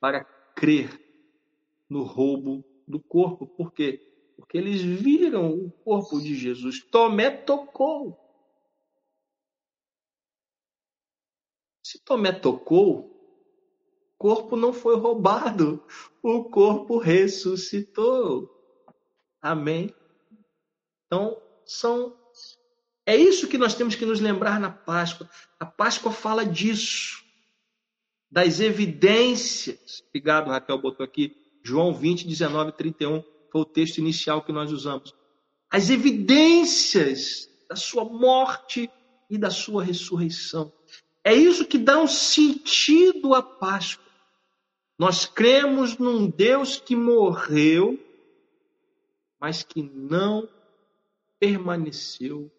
para 0.01 0.25
crer 0.53 1.01
no 1.89 2.03
roubo 2.03 2.63
do 2.85 2.99
corpo. 2.99 3.47
Por 3.47 3.71
quê? 3.71 4.33
Porque 4.35 4.57
eles 4.57 4.81
viram 4.81 5.53
o 5.53 5.71
corpo 5.71 6.19
de 6.19 6.35
Jesus. 6.35 6.83
Tomé 6.83 7.31
tocou. 7.31 8.19
Se 11.85 12.03
Tomé 12.03 12.33
tocou, 12.33 12.99
o 14.13 14.17
corpo 14.17 14.57
não 14.57 14.73
foi 14.73 14.97
roubado, 14.97 15.81
o 16.21 16.43
corpo 16.49 16.97
ressuscitou. 16.97 18.51
Amém. 19.41 19.95
Então, 21.05 21.41
são 21.65 22.24
é 23.05 23.15
isso 23.15 23.47
que 23.47 23.57
nós 23.57 23.75
temos 23.75 23.95
que 23.95 24.05
nos 24.05 24.19
lembrar 24.19 24.59
na 24.59 24.71
Páscoa. 24.71 25.29
A 25.59 25.65
Páscoa 25.65 26.11
fala 26.11 26.45
disso, 26.45 27.23
das 28.31 28.59
evidências. 28.59 30.03
Obrigado, 30.09 30.49
Raquel 30.49 30.81
botou 30.81 31.03
aqui. 31.03 31.35
João 31.63 31.93
20, 31.93 32.27
19 32.27 32.71
31 32.71 33.23
foi 33.51 33.61
o 33.61 33.65
texto 33.65 33.99
inicial 33.99 34.43
que 34.43 34.51
nós 34.51 34.71
usamos. 34.71 35.13
As 35.69 35.89
evidências 35.89 37.49
da 37.69 37.75
sua 37.75 38.05
morte 38.05 38.89
e 39.29 39.37
da 39.37 39.49
sua 39.49 39.83
ressurreição. 39.83 40.71
É 41.23 41.33
isso 41.33 41.65
que 41.65 41.77
dá 41.77 41.99
um 41.99 42.07
sentido 42.07 43.33
à 43.33 43.41
Páscoa. 43.41 44.05
Nós 44.97 45.25
cremos 45.25 45.97
num 45.97 46.29
Deus 46.29 46.77
que 46.79 46.95
morreu, 46.95 47.99
mas 49.39 49.63
que 49.63 49.81
não 49.81 50.47
permaneceu. 51.39 52.51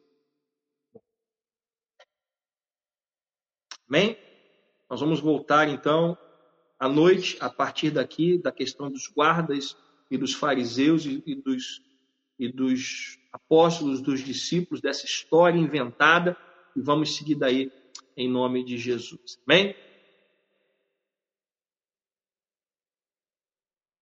Amém? 3.88 4.16
Nós 4.90 5.00
vamos 5.00 5.20
voltar 5.20 5.68
então 5.68 6.16
à 6.78 6.88
noite, 6.88 7.36
a 7.40 7.48
partir 7.48 7.90
daqui, 7.90 8.38
da 8.38 8.52
questão 8.52 8.90
dos 8.90 9.08
guardas 9.08 9.76
e 10.10 10.18
dos 10.18 10.34
fariseus 10.34 11.04
e, 11.06 11.34
dos, 11.34 11.82
e 12.38 12.50
dos 12.52 13.18
apóstolos, 13.32 14.00
dos 14.00 14.20
discípulos, 14.20 14.80
dessa 14.80 15.04
história 15.04 15.58
inventada, 15.58 16.36
e 16.74 16.80
vamos 16.80 17.16
seguir 17.16 17.36
daí 17.36 17.72
em 18.16 18.28
nome 18.28 18.64
de 18.64 18.76
Jesus. 18.76 19.38
Amém? 19.46 19.74